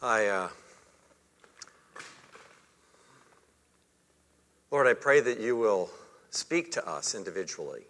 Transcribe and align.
I, 0.00 0.26
uh, 0.26 0.48
Lord, 4.70 4.86
I 4.86 4.94
pray 4.94 5.20
that 5.20 5.38
you 5.38 5.54
will 5.54 5.90
speak 6.30 6.72
to 6.72 6.88
us 6.88 7.14
individually 7.14 7.82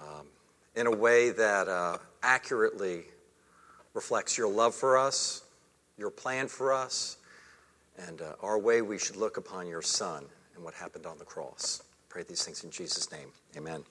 um, 0.00 0.28
in 0.76 0.86
a 0.86 0.94
way 0.94 1.30
that 1.30 1.66
uh, 1.66 1.98
accurately 2.22 3.04
reflects 3.94 4.38
your 4.38 4.48
love 4.48 4.74
for 4.74 4.96
us, 4.98 5.42
your 5.98 6.10
plan 6.10 6.48
for 6.48 6.72
us, 6.72 7.16
and 8.08 8.20
uh, 8.20 8.34
our 8.42 8.58
way 8.58 8.82
we 8.82 8.98
should 8.98 9.16
look 9.16 9.36
upon 9.36 9.66
your 9.66 9.82
Son 9.82 10.24
and 10.54 10.64
what 10.64 10.74
happened 10.74 11.06
on 11.06 11.18
the 11.18 11.24
cross. 11.24 11.82
Pray 12.08 12.22
these 12.22 12.44
things 12.44 12.64
in 12.64 12.70
Jesus' 12.70 13.10
name. 13.12 13.28
Amen. 13.56 13.82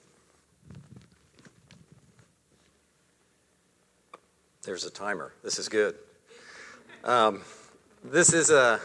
There's 4.62 4.84
a 4.84 4.90
timer. 4.90 5.32
This 5.42 5.58
is 5.58 5.68
good. 5.68 5.94
Um, 7.04 7.40
this 8.04 8.32
is 8.32 8.50
a. 8.50 8.78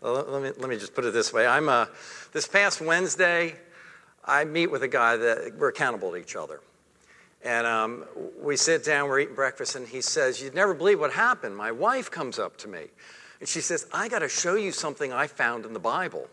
Let 0.00 0.42
me 0.42 0.52
let 0.58 0.68
me 0.68 0.76
just 0.76 0.94
put 0.94 1.04
it 1.04 1.12
this 1.12 1.32
way. 1.32 1.44
I'm 1.44 1.68
a. 1.68 1.88
This 2.32 2.46
past 2.46 2.80
Wednesday, 2.80 3.56
I 4.24 4.44
meet 4.44 4.68
with 4.70 4.84
a 4.84 4.88
guy 4.88 5.16
that 5.16 5.56
we're 5.56 5.70
accountable 5.70 6.12
to 6.12 6.16
each 6.16 6.36
other. 6.36 6.60
And 7.48 7.66
um, 7.66 8.04
we 8.42 8.56
sit 8.56 8.84
down, 8.84 9.08
we're 9.08 9.20
eating 9.20 9.34
breakfast, 9.34 9.74
and 9.74 9.88
he 9.88 10.02
says, 10.02 10.42
You'd 10.42 10.54
never 10.54 10.74
believe 10.74 11.00
what 11.00 11.14
happened. 11.14 11.56
My 11.56 11.72
wife 11.72 12.10
comes 12.10 12.38
up 12.38 12.58
to 12.58 12.68
me, 12.68 12.88
and 13.40 13.48
she 13.48 13.62
says, 13.62 13.86
I 13.90 14.10
got 14.10 14.18
to 14.18 14.28
show 14.28 14.54
you 14.54 14.70
something 14.70 15.14
I 15.14 15.28
found 15.28 15.64
in 15.64 15.72
the 15.72 15.80
Bible. 15.80 16.28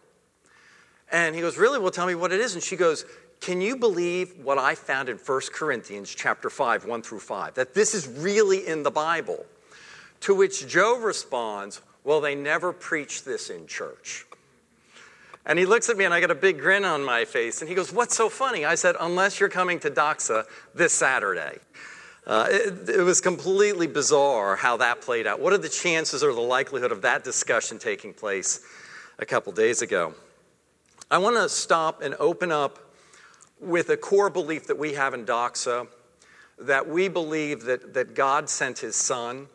And 1.09 1.33
he 1.33 1.39
goes, 1.39 1.57
Really? 1.57 1.79
Well, 1.79 1.91
tell 1.91 2.05
me 2.05 2.15
what 2.15 2.33
it 2.33 2.41
is. 2.41 2.53
And 2.53 2.61
she 2.61 2.75
goes, 2.75 3.05
Can 3.39 3.61
you 3.61 3.77
believe 3.77 4.33
what 4.43 4.57
I 4.57 4.75
found 4.75 5.07
in 5.07 5.15
1 5.15 5.41
Corinthians 5.53 6.13
chapter 6.13 6.49
5, 6.49 6.83
1 6.83 7.01
through 7.01 7.21
5? 7.21 7.53
That 7.53 7.73
this 7.73 7.93
is 7.93 8.09
really 8.09 8.67
in 8.67 8.83
the 8.83 8.91
Bible. 8.91 9.45
To 10.21 10.35
which 10.35 10.67
Joe 10.67 10.99
responds, 10.99 11.79
Well, 12.03 12.19
they 12.19 12.35
never 12.35 12.73
preach 12.73 13.23
this 13.23 13.49
in 13.49 13.67
church. 13.67 14.25
And 15.45 15.59
he 15.59 15.65
looks 15.65 15.89
at 15.89 15.97
me 15.97 16.05
and 16.05 16.13
I 16.13 16.19
got 16.19 16.31
a 16.31 16.35
big 16.35 16.59
grin 16.59 16.83
on 16.83 17.03
my 17.03 17.25
face. 17.25 17.61
And 17.61 17.69
he 17.69 17.75
goes, 17.75 17.91
What's 17.91 18.15
so 18.15 18.29
funny? 18.29 18.65
I 18.65 18.75
said, 18.75 18.95
Unless 18.99 19.39
you're 19.39 19.49
coming 19.49 19.79
to 19.81 19.91
Doxa 19.91 20.45
this 20.73 20.93
Saturday. 20.93 21.59
Uh, 22.25 22.47
it, 22.49 22.89
it, 22.89 23.01
was 23.01 23.21
completely 23.21 23.85
bizarre 23.85 24.55
how 24.55 24.77
that 24.77 24.99
played 24.99 25.27
out. 25.27 25.39
What 25.39 25.53
are 25.53 25.59
the 25.59 25.69
chances 25.69 26.23
or 26.23 26.33
the 26.33 26.41
likelihood 26.41 26.91
of 26.91 27.03
that 27.03 27.23
discussion 27.23 27.77
taking 27.77 28.15
place 28.15 28.65
a 29.19 29.27
couple 29.27 29.53
days 29.53 29.83
ago? 29.83 30.15
I 31.11 31.19
want 31.19 31.35
to 31.35 31.47
stop 31.47 32.01
and 32.01 32.15
open 32.15 32.51
up 32.51 32.79
with 33.59 33.89
a 33.89 33.97
core 33.97 34.31
belief 34.31 34.65
that 34.67 34.79
we 34.79 34.93
have 34.93 35.13
in 35.13 35.23
Doxa 35.23 35.87
that 36.57 36.89
we 36.89 37.07
believe 37.07 37.65
that, 37.65 37.93
that 37.93 38.15
God 38.15 38.49
sent 38.49 38.79
his 38.79 38.95
son, 38.95 39.47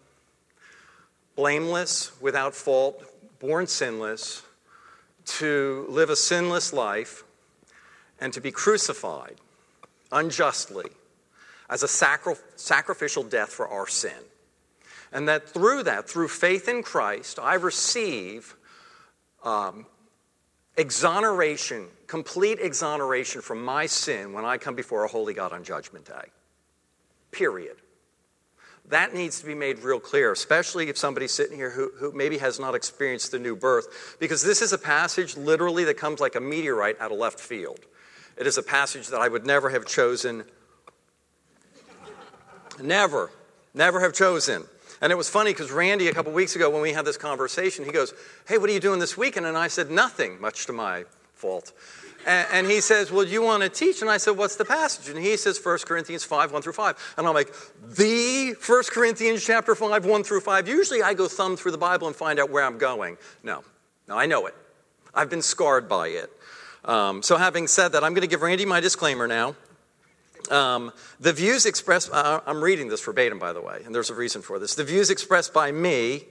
blameless, 1.35 2.13
without 2.21 2.55
fault, 2.55 3.03
born 3.41 3.67
sinless 3.67 4.43
to 5.25 5.87
live 5.89 6.11
a 6.11 6.17
sinless 6.17 6.73
life 6.73 7.25
and 8.21 8.33
to 8.33 8.41
be 8.41 8.51
crucified 8.51 9.37
unjustly 10.13 10.91
as 11.69 11.83
a 11.83 11.89
sacri- 11.89 12.35
sacrificial 12.57 13.23
death 13.23 13.51
for 13.51 13.69
our 13.69 13.87
sin. 13.87 14.13
And 15.13 15.29
that 15.29 15.49
through 15.49 15.85
that, 15.85 16.09
through 16.09 16.29
faith 16.29 16.69
in 16.69 16.83
Christ, 16.83 17.39
I 17.39 17.55
receive 17.55 18.57
um, 19.43 19.87
exoneration, 20.77 21.87
complete 22.07 22.59
exoneration 22.61 23.41
from 23.41 23.65
my 23.65 23.87
sin 23.87 24.33
when 24.33 24.45
I 24.45 24.59
come 24.59 24.75
before 24.75 25.05
a 25.05 25.09
holy 25.09 25.35
God 25.35 25.53
on 25.53 25.65
Judgment 25.65 26.05
Day. 26.07 26.31
Period. 27.31 27.77
That 28.91 29.15
needs 29.15 29.41
to 29.41 29.47
be 29.47 29.55
made 29.55 29.79
real 29.79 30.01
clear, 30.01 30.33
especially 30.33 30.89
if 30.89 30.99
somebody's 30.99 31.31
sitting 31.31 31.57
here 31.57 31.71
who, 31.71 31.93
who 31.99 32.11
maybe 32.13 32.39
has 32.39 32.59
not 32.59 32.75
experienced 32.75 33.31
the 33.31 33.39
new 33.39 33.55
birth, 33.55 34.17
because 34.19 34.43
this 34.43 34.61
is 34.61 34.73
a 34.73 34.79
passage 34.79 35.37
literally 35.37 35.85
that 35.85 35.97
comes 35.97 36.19
like 36.21 36.35
a 36.35 36.41
meteorite 36.41 37.01
out 37.01 37.13
of 37.13 37.19
left 37.19 37.39
field. 37.39 37.79
It 38.37 38.49
is 38.49 38.59
a 38.59 38.63
passage 38.63 39.07
that 39.09 39.21
I 39.21 39.29
would 39.29 39.47
never 39.47 39.71
have 39.71 39.87
chosen. 39.87 40.45
Never, 42.83 43.31
never 43.75 44.01
have 44.01 44.13
chosen. 44.13 44.65
And 45.01 45.13
it 45.13 45.17
was 45.17 45.29
funny 45.29 45.53
because 45.53 45.71
Randy, 45.71 46.09
a 46.09 46.13
couple 46.15 46.33
weeks 46.33 46.57
ago, 46.57 46.69
when 46.69 46.83
we 46.83 46.93
had 46.93 47.05
this 47.05 47.17
conversation, 47.17 47.85
he 47.85 47.93
goes, 47.93 48.13
Hey, 48.49 48.59
what 48.59 48.69
are 48.69 48.73
you 48.73 48.81
doing 48.81 48.99
this 48.99 49.17
weekend? 49.17 49.47
And 49.47 49.57
I 49.57 49.69
said, 49.69 49.91
Nothing, 49.91 50.41
much 50.41 50.67
to 50.67 50.73
my 50.73 51.05
fault. 51.35 51.73
And, 52.27 52.49
and, 52.53 52.67
he 52.67 52.81
says, 52.81 53.11
Well, 53.11 53.25
you 53.25 53.43
want 53.43 53.63
to 53.63 53.69
teach? 53.69 54.03
And 54.03 54.11
I 54.11 54.19
said, 54.19 54.37
What's 54.37 54.57
the 54.57 54.65
passage? 54.65 55.09
And 55.09 55.19
he 55.19 55.37
says, 55.37 55.59
1 55.63 55.79
Corinthians 55.87 56.25
5, 56.25 56.53
1 56.53 56.63
through 56.63 56.73
5. 56.73 57.15
And 57.17 57.27
I'm 57.27 57.35
like, 57.35 57.53
The 57.83 58.55
1 58.67 58.83
Corinthians 58.91 59.45
chapter 59.45 59.75
5, 59.75 60.05
1 60.05 60.25
through 60.25 60.41
5. 60.41 60.69
Usually 60.69 61.03
I 61.03 61.15
go 61.15 61.29
thumb 61.29 61.57
through 61.57 61.73
the 61.73 61.79
Bible 61.79 62.07
and 62.07 62.17
find 62.17 62.39
out 62.39 62.51
where 62.51 62.65
I'm 62.65 62.79
going. 62.79 63.17
No, 63.43 63.65
no, 64.09 64.19
I 64.19 64.27
know 64.27 64.47
it. 64.47 64.55
I've 65.15 65.31
been 65.31 65.43
scarred 65.43 65.89
by 65.89 66.09
it. 66.09 66.31
Um, 66.85 67.23
so, 67.23 67.37
having 67.37 67.67
said 67.67 67.89
that, 67.93 68.05
I'm 68.05 68.13
going 68.13 68.23
to 68.23 68.29
give 68.29 68.43
Randy 68.43 68.65
my 68.65 68.81
disclaimer 68.81 69.27
now. 69.27 69.55
Um, 70.51 70.93
the 71.21 71.33
views 71.33 71.67
expressed, 71.67 72.11
uh, 72.13 72.41
I'm 72.47 72.63
reading 72.63 72.89
this 72.89 73.05
verbatim, 73.05 73.39
by 73.39 73.53
the 73.53 73.61
way, 73.61 73.83
and 73.85 73.95
there's 73.95 74.11
a 74.11 74.15
reason 74.15 74.43
for 74.43 74.59
this. 74.59 74.75
The 74.75 74.85
views 74.85 75.11
expressed 75.11 75.53
by 75.53 75.71
me 75.71 76.25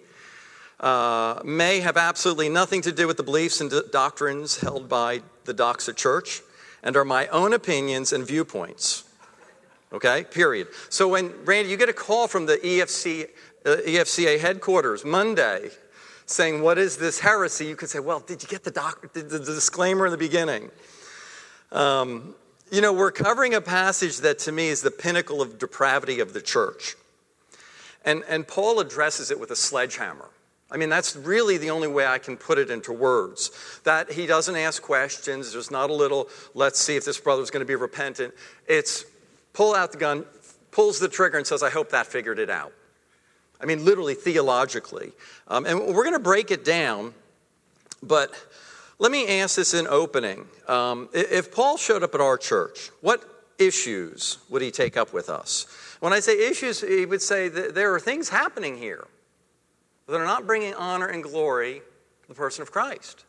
uh, 0.79 1.41
may 1.43 1.79
have 1.79 1.97
absolutely 1.97 2.49
nothing 2.49 2.81
to 2.81 2.91
do 2.91 3.07
with 3.07 3.17
the 3.17 3.23
beliefs 3.23 3.61
and 3.61 3.71
doctrines 3.91 4.59
held 4.59 4.87
by 4.87 5.21
the 5.45 5.53
Doxa 5.53 5.95
Church 5.95 6.41
and 6.83 6.95
are 6.95 7.05
my 7.05 7.27
own 7.27 7.53
opinions 7.53 8.13
and 8.13 8.25
viewpoints. 8.25 9.03
Okay, 9.91 10.23
period. 10.23 10.67
So 10.89 11.07
when, 11.07 11.33
Randy, 11.45 11.69
you 11.69 11.77
get 11.77 11.89
a 11.89 11.93
call 11.93 12.27
from 12.27 12.45
the 12.45 12.57
EFC, 12.57 13.27
uh, 13.65 13.77
EFCA 13.85 14.39
headquarters 14.39 15.03
Monday 15.03 15.69
saying, 16.27 16.61
What 16.61 16.77
is 16.77 16.97
this 16.97 17.19
heresy? 17.19 17.65
You 17.65 17.75
could 17.75 17.89
say, 17.89 17.99
Well, 17.99 18.19
did 18.19 18.43
you 18.43 18.47
get 18.47 18.63
the, 18.63 18.71
doc- 18.71 19.13
the, 19.13 19.23
the 19.23 19.39
disclaimer 19.39 20.05
in 20.05 20.11
the 20.11 20.17
beginning? 20.17 20.69
Um, 21.71 22.35
you 22.71 22.81
know, 22.81 22.93
we're 22.93 23.11
covering 23.11 23.55
a 23.55 23.61
passage 23.61 24.19
that 24.19 24.37
to 24.39 24.51
me 24.51 24.67
is 24.67 24.81
the 24.81 24.91
pinnacle 24.91 25.41
of 25.41 25.57
depravity 25.57 26.19
of 26.19 26.33
the 26.33 26.41
church. 26.41 26.95
And, 28.05 28.23
and 28.29 28.47
Paul 28.47 28.79
addresses 28.79 29.31
it 29.31 29.39
with 29.39 29.49
a 29.49 29.55
sledgehammer. 29.55 30.29
I 30.71 30.77
mean, 30.77 30.89
that's 30.89 31.15
really 31.15 31.57
the 31.57 31.71
only 31.71 31.87
way 31.87 32.05
I 32.05 32.19
can 32.19 32.37
put 32.37 32.59
it 32.59 32.69
into 32.69 32.93
words. 32.93 33.51
That 33.85 34.11
he 34.11 34.27
doesn't 34.27 34.55
ask 34.55 34.81
questions. 34.81 35.51
There's 35.53 35.71
not 35.71 35.89
a 35.89 35.93
little, 35.93 36.29
let's 36.53 36.79
see 36.79 36.95
if 36.95 37.05
this 37.05 37.19
brother's 37.19 37.49
going 37.49 37.61
to 37.61 37.67
be 37.67 37.75
repentant. 37.75 38.33
It's 38.67 39.05
pull 39.53 39.73
out 39.73 39.91
the 39.91 39.97
gun, 39.97 40.25
pulls 40.71 40.99
the 40.99 41.07
trigger, 41.07 41.37
and 41.37 41.47
says, 41.47 41.63
I 41.63 41.71
hope 41.71 41.89
that 41.89 42.05
figured 42.05 42.37
it 42.37 42.51
out. 42.51 42.71
I 43.59 43.65
mean, 43.65 43.83
literally, 43.83 44.13
theologically. 44.13 45.11
Um, 45.47 45.65
and 45.65 45.79
we're 45.79 46.03
going 46.03 46.13
to 46.13 46.19
break 46.19 46.51
it 46.51 46.63
down, 46.63 47.13
but 48.03 48.31
let 48.99 49.11
me 49.11 49.39
ask 49.39 49.55
this 49.55 49.73
in 49.73 49.87
opening. 49.87 50.45
Um, 50.67 51.09
if 51.13 51.51
Paul 51.51 51.77
showed 51.77 52.03
up 52.03 52.13
at 52.13 52.21
our 52.21 52.37
church, 52.37 52.91
what 53.01 53.23
issues 53.57 54.37
would 54.49 54.61
he 54.61 54.71
take 54.71 54.97
up 54.97 55.13
with 55.13 55.29
us? 55.29 55.65
When 55.99 56.13
I 56.13 56.19
say 56.19 56.47
issues, 56.47 56.79
he 56.79 57.05
would 57.05 57.21
say 57.21 57.49
that 57.49 57.75
there 57.75 57.93
are 57.93 57.99
things 57.99 58.29
happening 58.29 58.77
here 58.77 59.07
that 60.09 60.19
are 60.19 60.25
not 60.25 60.47
bringing 60.47 60.73
honor 60.73 61.07
and 61.07 61.23
glory 61.23 61.81
to 62.23 62.27
the 62.27 62.35
person 62.35 62.61
of 62.61 62.71
Christ, 62.71 63.25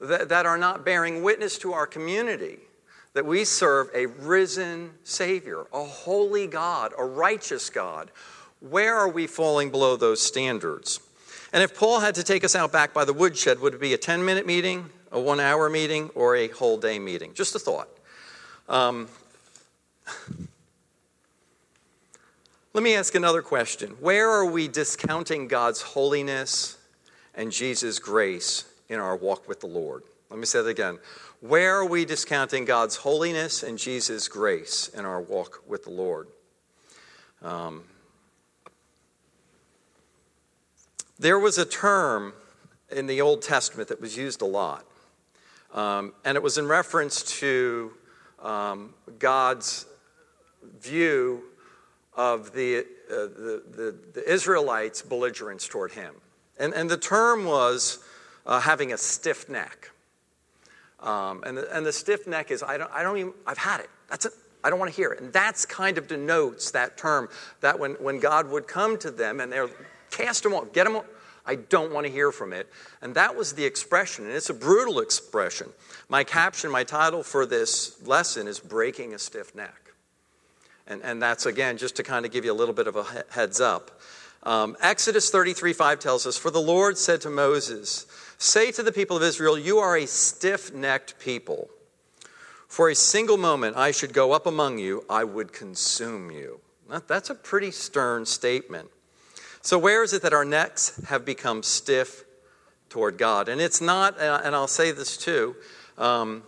that, 0.00 0.28
that 0.28 0.46
are 0.46 0.58
not 0.58 0.84
bearing 0.84 1.22
witness 1.22 1.58
to 1.58 1.72
our 1.72 1.86
community 1.86 2.58
that 3.16 3.24
we 3.24 3.46
serve 3.46 3.88
a 3.94 4.04
risen 4.04 4.90
Savior, 5.02 5.64
a 5.72 5.82
holy 5.82 6.46
God, 6.46 6.92
a 6.98 7.04
righteous 7.04 7.70
God. 7.70 8.10
Where 8.60 8.94
are 8.94 9.08
we 9.08 9.26
falling 9.26 9.70
below 9.70 9.96
those 9.96 10.20
standards? 10.20 11.00
And 11.50 11.62
if 11.62 11.74
Paul 11.74 12.00
had 12.00 12.14
to 12.16 12.22
take 12.22 12.44
us 12.44 12.54
out 12.54 12.72
back 12.72 12.92
by 12.92 13.06
the 13.06 13.14
woodshed, 13.14 13.58
would 13.60 13.72
it 13.72 13.80
be 13.80 13.94
a 13.94 13.98
10 13.98 14.22
minute 14.22 14.46
meeting, 14.46 14.90
a 15.10 15.18
one 15.18 15.40
hour 15.40 15.70
meeting, 15.70 16.10
or 16.14 16.36
a 16.36 16.48
whole 16.48 16.76
day 16.76 16.98
meeting? 16.98 17.32
Just 17.32 17.54
a 17.54 17.58
thought. 17.58 17.88
Um, 18.68 19.08
Let 22.76 22.82
me 22.82 22.94
ask 22.94 23.14
another 23.14 23.40
question. 23.40 23.92
Where 24.00 24.28
are 24.28 24.44
we 24.44 24.68
discounting 24.68 25.48
God's 25.48 25.80
holiness 25.80 26.76
and 27.34 27.50
Jesus' 27.50 27.98
grace 27.98 28.66
in 28.90 29.00
our 29.00 29.16
walk 29.16 29.48
with 29.48 29.60
the 29.60 29.66
Lord? 29.66 30.02
Let 30.28 30.38
me 30.38 30.44
say 30.44 30.60
that 30.60 30.68
again. 30.68 30.98
Where 31.40 31.76
are 31.76 31.86
we 31.86 32.04
discounting 32.04 32.66
God's 32.66 32.96
holiness 32.96 33.62
and 33.62 33.78
Jesus' 33.78 34.28
grace 34.28 34.88
in 34.88 35.06
our 35.06 35.22
walk 35.22 35.62
with 35.66 35.84
the 35.84 35.90
Lord? 35.90 36.28
Um, 37.40 37.84
there 41.18 41.38
was 41.38 41.56
a 41.56 41.64
term 41.64 42.34
in 42.90 43.06
the 43.06 43.22
Old 43.22 43.40
Testament 43.40 43.88
that 43.88 44.02
was 44.02 44.18
used 44.18 44.42
a 44.42 44.46
lot, 44.46 44.84
um, 45.72 46.12
and 46.26 46.36
it 46.36 46.42
was 46.42 46.58
in 46.58 46.68
reference 46.68 47.22
to 47.38 47.92
um, 48.42 48.92
God's 49.18 49.86
view 50.78 51.42
of 52.16 52.52
the, 52.52 52.78
uh, 52.78 52.82
the, 53.10 53.62
the, 53.70 53.94
the, 54.14 54.32
Israelites' 54.32 55.02
belligerence 55.02 55.68
toward 55.68 55.92
him. 55.92 56.14
And, 56.58 56.72
and 56.72 56.90
the 56.90 56.96
term 56.96 57.44
was 57.44 57.98
uh, 58.46 58.60
having 58.60 58.92
a 58.92 58.98
stiff 58.98 59.48
neck. 59.48 59.90
Um, 61.00 61.44
and, 61.44 61.58
the, 61.58 61.76
and 61.76 61.84
the 61.84 61.92
stiff 61.92 62.26
neck 62.26 62.50
is, 62.50 62.62
I 62.62 62.78
don't, 62.78 62.90
I 62.90 63.02
don't 63.02 63.18
even, 63.18 63.32
I've 63.46 63.58
had 63.58 63.80
it. 63.80 63.90
That's 64.08 64.24
it. 64.24 64.32
I 64.64 64.70
don't 64.70 64.78
want 64.78 64.90
to 64.90 64.96
hear 64.96 65.12
it. 65.12 65.20
And 65.20 65.32
that's 65.32 65.66
kind 65.66 65.98
of 65.98 66.08
denotes 66.08 66.72
that 66.72 66.96
term 66.96 67.28
that 67.60 67.78
when, 67.78 67.92
when 67.94 68.18
God 68.18 68.50
would 68.50 68.66
come 68.66 68.98
to 68.98 69.10
them 69.10 69.38
and 69.38 69.52
they're 69.52 69.68
cast 70.10 70.42
them 70.42 70.54
off, 70.54 70.72
get 70.72 70.84
them 70.84 70.96
off, 70.96 71.04
I 71.44 71.54
don't 71.54 71.92
want 71.92 72.06
to 72.06 72.12
hear 72.12 72.32
from 72.32 72.52
it. 72.52 72.68
And 73.00 73.14
that 73.14 73.36
was 73.36 73.52
the 73.52 73.64
expression, 73.64 74.24
and 74.24 74.34
it's 74.34 74.50
a 74.50 74.54
brutal 74.54 74.98
expression. 74.98 75.68
My 76.08 76.24
caption, 76.24 76.70
my 76.70 76.82
title 76.82 77.22
for 77.22 77.46
this 77.46 78.02
lesson 78.04 78.48
is 78.48 78.58
Breaking 78.58 79.14
a 79.14 79.18
Stiff 79.18 79.54
Neck. 79.54 79.85
And, 80.86 81.02
and 81.02 81.20
that's, 81.20 81.46
again, 81.46 81.78
just 81.78 81.96
to 81.96 82.02
kind 82.02 82.24
of 82.24 82.32
give 82.32 82.44
you 82.44 82.52
a 82.52 82.54
little 82.54 82.74
bit 82.74 82.86
of 82.86 82.96
a 82.96 83.04
heads 83.30 83.60
up. 83.60 84.00
Um, 84.42 84.76
Exodus 84.80 85.30
33 85.30 85.72
5 85.72 85.98
tells 85.98 86.26
us, 86.26 86.36
For 86.36 86.50
the 86.50 86.60
Lord 86.60 86.96
said 86.96 87.20
to 87.22 87.30
Moses, 87.30 88.06
Say 88.38 88.70
to 88.72 88.82
the 88.82 88.92
people 88.92 89.16
of 89.16 89.22
Israel, 89.22 89.58
You 89.58 89.78
are 89.78 89.96
a 89.96 90.06
stiff 90.06 90.72
necked 90.72 91.18
people. 91.18 91.68
For 92.68 92.88
a 92.90 92.94
single 92.94 93.36
moment 93.36 93.76
I 93.76 93.90
should 93.90 94.12
go 94.12 94.32
up 94.32 94.46
among 94.46 94.78
you, 94.78 95.04
I 95.08 95.24
would 95.24 95.52
consume 95.52 96.30
you. 96.30 96.60
That's 97.08 97.30
a 97.30 97.34
pretty 97.34 97.70
stern 97.72 98.26
statement. 98.26 98.90
So, 99.62 99.78
where 99.78 100.04
is 100.04 100.12
it 100.12 100.22
that 100.22 100.32
our 100.32 100.44
necks 100.44 101.00
have 101.08 101.24
become 101.24 101.64
stiff 101.64 102.24
toward 102.88 103.18
God? 103.18 103.48
And 103.48 103.60
it's 103.60 103.80
not, 103.80 104.20
and 104.20 104.54
I'll 104.54 104.68
say 104.68 104.92
this 104.92 105.16
too, 105.16 105.56
um, 105.98 106.44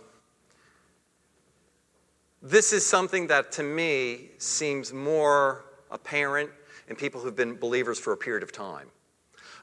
this 2.41 2.73
is 2.73 2.85
something 2.85 3.27
that 3.27 3.51
to 3.53 3.63
me 3.63 4.29
seems 4.37 4.93
more 4.93 5.65
apparent 5.91 6.49
in 6.87 6.95
people 6.95 7.21
who've 7.21 7.35
been 7.35 7.55
believers 7.55 7.99
for 7.99 8.13
a 8.13 8.17
period 8.17 8.43
of 8.43 8.51
time. 8.51 8.87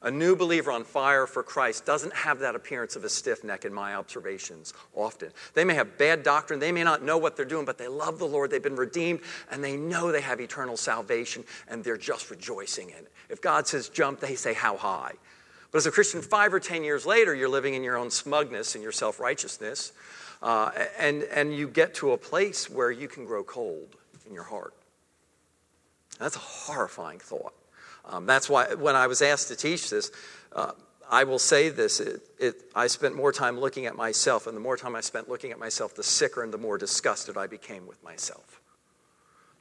A 0.03 0.11
new 0.11 0.37
believer 0.37 0.71
on 0.71 0.85
fire 0.85 1.27
for 1.27 1.43
Christ 1.43 1.87
doesn't 1.87 2.13
have 2.13 2.39
that 2.41 2.55
appearance 2.55 2.97
of 2.97 3.05
a 3.05 3.09
stiff 3.09 3.43
neck 3.43 3.65
in 3.65 3.73
my 3.73 3.95
observations 3.95 4.75
often. 4.95 5.33
They 5.55 5.65
may 5.65 5.75
have 5.75 5.97
bad 5.97 6.23
doctrine, 6.23 6.61
they 6.61 6.71
may 6.71 6.85
not 6.85 7.03
know 7.03 7.17
what 7.17 7.35
they're 7.37 7.47
doing, 7.47 7.65
but 7.65 7.79
they 7.79 7.89
love 7.89 8.19
the 8.19 8.27
Lord, 8.27 8.51
they've 8.51 8.63
been 8.63 8.77
redeemed, 8.77 9.21
and 9.51 9.65
they 9.65 9.77
know 9.77 10.13
they 10.13 10.21
have 10.21 10.41
eternal 10.41 10.77
salvation, 10.77 11.45
and 11.67 11.83
they're 11.83 11.97
just 11.97 12.31
rejoicing 12.31 12.91
in 12.91 12.97
it. 12.97 13.13
If 13.31 13.41
God 13.41 13.67
says 13.67 13.89
jump, 13.89 14.21
they 14.21 14.35
say 14.35 14.53
how 14.53 14.77
high. 14.77 15.15
But 15.73 15.79
as 15.79 15.87
a 15.87 15.91
Christian, 15.91 16.23
five 16.23 16.55
or 16.55 16.61
ten 16.61 16.85
years 16.85 17.07
later, 17.07 17.35
you're 17.35 17.49
living 17.49 17.75
in 17.75 17.83
your 17.83 17.97
own 17.97 18.11
smugness 18.11 18.75
and 18.75 18.83
your 18.83 18.93
self 18.93 19.19
righteousness. 19.19 19.93
Uh, 20.43 20.71
and, 20.99 21.23
and 21.25 21.55
you 21.55 21.69
get 21.69 21.95
to 21.95 22.13
a 22.13 22.19
place 22.19 22.69
where 22.69 22.91
you 22.91 23.09
can 23.09 23.25
grow 23.25 23.43
cold 23.43 23.97
in 24.27 24.35
your 24.35 24.45
heart. 24.45 24.75
That's 26.19 26.37
a 26.37 26.41
horrifying 26.41 27.19
thought. 27.19 27.55
Um, 28.05 28.27
that's 28.27 28.49
why 28.49 28.75
when 28.75 28.97
I 28.97 29.07
was 29.07 29.23
asked 29.23 29.49
to 29.49 29.57
teach 29.57 29.91
this, 29.91 30.11
uh, 30.53 30.73
I 31.11 31.25
will 31.25 31.39
say 31.39 31.69
this 31.69 32.01
it, 32.01 32.23
it, 32.39 32.55
I 32.75 32.87
spent 32.87 33.15
more 33.15 33.33
time 33.33 33.59
looking 33.59 33.87
at 33.87 33.97
myself, 33.97 34.47
and 34.47 34.57
the 34.57 34.61
more 34.61 34.77
time 34.77 34.97
I 34.97 35.01
spent 35.01 35.29
looking 35.29 35.53
at 35.53 35.59
myself, 35.59 35.95
the 35.95 36.03
sicker 36.03 36.43
and 36.43 36.53
the 36.53 36.59
more 36.59 36.79
disgusted 36.79 37.37
I 37.37 37.47
became 37.47 37.87
with 37.87 38.03
myself. 38.03 38.61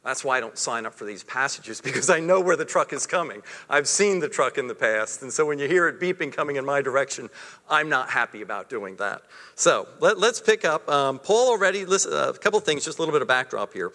That's 0.05 0.23
why 0.23 0.37
I 0.37 0.39
don't 0.39 0.57
sign 0.57 0.85
up 0.85 0.93
for 0.93 1.03
these 1.03 1.23
passages 1.23 1.81
because 1.83 2.09
I 2.09 2.19
know 2.19 2.39
where 2.39 2.55
the 2.55 2.63
truck 2.63 2.93
is 2.93 3.05
coming. 3.07 3.41
I've 3.69 3.87
seen 3.87 4.19
the 4.19 4.29
truck 4.29 4.57
in 4.57 4.67
the 4.67 4.75
past. 4.75 5.23
And 5.23 5.33
so 5.33 5.45
when 5.45 5.59
you 5.59 5.67
hear 5.67 5.87
it 5.87 5.99
beeping 5.99 6.31
coming 6.31 6.55
in 6.55 6.63
my 6.63 6.81
direction, 6.81 7.29
I'm 7.69 7.89
not 7.89 8.09
happy 8.09 8.41
about 8.41 8.69
doing 8.69 8.95
that. 8.97 9.23
So 9.55 9.87
let, 9.99 10.17
us 10.17 10.39
pick 10.39 10.63
up. 10.63 10.87
Um, 10.87 11.19
Paul 11.19 11.49
already, 11.49 11.85
listen, 11.85 12.13
uh, 12.13 12.31
a 12.33 12.37
couple 12.37 12.59
things, 12.59 12.85
just 12.85 12.99
a 12.99 13.01
little 13.01 13.13
bit 13.13 13.23
of 13.23 13.27
backdrop 13.27 13.73
here. 13.73 13.91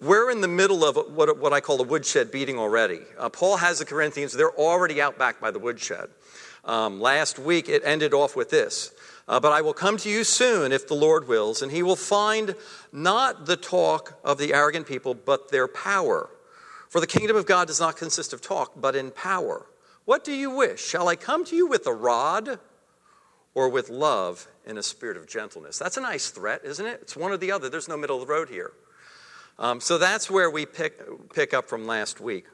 We're 0.00 0.30
in 0.30 0.40
the 0.40 0.48
middle 0.48 0.84
of 0.84 0.96
what, 1.14 1.38
what 1.38 1.52
I 1.52 1.60
call 1.60 1.80
a 1.80 1.84
woodshed 1.84 2.32
beating 2.32 2.58
already. 2.58 3.00
Uh, 3.18 3.28
Paul 3.28 3.58
has 3.58 3.78
the 3.78 3.84
Corinthians, 3.84 4.32
they're 4.32 4.50
already 4.50 5.00
out 5.00 5.18
back 5.18 5.40
by 5.40 5.50
the 5.50 5.58
woodshed. 5.58 6.08
Um, 6.64 7.00
last 7.00 7.38
week 7.38 7.68
it 7.68 7.82
ended 7.84 8.14
off 8.14 8.34
with 8.34 8.48
this 8.48 8.92
uh, 9.26 9.40
but 9.40 9.52
I 9.52 9.62
will 9.62 9.72
come 9.72 9.96
to 9.98 10.10
you 10.10 10.24
soon, 10.24 10.72
if 10.72 10.86
the 10.86 10.94
Lord 10.94 11.26
wills, 11.26 11.62
and 11.62 11.72
he 11.72 11.82
will 11.82 11.96
find 11.96 12.54
not 12.92 13.46
the 13.46 13.56
talk 13.56 14.18
of 14.22 14.38
the 14.38 14.52
arrogant 14.52 14.86
people, 14.86 15.14
but 15.14 15.50
their 15.50 15.66
power. 15.66 16.28
For 16.88 17.00
the 17.00 17.06
kingdom 17.06 17.36
of 17.36 17.46
God 17.46 17.66
does 17.66 17.80
not 17.80 17.96
consist 17.96 18.32
of 18.32 18.40
talk, 18.40 18.72
but 18.76 18.94
in 18.94 19.10
power. 19.10 19.66
What 20.04 20.24
do 20.24 20.32
you 20.32 20.50
wish? 20.50 20.84
Shall 20.84 21.08
I 21.08 21.16
come 21.16 21.44
to 21.46 21.56
you 21.56 21.66
with 21.66 21.86
a 21.86 21.92
rod 21.92 22.58
or 23.54 23.68
with 23.68 23.88
love 23.88 24.46
in 24.66 24.76
a 24.76 24.82
spirit 24.82 25.16
of 25.16 25.26
gentleness? 25.26 25.78
That's 25.78 25.96
a 25.96 26.02
nice 26.02 26.30
threat, 26.30 26.60
isn't 26.62 26.84
it? 26.84 27.00
It's 27.02 27.16
one 27.16 27.32
or 27.32 27.36
the 27.36 27.50
other. 27.52 27.68
There's 27.68 27.88
no 27.88 27.96
middle 27.96 28.20
of 28.20 28.26
the 28.26 28.32
road 28.32 28.50
here. 28.50 28.72
Um, 29.58 29.80
so 29.80 29.98
that's 29.98 30.30
where 30.30 30.50
we 30.50 30.66
pick, 30.66 31.32
pick 31.32 31.54
up 31.54 31.68
from 31.68 31.86
last 31.86 32.20
week. 32.20 32.46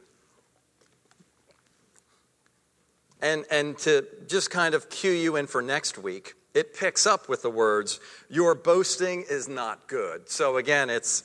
And, 3.20 3.44
and 3.50 3.76
to 3.78 4.06
just 4.28 4.50
kind 4.50 4.74
of 4.74 4.88
cue 4.88 5.10
you 5.10 5.36
in 5.36 5.46
for 5.46 5.60
next 5.60 5.98
week, 5.98 6.34
it 6.54 6.74
picks 6.74 7.06
up 7.06 7.28
with 7.28 7.42
the 7.42 7.50
words, 7.50 8.00
Your 8.28 8.54
boasting 8.54 9.24
is 9.28 9.48
not 9.48 9.86
good. 9.86 10.28
So 10.28 10.56
again, 10.56 10.90
it's 10.90 11.24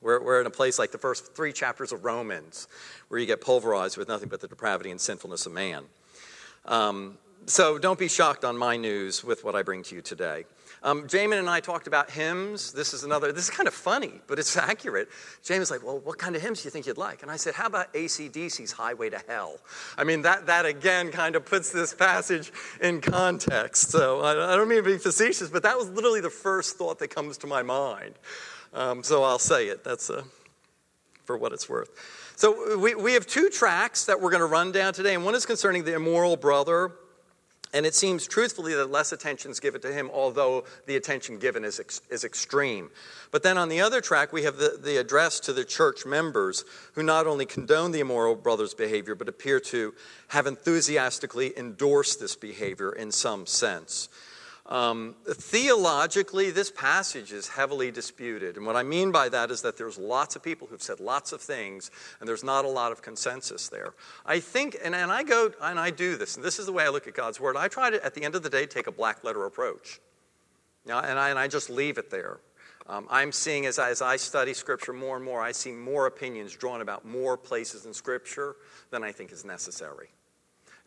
we're, 0.00 0.22
we're 0.22 0.40
in 0.40 0.46
a 0.46 0.50
place 0.50 0.78
like 0.78 0.92
the 0.92 0.98
first 0.98 1.34
three 1.34 1.52
chapters 1.52 1.92
of 1.92 2.04
Romans, 2.04 2.68
where 3.08 3.20
you 3.20 3.26
get 3.26 3.40
pulverized 3.40 3.96
with 3.96 4.08
nothing 4.08 4.28
but 4.28 4.40
the 4.40 4.48
depravity 4.48 4.90
and 4.90 5.00
sinfulness 5.00 5.46
of 5.46 5.52
man. 5.52 5.84
Um, 6.64 7.18
so 7.46 7.78
don't 7.78 7.98
be 7.98 8.08
shocked 8.08 8.44
on 8.44 8.56
my 8.56 8.76
news 8.76 9.24
with 9.24 9.44
what 9.44 9.54
I 9.54 9.62
bring 9.62 9.82
to 9.84 9.94
you 9.94 10.02
today. 10.02 10.44
Um, 10.82 11.06
Jamin 11.06 11.38
and 11.38 11.48
I 11.48 11.60
talked 11.60 11.86
about 11.86 12.10
hymns. 12.10 12.72
This 12.72 12.94
is 12.94 13.04
another, 13.04 13.32
this 13.32 13.44
is 13.44 13.50
kind 13.50 13.68
of 13.68 13.74
funny, 13.74 14.20
but 14.26 14.38
it's 14.38 14.56
accurate. 14.56 15.08
Jamin's 15.44 15.70
like, 15.70 15.84
well, 15.84 15.98
what 15.98 16.18
kind 16.18 16.34
of 16.34 16.42
hymns 16.42 16.62
do 16.62 16.66
you 16.66 16.70
think 16.70 16.86
you'd 16.86 16.96
like? 16.96 17.22
And 17.22 17.30
I 17.30 17.36
said, 17.36 17.54
how 17.54 17.66
about 17.66 17.92
ACDC's 17.92 18.72
Highway 18.72 19.10
to 19.10 19.20
Hell? 19.28 19.58
I 19.98 20.04
mean, 20.04 20.22
that, 20.22 20.46
that 20.46 20.64
again 20.64 21.10
kind 21.10 21.36
of 21.36 21.44
puts 21.44 21.70
this 21.70 21.92
passage 21.92 22.52
in 22.80 23.00
context. 23.00 23.90
So 23.90 24.20
I, 24.20 24.52
I 24.52 24.56
don't 24.56 24.68
mean 24.68 24.82
to 24.82 24.90
be 24.90 24.98
facetious, 24.98 25.50
but 25.50 25.62
that 25.64 25.76
was 25.76 25.90
literally 25.90 26.20
the 26.20 26.30
first 26.30 26.76
thought 26.76 26.98
that 27.00 27.08
comes 27.08 27.36
to 27.38 27.46
my 27.46 27.62
mind. 27.62 28.14
Um, 28.72 29.02
so 29.02 29.22
I'll 29.22 29.38
say 29.38 29.66
it. 29.66 29.84
That's 29.84 30.08
uh, 30.08 30.22
for 31.24 31.36
what 31.36 31.52
it's 31.52 31.68
worth. 31.68 31.90
So 32.36 32.78
we, 32.78 32.94
we 32.94 33.12
have 33.12 33.26
two 33.26 33.50
tracks 33.50 34.06
that 34.06 34.20
we're 34.20 34.30
going 34.30 34.40
to 34.40 34.46
run 34.46 34.72
down 34.72 34.94
today, 34.94 35.14
and 35.14 35.24
one 35.24 35.34
is 35.34 35.44
concerning 35.44 35.84
the 35.84 35.94
immoral 35.94 36.36
brother 36.36 36.92
and 37.72 37.86
it 37.86 37.94
seems 37.94 38.26
truthfully 38.26 38.74
that 38.74 38.90
less 38.90 39.12
attention 39.12 39.50
is 39.50 39.60
given 39.60 39.80
to 39.82 39.92
him, 39.92 40.10
although 40.12 40.64
the 40.86 40.96
attention 40.96 41.38
given 41.38 41.64
is, 41.64 41.78
ex- 41.78 42.02
is 42.10 42.24
extreme. 42.24 42.90
But 43.30 43.42
then 43.42 43.56
on 43.56 43.68
the 43.68 43.80
other 43.80 44.00
track, 44.00 44.32
we 44.32 44.42
have 44.42 44.56
the, 44.56 44.78
the 44.82 44.96
address 44.96 45.38
to 45.40 45.52
the 45.52 45.64
church 45.64 46.04
members 46.04 46.64
who 46.94 47.02
not 47.02 47.26
only 47.26 47.46
condone 47.46 47.92
the 47.92 48.00
immoral 48.00 48.34
brother's 48.34 48.74
behavior, 48.74 49.14
but 49.14 49.28
appear 49.28 49.60
to 49.60 49.94
have 50.28 50.46
enthusiastically 50.46 51.56
endorsed 51.56 52.18
this 52.18 52.34
behavior 52.34 52.90
in 52.92 53.12
some 53.12 53.46
sense. 53.46 54.08
Um, 54.70 55.16
theologically, 55.28 56.52
this 56.52 56.70
passage 56.70 57.32
is 57.32 57.48
heavily 57.48 57.90
disputed. 57.90 58.56
And 58.56 58.64
what 58.64 58.76
I 58.76 58.84
mean 58.84 59.10
by 59.10 59.28
that 59.28 59.50
is 59.50 59.62
that 59.62 59.76
there's 59.76 59.98
lots 59.98 60.36
of 60.36 60.44
people 60.44 60.68
who've 60.68 60.82
said 60.82 61.00
lots 61.00 61.32
of 61.32 61.40
things, 61.40 61.90
and 62.20 62.28
there's 62.28 62.44
not 62.44 62.64
a 62.64 62.68
lot 62.68 62.92
of 62.92 63.02
consensus 63.02 63.68
there. 63.68 63.94
I 64.24 64.38
think, 64.38 64.76
and, 64.82 64.94
and 64.94 65.10
I 65.10 65.24
go, 65.24 65.50
and 65.60 65.78
I 65.80 65.90
do 65.90 66.16
this, 66.16 66.36
and 66.36 66.44
this 66.44 66.60
is 66.60 66.66
the 66.66 66.72
way 66.72 66.84
I 66.84 66.88
look 66.88 67.08
at 67.08 67.14
God's 67.14 67.40
Word. 67.40 67.56
I 67.56 67.66
try 67.66 67.90
to, 67.90 68.04
at 68.04 68.14
the 68.14 68.22
end 68.22 68.36
of 68.36 68.44
the 68.44 68.50
day, 68.50 68.64
take 68.64 68.86
a 68.86 68.92
black 68.92 69.24
letter 69.24 69.44
approach. 69.44 70.00
And, 70.84 70.94
I, 70.94 71.30
and 71.30 71.38
I 71.38 71.48
just 71.48 71.68
leave 71.68 71.98
it 71.98 72.08
there. 72.08 72.38
Um, 72.86 73.08
I'm 73.10 73.32
seeing 73.32 73.66
as 73.66 73.80
I, 73.80 73.90
as 73.90 74.00
I 74.02 74.16
study 74.16 74.54
Scripture 74.54 74.92
more 74.92 75.16
and 75.16 75.24
more, 75.24 75.42
I 75.42 75.50
see 75.50 75.72
more 75.72 76.06
opinions 76.06 76.54
drawn 76.54 76.80
about 76.80 77.04
more 77.04 77.36
places 77.36 77.86
in 77.86 77.92
Scripture 77.92 78.54
than 78.90 79.02
I 79.02 79.10
think 79.10 79.32
is 79.32 79.44
necessary 79.44 80.10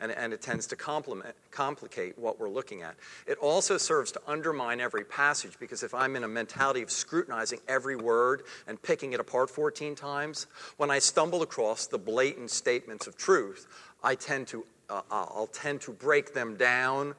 and, 0.00 0.12
and 0.12 0.32
it 0.32 0.42
tends 0.42 0.66
to 0.68 0.76
complicate 0.76 2.18
what 2.18 2.38
we're 2.38 2.48
looking 2.48 2.82
at. 2.82 2.96
It 3.26 3.38
also 3.38 3.78
serves 3.78 4.12
to 4.12 4.20
undermine 4.26 4.80
every 4.80 5.04
passage 5.04 5.58
because 5.58 5.82
if 5.82 5.94
I'm 5.94 6.16
in 6.16 6.24
a 6.24 6.28
mentality 6.28 6.82
of 6.82 6.90
scrutinizing 6.90 7.60
every 7.68 7.96
word 7.96 8.42
and 8.66 8.80
picking 8.82 9.12
it 9.12 9.20
apart 9.20 9.50
14 9.50 9.94
times, 9.94 10.46
when 10.76 10.90
I 10.90 10.98
stumble 10.98 11.42
across 11.42 11.86
the 11.86 11.98
blatant 11.98 12.50
statements 12.50 13.06
of 13.06 13.16
truth, 13.16 13.66
I 14.02 14.14
tend 14.14 14.48
to, 14.48 14.64
uh, 14.90 15.02
I'll 15.10 15.50
tend 15.52 15.80
to 15.82 15.92
break 15.92 16.34
them 16.34 16.56
down 16.56 17.14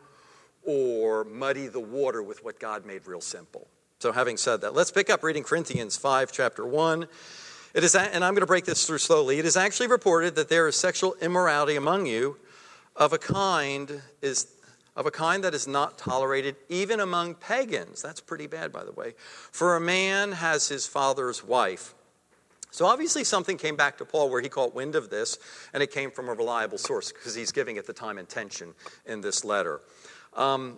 or 0.63 1.23
muddy 1.23 1.67
the 1.67 1.79
water 1.79 2.23
with 2.23 2.43
what 2.43 2.59
God 2.59 2.85
made 2.85 3.07
real 3.07 3.21
simple. 3.21 3.67
So, 3.99 4.11
having 4.11 4.37
said 4.37 4.61
that, 4.61 4.73
let's 4.73 4.91
pick 4.91 5.09
up 5.09 5.23
reading 5.23 5.43
Corinthians 5.43 5.95
5, 5.95 6.31
chapter 6.31 6.65
1. 6.65 7.07
It 7.73 7.83
is, 7.83 7.95
and 7.95 8.23
I'm 8.23 8.33
going 8.33 8.41
to 8.41 8.45
break 8.45 8.65
this 8.65 8.85
through 8.85 8.99
slowly. 8.99 9.39
It 9.39 9.45
is 9.45 9.57
actually 9.57 9.87
reported 9.87 10.35
that 10.35 10.49
there 10.49 10.67
is 10.67 10.75
sexual 10.75 11.15
immorality 11.21 11.75
among 11.75 12.05
you 12.05 12.37
of 12.95 13.13
a 13.13 13.17
kind 13.17 14.01
is 14.21 14.47
of 14.95 15.05
a 15.05 15.11
kind 15.11 15.43
that 15.43 15.53
is 15.53 15.67
not 15.67 15.97
tolerated 15.97 16.55
even 16.69 17.01
among 17.01 17.35
pagans. 17.35 18.01
That's 18.01 18.21
pretty 18.21 18.47
bad, 18.47 18.71
by 18.71 18.85
the 18.85 18.93
way. 18.93 19.13
For 19.51 19.75
a 19.75 19.81
man 19.81 20.31
has 20.31 20.69
his 20.69 20.87
father's 20.87 21.43
wife. 21.43 21.93
So 22.71 22.85
obviously, 22.85 23.23
something 23.23 23.57
came 23.57 23.75
back 23.75 23.97
to 23.97 24.05
Paul 24.05 24.29
where 24.29 24.41
he 24.41 24.49
caught 24.49 24.75
wind 24.75 24.95
of 24.95 25.09
this, 25.09 25.37
and 25.73 25.81
it 25.81 25.91
came 25.91 26.11
from 26.11 26.27
a 26.27 26.33
reliable 26.33 26.77
source 26.77 27.11
because 27.11 27.35
he's 27.35 27.51
giving 27.51 27.77
it 27.77 27.87
the 27.87 27.93
time 27.93 28.17
and 28.17 28.27
tension 28.27 28.73
in 29.05 29.21
this 29.21 29.45
letter. 29.45 29.81
Um, 30.35 30.77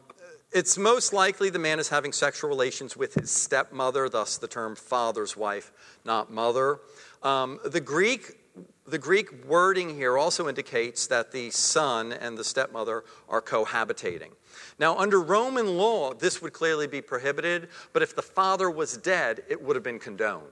it's 0.51 0.77
most 0.77 1.11
likely 1.11 1.49
the 1.49 1.59
man 1.59 1.79
is 1.79 1.89
having 1.89 2.13
sexual 2.13 2.49
relations 2.49 2.95
with 2.95 3.15
his 3.15 3.31
stepmother, 3.31 4.09
thus 4.09 4.37
the 4.37 4.47
term 4.47 4.75
father's 4.75 5.35
wife, 5.35 5.71
not 6.05 6.31
mother. 6.31 6.79
Um, 7.23 7.59
the 7.65 7.81
Greek 7.81 8.36
the 8.87 8.97
Greek 8.97 9.45
wording 9.45 9.95
here 9.95 10.17
also 10.17 10.47
indicates 10.47 11.07
that 11.07 11.31
the 11.31 11.49
son 11.51 12.13
and 12.13 12.37
the 12.37 12.43
stepmother 12.43 13.03
are 13.27 13.41
cohabitating. 13.41 14.31
Now, 14.79 14.97
under 14.97 15.21
Roman 15.21 15.77
law, 15.77 16.13
this 16.13 16.41
would 16.41 16.53
clearly 16.53 16.87
be 16.87 17.01
prohibited, 17.01 17.67
but 17.93 18.01
if 18.01 18.15
the 18.15 18.21
father 18.21 18.69
was 18.71 18.97
dead, 18.97 19.43
it 19.49 19.61
would 19.61 19.75
have 19.75 19.83
been 19.83 19.99
condoned. 19.99 20.45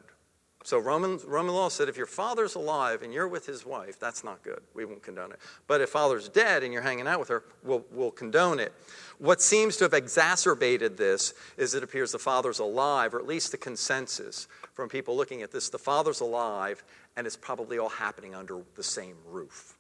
So 0.65 0.79
Roman, 0.79 1.19
Roman 1.27 1.53
law 1.53 1.69
said 1.69 1.89
if 1.89 1.95
your 1.95 2.07
father's 2.07 2.55
alive 2.55 3.03
and 3.03 3.13
you're 3.13 3.27
with 3.27 3.45
his 3.45 3.67
wife, 3.67 3.99
that's 3.99 4.23
not 4.23 4.41
good. 4.41 4.61
We 4.73 4.83
won't 4.83 5.03
condone 5.03 5.31
it. 5.31 5.37
But 5.67 5.79
if 5.79 5.91
father's 5.91 6.27
dead 6.27 6.63
and 6.63 6.73
you're 6.73 6.81
hanging 6.81 7.07
out 7.07 7.19
with 7.19 7.29
her, 7.29 7.43
we'll, 7.63 7.85
we'll 7.91 8.09
condone 8.09 8.59
it. 8.59 8.73
What 9.19 9.43
seems 9.43 9.77
to 9.77 9.83
have 9.83 9.93
exacerbated 9.93 10.97
this 10.97 11.35
is 11.55 11.75
it 11.75 11.83
appears 11.83 12.13
the 12.13 12.19
father's 12.19 12.57
alive, 12.57 13.13
or 13.13 13.19
at 13.19 13.27
least 13.27 13.51
the 13.51 13.57
consensus 13.57 14.47
from 14.73 14.89
people 14.89 15.15
looking 15.15 15.43
at 15.43 15.51
this, 15.51 15.69
the 15.69 15.77
father's 15.77 16.19
alive 16.19 16.83
and 17.17 17.25
it's 17.25 17.37
probably 17.37 17.77
all 17.77 17.89
happening 17.89 18.35
under 18.35 18.61
the 18.75 18.83
same 18.83 19.15
roof. 19.27 19.77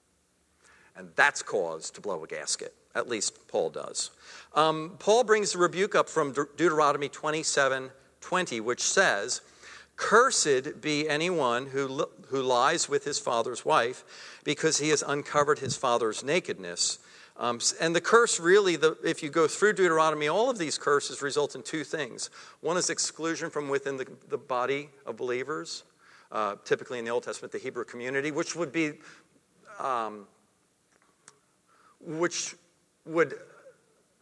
And 0.95 1.09
that's 1.15 1.41
cause 1.41 1.89
to 1.91 2.01
blow 2.01 2.23
a 2.23 2.27
gasket. 2.27 2.73
At 2.93 3.09
least 3.09 3.47
Paul 3.47 3.69
does. 3.69 4.11
Um, 4.53 4.95
Paul 4.99 5.25
brings 5.25 5.51
the 5.51 5.57
rebuke 5.57 5.95
up 5.95 6.07
from 6.07 6.31
De- 6.31 6.47
Deuteronomy 6.55 7.09
27 7.09 7.91
20, 8.21 8.59
which 8.59 8.81
says, 8.81 9.41
Cursed 9.97 10.81
be 10.81 11.07
anyone 11.07 11.67
who, 11.67 12.07
who 12.29 12.41
lies 12.41 12.89
with 12.89 13.03
his 13.05 13.19
father's 13.19 13.63
wife, 13.63 14.03
because 14.43 14.79
he 14.79 14.89
has 14.89 15.03
uncovered 15.05 15.59
his 15.59 15.77
father's 15.77 16.23
nakedness. 16.23 16.99
Um, 17.37 17.59
and 17.79 17.95
the 17.95 18.01
curse 18.01 18.39
really, 18.39 18.77
the, 18.77 18.97
if 19.03 19.21
you 19.21 19.29
go 19.29 19.47
through 19.47 19.73
Deuteronomy, 19.73 20.27
all 20.27 20.49
of 20.49 20.57
these 20.57 20.77
curses 20.77 21.21
result 21.21 21.53
in 21.53 21.63
two 21.63 21.83
things. 21.83 22.29
One 22.61 22.77
is 22.77 22.89
exclusion 22.89 23.49
from 23.49 23.69
within 23.69 23.97
the, 23.97 24.07
the 24.29 24.37
body 24.37 24.89
of 25.05 25.17
believers, 25.17 25.83
uh, 26.35 26.57
typically 26.65 26.99
in 26.99 27.05
the 27.05 27.11
Old 27.11 27.23
Testament, 27.23 27.53
the 27.53 27.57
Hebrew 27.57 27.85
community, 27.85 28.29
which 28.29 28.57
would 28.57 28.73
be, 28.73 28.91
um, 29.79 30.27
which 32.01 32.55
would 33.05 33.35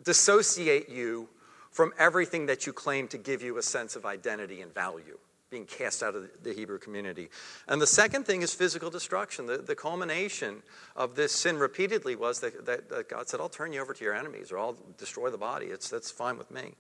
dissociate 0.04 0.90
you 0.90 1.28
from 1.72 1.92
everything 1.98 2.46
that 2.46 2.68
you 2.68 2.74
claim 2.74 3.08
to 3.08 3.18
give 3.18 3.42
you 3.42 3.58
a 3.58 3.64
sense 3.64 3.96
of 3.96 4.06
identity 4.06 4.62
and 4.62 4.72
value 4.72 5.18
being 5.50 5.66
cast 5.66 6.04
out 6.04 6.14
of 6.14 6.30
the 6.44 6.54
Hebrew 6.54 6.78
community. 6.78 7.30
And 7.68 7.82
the 7.82 7.88
second 7.88 8.26
thing 8.26 8.44
is 8.44 8.54
physical 8.54 8.92
destruction. 8.92 9.48
The, 9.48 9.58
the 9.58 9.76
culmination 9.76 10.62
of 10.96 11.16
this 11.16 11.32
sin 11.32 11.58
repeatedly 11.58 12.16
was 12.16 12.40
that, 12.42 12.66
that, 12.66 12.90
that, 12.90 13.10
God 13.10 13.28
said, 13.28 13.40
I'll 13.40 13.50
turn 13.50 13.74
you 13.74 13.82
over 13.82 13.94
to 13.94 14.04
your 14.04 14.16
enemies 14.16 14.52
or 14.52 14.60
I'll 14.60 14.78
destroy 15.00 15.32
the 15.32 15.38
body. 15.38 15.68
It's, 15.68 15.90
that's 15.90 16.12
fine 16.12 16.38
with 16.38 16.52
me. 16.52 16.74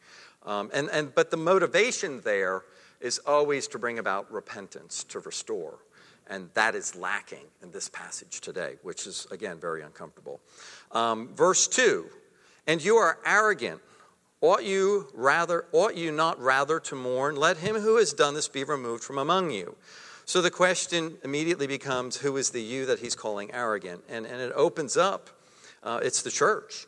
Um, 0.43 0.69
and, 0.73 0.89
and, 0.91 1.13
but 1.13 1.31
the 1.31 1.37
motivation 1.37 2.21
there 2.21 2.63
is 3.03 3.19
always 3.19 3.67
to 3.67 3.77
bring 3.77 3.99
about 3.99 4.31
repentance, 4.31 5.03
to 5.05 5.19
restore. 5.19 5.79
And 6.27 6.49
that 6.53 6.73
is 6.73 6.95
lacking 6.95 7.45
in 7.61 7.71
this 7.71 7.89
passage 7.89 8.41
today, 8.41 8.75
which 8.81 9.05
is, 9.05 9.27
again, 9.29 9.59
very 9.59 9.83
uncomfortable. 9.83 10.39
Um, 10.91 11.35
verse 11.35 11.67
2 11.67 12.05
And 12.65 12.83
you 12.83 12.95
are 12.95 13.19
arrogant 13.25 13.81
Ought 14.43 14.65
you 14.65 15.07
rather 15.13 15.63
ought 15.71 15.95
you 15.95 16.11
not 16.11 16.37
rather 16.37 16.77
to 16.77 16.95
mourn? 16.95 17.37
Let 17.37 17.55
him 17.55 17.77
who 17.77 17.95
has 17.95 18.11
done 18.11 18.33
this 18.33 18.49
be 18.49 18.65
removed 18.65 19.01
from 19.01 19.17
among 19.17 19.51
you. 19.51 19.77
So 20.25 20.41
the 20.41 20.51
question 20.51 21.15
immediately 21.23 21.65
becomes 21.65 22.17
who 22.17 22.35
is 22.35 22.49
the 22.49 22.61
you 22.61 22.85
that 22.87 22.99
he's 22.99 23.15
calling 23.15 23.53
arrogant? 23.53 24.03
And, 24.09 24.25
and 24.25 24.41
it 24.41 24.51
opens 24.53 24.97
up, 24.97 25.29
uh, 25.81 26.01
it's 26.03 26.23
the 26.23 26.29
church. 26.29 26.87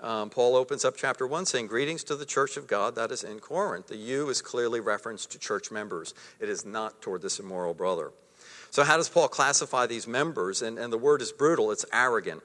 Um, 0.00 0.28
Paul 0.28 0.56
opens 0.56 0.84
up 0.84 0.96
chapter 0.96 1.26
1 1.26 1.46
saying, 1.46 1.68
Greetings 1.68 2.04
to 2.04 2.16
the 2.16 2.26
church 2.26 2.56
of 2.56 2.66
God 2.66 2.96
that 2.96 3.10
is 3.10 3.24
in 3.24 3.38
Corinth. 3.38 3.86
The 3.86 3.96
you 3.96 4.28
is 4.28 4.42
clearly 4.42 4.80
referenced 4.80 5.32
to 5.32 5.38
church 5.38 5.70
members, 5.70 6.14
it 6.40 6.48
is 6.48 6.64
not 6.64 7.00
toward 7.00 7.22
this 7.22 7.38
immoral 7.38 7.74
brother. 7.74 8.12
So, 8.70 8.82
how 8.82 8.96
does 8.96 9.08
Paul 9.08 9.28
classify 9.28 9.86
these 9.86 10.08
members? 10.08 10.60
And, 10.60 10.78
and 10.78 10.92
the 10.92 10.98
word 10.98 11.22
is 11.22 11.30
brutal, 11.30 11.70
it's 11.70 11.84
arrogant. 11.92 12.42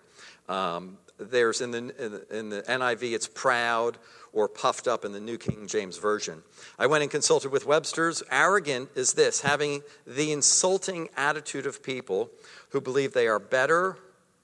Um, 0.47 0.97
there's 1.17 1.59
in 1.59 1.71
the, 1.71 1.77
in 1.77 2.11
the, 2.11 2.37
in 2.37 2.49
the 2.49 2.61
NIV, 2.61 3.13
it's 3.13 3.27
proud 3.27 3.97
or 4.31 4.47
puffed 4.47 4.87
up 4.87 5.03
in 5.03 5.11
the 5.11 5.19
New 5.19 5.37
King 5.37 5.67
James 5.67 5.97
Version. 5.97 6.43
I 6.77 6.87
went 6.87 7.01
and 7.01 7.11
consulted 7.11 7.51
with 7.51 7.65
Webster's. 7.65 8.23
Arrogant 8.31 8.89
is 8.95 9.13
this 9.13 9.41
having 9.41 9.81
the 10.05 10.31
insulting 10.31 11.09
attitude 11.17 11.65
of 11.65 11.83
people 11.83 12.29
who 12.69 12.79
believe 12.79 13.13
they 13.13 13.27
are 13.27 13.39
better, 13.39 13.97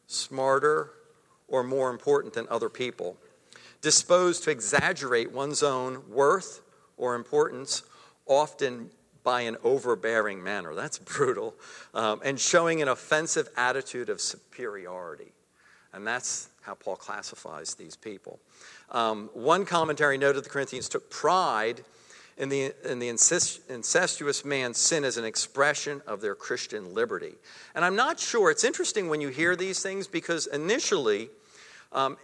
smarter, 0.07 0.91
or 1.47 1.63
more 1.63 1.89
important 1.89 2.33
than 2.33 2.47
other 2.49 2.69
people. 2.69 3.17
Disposed 3.81 4.43
to 4.43 4.51
exaggerate 4.51 5.31
one's 5.31 5.61
own 5.61 6.09
worth 6.09 6.61
or 6.97 7.15
importance, 7.15 7.83
often 8.25 8.89
by 9.23 9.41
an 9.41 9.57
overbearing 9.63 10.41
manner. 10.41 10.73
That's 10.73 10.97
brutal. 10.99 11.55
Um, 11.93 12.21
and 12.23 12.39
showing 12.39 12.81
an 12.81 12.87
offensive 12.87 13.49
attitude 13.57 14.09
of 14.09 14.21
superiority. 14.21 15.33
And 15.93 16.05
that's 16.05 16.49
how 16.61 16.73
Paul 16.75 16.95
classifies 16.95 17.75
these 17.75 17.95
people. 17.95 18.39
Um, 18.91 19.29
one 19.33 19.65
commentary 19.65 20.17
noted 20.17 20.43
the 20.43 20.49
Corinthians 20.49 20.89
took 20.89 21.09
pride 21.09 21.81
in 22.37 22.49
the, 22.49 22.73
in 22.83 22.99
the 22.99 23.07
incestuous 23.07 24.43
man's 24.43 24.77
sin 24.77 25.05
is 25.05 25.17
an 25.17 25.23
expression 25.23 26.01
of 26.05 26.19
their 26.19 26.35
Christian 26.35 26.93
liberty. 26.93 27.35
And 27.73 27.85
I'm 27.85 27.95
not 27.95 28.19
sure, 28.19 28.51
it's 28.51 28.65
interesting 28.65 29.07
when 29.07 29.21
you 29.21 29.29
hear 29.29 29.55
these 29.55 29.81
things 29.81 30.07
because 30.07 30.47
initially 30.47 31.29
um, 31.93 32.17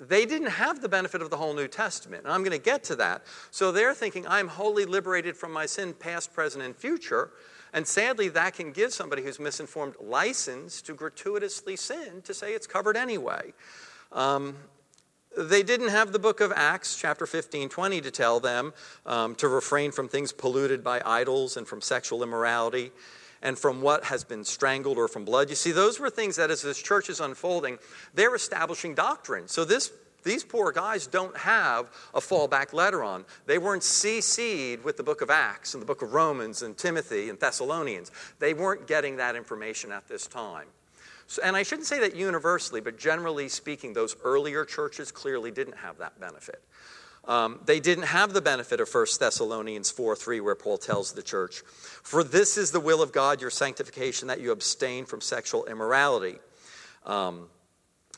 they 0.00 0.26
didn't 0.26 0.50
have 0.50 0.80
the 0.80 0.88
benefit 0.88 1.22
of 1.22 1.30
the 1.30 1.36
whole 1.36 1.54
New 1.54 1.66
Testament. 1.66 2.24
And 2.24 2.32
I'm 2.32 2.42
going 2.42 2.56
to 2.56 2.64
get 2.64 2.84
to 2.84 2.96
that. 2.96 3.22
So 3.50 3.72
they're 3.72 3.94
thinking, 3.94 4.26
I'm 4.28 4.48
wholly 4.48 4.84
liberated 4.84 5.36
from 5.36 5.52
my 5.52 5.66
sin, 5.66 5.92
past, 5.92 6.32
present, 6.32 6.64
and 6.64 6.76
future. 6.76 7.30
And 7.72 7.86
sadly, 7.86 8.28
that 8.28 8.54
can 8.54 8.70
give 8.70 8.92
somebody 8.92 9.22
who's 9.22 9.40
misinformed 9.40 9.94
license 10.00 10.82
to 10.82 10.94
gratuitously 10.94 11.76
sin 11.76 12.22
to 12.22 12.34
say 12.34 12.52
it's 12.52 12.66
covered 12.66 12.96
anyway. 12.96 13.54
Um, 14.12 14.56
they 15.36 15.62
didn't 15.62 15.88
have 15.88 16.12
the 16.12 16.18
book 16.18 16.40
of 16.40 16.52
Acts, 16.54 16.96
chapter 16.96 17.26
15, 17.26 17.68
20, 17.68 18.00
to 18.00 18.10
tell 18.10 18.40
them 18.40 18.72
um, 19.06 19.34
to 19.36 19.48
refrain 19.48 19.92
from 19.92 20.08
things 20.08 20.32
polluted 20.32 20.84
by 20.84 21.00
idols 21.04 21.56
and 21.56 21.66
from 21.66 21.80
sexual 21.80 22.22
immorality 22.22 22.92
and 23.42 23.58
from 23.58 23.82
what 23.82 24.04
has 24.04 24.24
been 24.24 24.44
strangled 24.44 24.98
or 24.98 25.08
from 25.08 25.24
blood. 25.24 25.50
You 25.50 25.56
see, 25.56 25.72
those 25.72 25.98
were 25.98 26.10
things 26.10 26.36
that 26.36 26.50
as 26.50 26.62
this 26.62 26.80
church 26.80 27.10
is 27.10 27.20
unfolding, 27.20 27.78
they're 28.14 28.34
establishing 28.34 28.94
doctrine. 28.94 29.48
So 29.48 29.64
this 29.64 29.92
these 30.24 30.44
poor 30.44 30.70
guys 30.70 31.08
don't 31.08 31.36
have 31.36 31.86
a 32.14 32.20
fallback 32.20 32.72
letter 32.72 33.02
on. 33.02 33.24
They 33.46 33.58
weren't 33.58 33.82
CC'd 33.82 34.84
with 34.84 34.96
the 34.96 35.02
book 35.02 35.20
of 35.20 35.30
Acts 35.30 35.74
and 35.74 35.82
the 35.82 35.86
book 35.86 36.00
of 36.00 36.12
Romans 36.12 36.62
and 36.62 36.76
Timothy 36.76 37.28
and 37.28 37.40
Thessalonians. 37.40 38.12
They 38.38 38.54
weren't 38.54 38.86
getting 38.86 39.16
that 39.16 39.34
information 39.34 39.90
at 39.90 40.06
this 40.06 40.28
time. 40.28 40.68
So, 41.32 41.40
and 41.42 41.56
I 41.56 41.62
shouldn't 41.62 41.86
say 41.86 41.98
that 42.00 42.14
universally, 42.14 42.82
but 42.82 42.98
generally 42.98 43.48
speaking, 43.48 43.94
those 43.94 44.14
earlier 44.22 44.66
churches 44.66 45.10
clearly 45.10 45.50
didn't 45.50 45.78
have 45.78 45.96
that 45.96 46.20
benefit. 46.20 46.62
Um, 47.24 47.60
they 47.64 47.80
didn't 47.80 48.04
have 48.04 48.34
the 48.34 48.42
benefit 48.42 48.80
of 48.80 48.94
1 48.94 49.06
Thessalonians 49.18 49.90
4 49.90 50.14
3, 50.14 50.40
where 50.40 50.54
Paul 50.54 50.76
tells 50.76 51.12
the 51.12 51.22
church, 51.22 51.62
For 52.02 52.22
this 52.22 52.58
is 52.58 52.70
the 52.70 52.80
will 52.80 53.00
of 53.00 53.12
God, 53.12 53.40
your 53.40 53.48
sanctification, 53.48 54.28
that 54.28 54.42
you 54.42 54.50
abstain 54.50 55.06
from 55.06 55.22
sexual 55.22 55.64
immorality. 55.64 56.36
Um, 57.06 57.48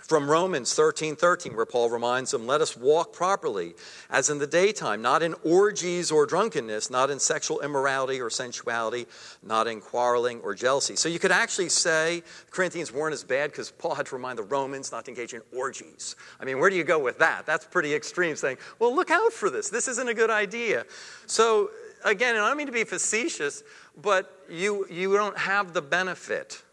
from 0.07 0.31
Romans 0.31 0.75
13 0.75 1.17
13, 1.17 1.57
where 1.57 1.65
Paul 1.65 1.89
reminds 1.89 2.31
them, 2.31 2.47
Let 2.47 2.61
us 2.61 2.77
walk 2.77 3.15
properly, 3.15 3.75
as 4.11 4.29
in 4.29 4.39
the 4.39 4.47
daytime, 4.47 5.01
not 5.01 5.23
in 5.23 5.35
orgies 5.45 6.11
or 6.11 6.27
drunkenness, 6.27 6.91
not 6.91 7.11
in 7.11 7.19
sexual 7.19 7.61
immorality 7.61 8.21
or 8.21 8.29
sensuality, 8.29 9.07
not 9.43 9.67
in 9.67 9.81
quarreling 9.81 10.41
or 10.41 10.55
jealousy. 10.55 10.97
So 10.97 11.09
you 11.09 11.19
could 11.19 11.33
actually 11.33 11.71
say 11.71 12.23
Corinthians 12.51 12.93
weren't 12.93 13.15
as 13.15 13.25
bad 13.25 13.51
because 13.51 13.71
Paul 13.71 13.95
had 13.95 14.07
to 14.07 14.15
remind 14.15 14.39
the 14.39 14.43
Romans 14.43 14.93
not 14.93 15.07
to 15.07 15.11
engage 15.11 15.33
in 15.33 15.41
orgies. 15.57 16.17
I 16.39 16.45
mean, 16.45 16.59
where 16.59 16.69
do 16.69 16.77
you 16.77 16.85
go 16.85 16.99
with 16.99 17.19
that? 17.21 17.47
That's 17.47 17.65
pretty 17.65 17.95
extreme, 17.95 18.37
saying, 18.37 18.59
Well, 18.79 18.95
look 18.95 19.11
out 19.11 19.33
for 19.33 19.49
this. 19.49 19.71
This 19.71 19.89
isn't 19.89 20.09
a 20.09 20.15
good 20.15 20.31
idea. 20.31 20.85
So, 21.27 21.71
again, 22.05 22.35
and 22.35 22.45
I 22.45 22.49
don't 22.49 22.59
mean 22.59 22.67
to 22.67 22.73
be 22.73 22.85
facetious, 22.85 23.63
but 24.03 24.45
you, 24.51 24.87
you 24.91 25.17
don't 25.17 25.39
have 25.39 25.73
the 25.73 25.81
benefit 25.81 26.64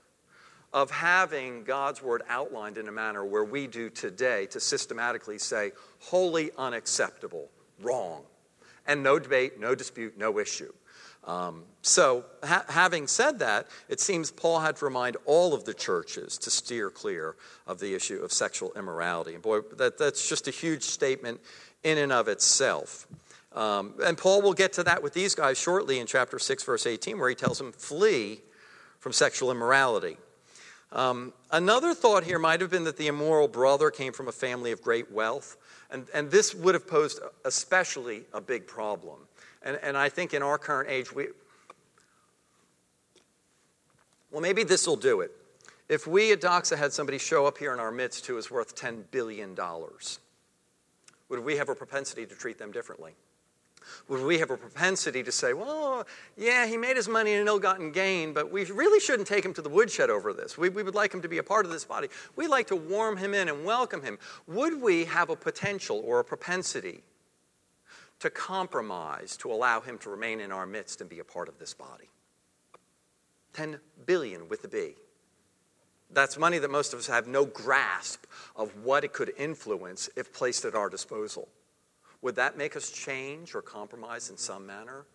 of 0.74 0.90
having 0.90 1.64
God's 1.64 2.02
word 2.02 2.24
outlined 2.30 2.78
in 2.78 2.88
a 2.88 2.92
manner 2.92 3.26
where 3.26 3.44
we 3.44 3.68
do 3.68 3.90
today 3.90 4.46
to 4.48 4.60
systematically 4.60 5.38
say, 5.38 5.72
wholly 6.00 6.52
unacceptable, 6.58 7.50
wrong, 7.82 8.24
and 8.88 9.04
no 9.04 9.20
debate, 9.20 9.60
no 9.60 9.76
dispute, 9.76 10.18
no 10.18 10.40
issue. 10.40 10.72
Um, 11.26 11.64
so, 11.84 12.26
ha- 12.44 12.66
having 12.68 13.06
said 13.06 13.40
that, 13.40 13.68
it 13.90 14.00
seems 14.00 14.32
Paul 14.32 14.60
had 14.60 14.78
to 14.78 14.86
remind 14.86 15.18
all 15.26 15.54
of 15.54 15.66
the 15.66 15.74
churches 15.74 16.38
to 16.40 16.50
steer 16.50 16.90
clear 16.90 17.36
of 17.68 17.80
the 17.80 17.94
issue 17.94 18.24
of 18.24 18.32
sexual 18.32 18.72
immorality. 18.76 19.36
And 19.36 19.44
boy, 19.44 19.62
that, 19.78 20.00
that's 20.00 20.28
just 20.28 20.48
a 20.48 20.52
huge 20.52 20.84
statement 20.84 21.40
in 21.84 22.00
and 22.00 22.12
of 22.12 22.28
itself. 22.28 23.08
Um, 23.54 23.96
and 24.04 24.18
Paul 24.18 24.42
will 24.42 24.54
get 24.54 24.74
to 24.74 24.84
that 24.84 25.04
with 25.04 25.14
these 25.14 25.36
guys 25.36 25.60
shortly 25.60 26.00
in 26.00 26.08
chapter 26.08 26.40
6, 26.40 26.64
verse 26.64 26.88
18, 26.88 27.20
where 27.20 27.30
he 27.30 27.36
tells 27.36 27.58
them, 27.58 27.72
flee 27.72 28.42
from 29.00 29.12
sexual 29.12 29.52
immorality. 29.52 30.18
Um, 30.92 31.34
another 31.52 31.94
thought 31.94 32.24
here 32.24 32.40
might 32.40 32.60
have 32.62 32.70
been 32.70 32.84
that 32.84 32.98
the 32.98 33.08
immoral 33.08 33.48
brother 33.48 33.90
came 33.90 34.12
from 34.12 34.28
a 34.28 34.32
family 34.32 34.72
of 34.72 34.82
great 34.82 35.12
wealth, 35.12 35.58
and, 35.90 36.08
and 36.14 36.30
this 36.30 36.54
would 36.54 36.74
have 36.76 36.88
posed 36.88 37.20
especially 37.46 38.24
a 38.34 38.42
big 38.42 38.68
problem. 38.68 39.20
And, 39.64 39.80
and 39.82 39.98
I 39.98 40.10
think 40.10 40.34
in 40.34 40.44
our 40.44 40.58
current 40.58 40.90
age, 40.90 41.14
we, 41.14 41.28
Well, 44.32 44.42
maybe 44.42 44.64
this 44.64 44.88
will 44.88 44.96
do 44.96 45.22
it. 45.22 45.32
If 45.90 46.08
we 46.08 46.32
at 46.32 46.40
Doxa 46.40 46.78
had 46.78 46.94
somebody 46.94 47.18
show 47.18 47.46
up 47.46 47.58
here 47.58 47.74
in 47.74 47.80
our 47.80 47.92
midst 47.92 48.26
who 48.26 48.38
is 48.38 48.50
worth 48.50 48.76
$10 48.76 49.04
billion, 49.12 49.58
would 51.28 51.40
we 51.44 51.58
have 51.58 51.68
a 51.68 51.76
propensity 51.76 52.26
to 52.26 52.36
treat 52.36 52.58
them 52.58 52.72
differently? 52.72 53.12
Would 54.08 54.24
we 54.24 54.40
have 54.40 54.52
a 54.52 54.58
propensity 54.58 55.24
to 55.24 55.32
say, 55.32 55.54
well, 55.54 56.06
yeah, 56.38 56.66
he 56.66 56.78
made 56.78 56.98
his 56.98 57.08
money 57.08 57.34
in 57.34 57.42
an 57.42 57.48
ill 57.48 57.60
gotten 57.60 57.92
gain, 57.92 58.34
but 58.34 58.52
we 58.52 58.66
really 58.66 59.00
shouldn't 59.00 59.28
take 59.28 59.46
him 59.46 59.54
to 59.54 59.62
the 59.62 59.70
woodshed 59.70 60.10
over 60.10 60.34
this. 60.34 60.58
We, 60.58 60.70
we 60.70 60.84
would 60.84 60.96
like 60.96 61.14
him 61.14 61.22
to 61.22 61.30
be 61.30 61.38
a 61.38 61.44
part 61.44 61.66
of 61.66 61.72
this 61.72 61.86
body. 61.86 62.08
We'd 62.36 62.50
like 62.50 62.68
to 62.68 62.76
warm 62.76 63.18
him 63.18 63.34
in 63.34 63.50
and 63.50 63.66
welcome 63.66 64.02
him. 64.02 64.18
Would 64.48 64.82
we 64.82 65.06
have 65.06 65.30
a 65.30 65.36
potential 65.36 66.02
or 66.06 66.20
a 66.20 66.24
propensity 66.24 67.04
to 68.20 68.30
compromise 68.30 69.36
to 69.38 69.52
allow 69.52 69.82
him 69.82 69.98
to 70.00 70.10
remain 70.10 70.40
in 70.40 70.52
our 70.52 70.66
midst 70.66 71.02
and 71.02 71.10
be 71.10 71.20
a 71.20 71.24
part 71.24 71.48
of 71.48 71.58
this 71.60 71.74
body? 71.74 72.10
10 73.54 73.80
billion 74.06 74.48
with 74.48 74.62
the 74.62 74.68
B. 74.68 74.96
That's 76.14 76.38
money 76.38 76.60
that 76.60 76.70
most 76.70 76.94
of 76.94 77.00
us 77.00 77.08
have 77.08 77.28
no 77.28 77.46
grasp 77.46 78.26
of 78.56 78.84
what 78.84 79.04
it 79.04 79.14
could 79.14 79.32
influence 79.38 80.10
if 80.16 80.34
placed 80.34 80.66
at 80.66 80.76
our 80.76 80.90
disposal. 80.90 81.48
Would 82.22 82.36
that 82.36 82.56
make 82.56 82.76
us 82.76 82.92
change 82.92 83.56
or 83.56 83.62
compromise 83.62 84.30
in 84.30 84.38
some 84.38 84.66
manner? 84.68 85.06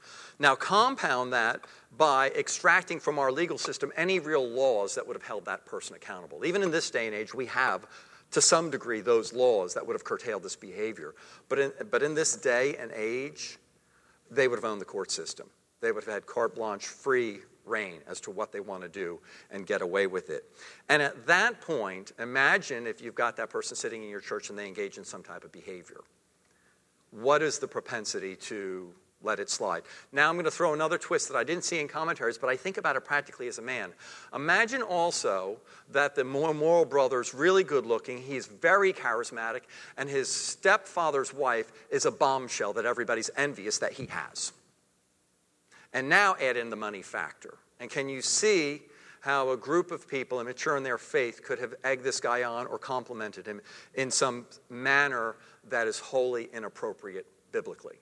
Now, 0.41 0.57
compound 0.57 1.33
that 1.33 1.61
by 1.97 2.31
extracting 2.31 2.99
from 2.99 3.19
our 3.19 3.31
legal 3.31 3.59
system 3.59 3.93
any 3.97 4.19
real 4.19 4.47
laws 4.47 4.97
that 4.97 5.07
would 5.07 5.15
have 5.15 5.23
held 5.23 5.45
that 5.45 5.65
person 5.67 5.95
accountable. 5.95 6.45
Even 6.45 6.63
in 6.63 6.71
this 6.71 6.91
day 6.91 7.07
and 7.07 7.15
age, 7.15 7.33
we 7.33 7.47
have, 7.47 7.87
to 8.33 8.41
some 8.41 8.71
degree, 8.71 9.01
those 9.01 9.33
laws 9.33 9.73
that 9.75 9.87
would 9.87 9.95
have 9.95 10.03
curtailed 10.03 10.43
this 10.43 10.57
behavior. 10.57 11.15
But 11.49 11.59
in, 11.61 11.73
but 11.93 12.03
in 12.03 12.15
this 12.15 12.37
day 12.37 12.77
and 12.77 12.91
age, 12.93 13.59
they 14.29 14.49
would 14.49 14.57
have 14.57 14.65
owned 14.65 14.81
the 14.81 14.87
court 14.87 15.13
system. 15.13 15.49
They 15.81 15.93
would 15.93 16.03
have 16.05 16.13
had 16.13 16.27
carte 16.27 16.57
blanche, 16.57 16.87
free 16.87 17.39
reign 17.65 18.01
as 18.09 18.21
to 18.23 18.33
what 18.33 18.51
they 18.51 18.61
want 18.61 18.83
to 18.83 18.89
do 18.89 19.21
and 19.53 19.65
get 19.65 19.81
away 19.81 20.09
with 20.09 20.31
it. 20.31 20.45
And 20.89 21.01
at 21.03 21.27
that 21.27 21.61
point, 21.61 22.13
imagine 22.19 22.87
if 22.89 23.01
you've 23.01 23.15
got 23.15 23.37
that 23.37 23.51
person 23.51 23.77
sitting 23.77 24.03
in 24.03 24.09
your 24.09 24.21
church 24.21 24.51
and 24.51 24.59
they 24.59 24.67
engage 24.67 24.99
in 24.99 25.05
some 25.05 25.23
type 25.23 25.45
of 25.45 25.53
behavior 25.53 26.01
what 27.11 27.43
is 27.43 27.59
the 27.59 27.69
propensity 27.69 28.37
to 28.37 28.93
let 29.23 29.41
it 29.41 29.51
slide? 29.51 29.83
Now 30.13 30.29
I'm 30.29 30.37
going 30.37 30.45
to 30.45 30.51
throw 30.51 30.75
another 30.75 30.99
twist 30.99 31.29
that 31.29 31.37
I 31.37 31.45
didn't 31.45 31.65
see 31.65 31.81
in 31.81 31.89
commentaries, 31.89 32.39
but 32.39 32.49
I 32.49 32.57
think 32.57 32.77
about 32.77 32.97
it 32.97 33.05
practically 33.05 33.49
as 33.49 33.59
a 33.59 33.63
man. 33.63 33.93
Imagine 34.35 34.83
also 34.83 35.59
that 35.91 36.15
the 36.15 36.25
more 36.25 36.53
moral 36.55 36.85
brother 36.85 37.21
is 37.21 37.35
really 37.35 37.65
good 37.65 37.87
looking, 37.87 38.19
he's 38.19 38.47
very 38.47 38.93
charismatic, 38.93 39.63
and 39.97 40.09
his 40.09 40.29
stepfather's 40.29 41.33
wife 41.33 41.73
is 41.91 42.05
a 42.07 42.11
bombshell 42.11 42.73
that 42.75 42.85
everybody's 42.85 43.31
envious 43.37 43.79
that 43.79 43.93
he 43.93 44.07
has. 44.07 44.53
And 45.93 46.09
now 46.09 46.37
add 46.41 46.57
in 46.57 46.71
the 46.71 46.77
money 46.77 47.03
factor. 47.03 47.55
And 47.81 47.91
can 47.91 48.09
you 48.09 48.21
see 48.21 48.83
how 49.21 49.51
a 49.51 49.57
group 49.57 49.91
of 49.91 50.07
people 50.07 50.41
immature 50.41 50.77
in 50.77 50.85
their 50.85 50.99
faith 50.99 51.43
could 51.43 51.59
have 51.59 51.75
egged 51.83 52.05
this 52.05 52.21
guy 52.21 52.45
on 52.45 52.67
or 52.67 52.79
complimented 52.79 53.45
him 53.45 53.61
in 53.95 54.09
some 54.09 54.47
manner 54.71 55.35
that 55.71 55.87
is 55.87 55.99
wholly 55.99 56.49
inappropriate 56.53 57.27
biblically. 57.53 57.97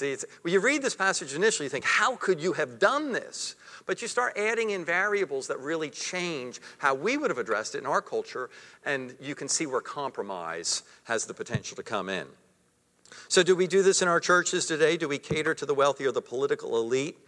See, 0.00 0.16
when 0.40 0.54
you 0.54 0.60
read 0.60 0.80
this 0.80 0.94
passage 0.94 1.34
initially, 1.34 1.66
you 1.66 1.70
think, 1.70 1.84
how 1.84 2.16
could 2.16 2.40
you 2.40 2.54
have 2.54 2.78
done 2.78 3.12
this? 3.12 3.54
But 3.84 4.00
you 4.00 4.08
start 4.08 4.38
adding 4.38 4.70
in 4.70 4.82
variables 4.82 5.48
that 5.48 5.60
really 5.60 5.90
change 5.90 6.58
how 6.78 6.94
we 6.94 7.18
would 7.18 7.28
have 7.28 7.36
addressed 7.36 7.74
it 7.74 7.78
in 7.78 7.86
our 7.86 8.00
culture, 8.00 8.48
and 8.86 9.14
you 9.20 9.34
can 9.34 9.46
see 9.46 9.66
where 9.66 9.82
compromise 9.82 10.84
has 11.04 11.26
the 11.26 11.34
potential 11.34 11.76
to 11.76 11.82
come 11.82 12.08
in. 12.08 12.26
So, 13.28 13.42
do 13.42 13.54
we 13.54 13.66
do 13.66 13.82
this 13.82 14.00
in 14.00 14.08
our 14.08 14.20
churches 14.20 14.64
today? 14.64 14.96
Do 14.96 15.06
we 15.06 15.18
cater 15.18 15.54
to 15.54 15.66
the 15.66 15.74
wealthy 15.74 16.06
or 16.06 16.12
the 16.12 16.22
political 16.22 16.78
elite 16.78 17.18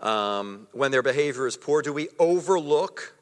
um, 0.00 0.66
when 0.72 0.90
their 0.90 1.02
behavior 1.02 1.46
is 1.46 1.56
poor? 1.56 1.82
Do 1.82 1.92
we 1.92 2.08
overlook, 2.18 3.14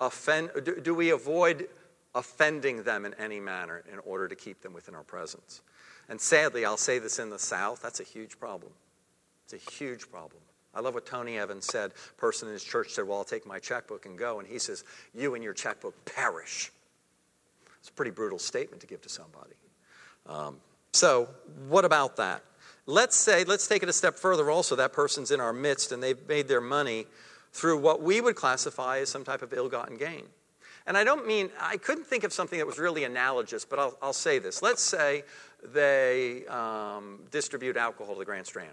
offend, 0.00 0.50
do, 0.64 0.80
do 0.80 0.92
we 0.92 1.10
avoid 1.10 1.68
offending 2.14 2.82
them 2.82 3.04
in 3.04 3.14
any 3.14 3.40
manner 3.40 3.82
in 3.92 3.98
order 4.00 4.28
to 4.28 4.34
keep 4.34 4.62
them 4.62 4.72
within 4.72 4.94
our 4.94 5.02
presence. 5.02 5.60
And 6.08 6.20
sadly, 6.20 6.64
I'll 6.64 6.76
say 6.76 6.98
this 6.98 7.18
in 7.18 7.30
the 7.30 7.38
South, 7.38 7.82
that's 7.82 8.00
a 8.00 8.04
huge 8.04 8.38
problem. 8.38 8.72
It's 9.44 9.52
a 9.52 9.70
huge 9.72 10.10
problem. 10.10 10.40
I 10.74 10.80
love 10.80 10.94
what 10.94 11.06
Tony 11.06 11.38
Evans 11.38 11.66
said. 11.66 11.92
A 12.10 12.20
person 12.20 12.48
in 12.48 12.54
his 12.54 12.62
church 12.62 12.90
said, 12.90 13.06
Well, 13.06 13.18
I'll 13.18 13.24
take 13.24 13.46
my 13.46 13.58
checkbook 13.58 14.06
and 14.06 14.18
go. 14.18 14.38
And 14.38 14.46
he 14.46 14.58
says, 14.58 14.84
You 15.14 15.34
and 15.34 15.42
your 15.42 15.54
checkbook 15.54 15.94
perish. 16.04 16.70
It's 17.80 17.88
a 17.88 17.92
pretty 17.92 18.10
brutal 18.10 18.38
statement 18.38 18.80
to 18.82 18.86
give 18.86 19.00
to 19.02 19.08
somebody. 19.08 19.54
Um, 20.26 20.58
so, 20.92 21.28
what 21.68 21.84
about 21.84 22.16
that? 22.16 22.42
Let's 22.86 23.16
say, 23.16 23.44
let's 23.44 23.66
take 23.66 23.82
it 23.82 23.88
a 23.88 23.92
step 23.92 24.16
further 24.16 24.50
also. 24.50 24.76
That 24.76 24.92
person's 24.92 25.30
in 25.30 25.40
our 25.40 25.52
midst 25.52 25.92
and 25.92 26.02
they've 26.02 26.28
made 26.28 26.48
their 26.48 26.60
money 26.60 27.06
through 27.52 27.78
what 27.78 28.02
we 28.02 28.20
would 28.20 28.36
classify 28.36 28.98
as 28.98 29.08
some 29.08 29.24
type 29.24 29.42
of 29.42 29.52
ill 29.52 29.68
gotten 29.68 29.96
gain. 29.96 30.24
And 30.88 30.96
I 30.96 31.04
don't 31.04 31.26
mean, 31.26 31.50
I 31.60 31.76
couldn't 31.76 32.06
think 32.06 32.24
of 32.24 32.32
something 32.32 32.58
that 32.58 32.66
was 32.66 32.78
really 32.78 33.04
analogous, 33.04 33.66
but 33.66 33.78
I'll, 33.78 33.98
I'll 34.00 34.14
say 34.14 34.38
this. 34.38 34.62
Let's 34.62 34.82
say 34.82 35.22
they 35.62 36.46
um, 36.46 37.20
distribute 37.30 37.76
alcohol 37.76 38.14
to 38.14 38.18
the 38.18 38.24
Grand 38.24 38.46
Strand. 38.46 38.72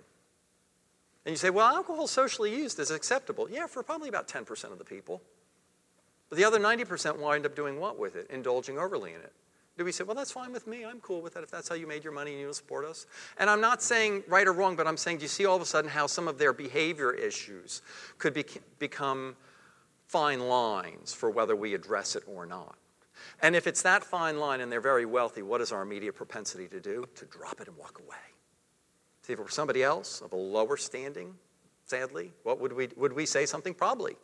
And 1.26 1.34
you 1.34 1.38
say, 1.38 1.50
well, 1.50 1.68
alcohol 1.68 2.08
socially 2.08 2.56
used 2.56 2.80
is 2.80 2.90
acceptable. 2.90 3.50
Yeah, 3.50 3.68
for 3.68 3.84
probably 3.84 4.08
about 4.08 4.30
10% 4.30 4.72
of 4.72 4.78
the 4.78 4.86
people. 4.86 5.22
But 6.30 6.38
the 6.38 6.46
other 6.46 6.58
90% 6.58 7.20
wind 7.20 7.46
up 7.46 7.54
doing 7.54 7.82
what 7.82 8.00
with 8.00 8.16
it? 8.16 8.28
Indulging 8.30 8.80
overly 8.80 9.12
in 9.12 9.20
it. 9.20 9.34
Do 9.78 9.84
we 9.84 9.92
say, 9.92 10.06
well, 10.06 10.16
that's 10.16 10.32
fine 10.32 10.54
with 10.54 10.68
me. 10.68 10.86
I'm 10.86 11.02
cool 11.02 11.22
with 11.22 11.34
that 11.34 11.44
if 11.44 11.52
that's 11.52 11.68
how 11.68 11.76
you 11.76 11.86
made 11.86 12.06
your 12.06 12.14
money 12.14 12.32
and 12.32 12.40
you 12.40 12.54
support 12.54 12.86
us? 12.86 13.08
And 13.38 13.50
I'm 13.50 13.60
not 13.60 13.84
saying 13.84 14.24
right 14.30 14.48
or 14.48 14.54
wrong, 14.54 14.78
but 14.78 14.88
I'm 14.88 14.96
saying, 14.96 15.18
do 15.18 15.24
you 15.24 15.28
see 15.28 15.46
all 15.46 15.58
of 15.58 15.62
a 15.62 15.66
sudden 15.66 15.90
how 15.90 16.08
some 16.08 16.30
of 16.30 16.38
their 16.38 16.54
behavior 16.54 17.12
issues 17.12 17.82
could 18.18 18.34
be, 18.34 18.46
become 18.80 19.36
fine 20.08 20.40
lines 20.40 21.14
for 21.14 21.30
whether 21.30 21.56
we 21.56 21.74
address 21.74 22.16
it 22.16 22.24
or 22.28 22.46
not. 22.46 22.76
And 23.42 23.56
if 23.56 23.68
it's 23.68 23.82
that 23.84 24.04
fine 24.04 24.40
line 24.40 24.62
and 24.62 24.72
they're 24.72 24.82
very 24.82 25.06
wealthy, 25.06 25.42
what 25.42 25.62
is 25.62 25.72
our 25.72 25.82
immediate 25.82 26.16
propensity 26.16 26.68
to 26.68 26.80
do? 26.80 27.06
To 27.16 27.26
drop 27.26 27.62
it 27.62 27.68
and 27.68 27.78
walk 27.78 28.00
away. 28.00 28.18
See, 29.24 29.34
if 29.34 29.40
it 29.40 29.42
were 29.42 29.50
somebody 29.50 29.84
else 29.84 30.22
of 30.22 30.34
a 30.34 30.36
lower 30.36 30.78
standing, 30.78 31.36
sadly, 31.86 32.32
what 32.44 32.60
would 32.60 32.74
we, 32.74 32.90
would 32.96 33.14
we 33.14 33.26
say 33.26 33.46
something? 33.46 33.74
Probably. 33.74 34.16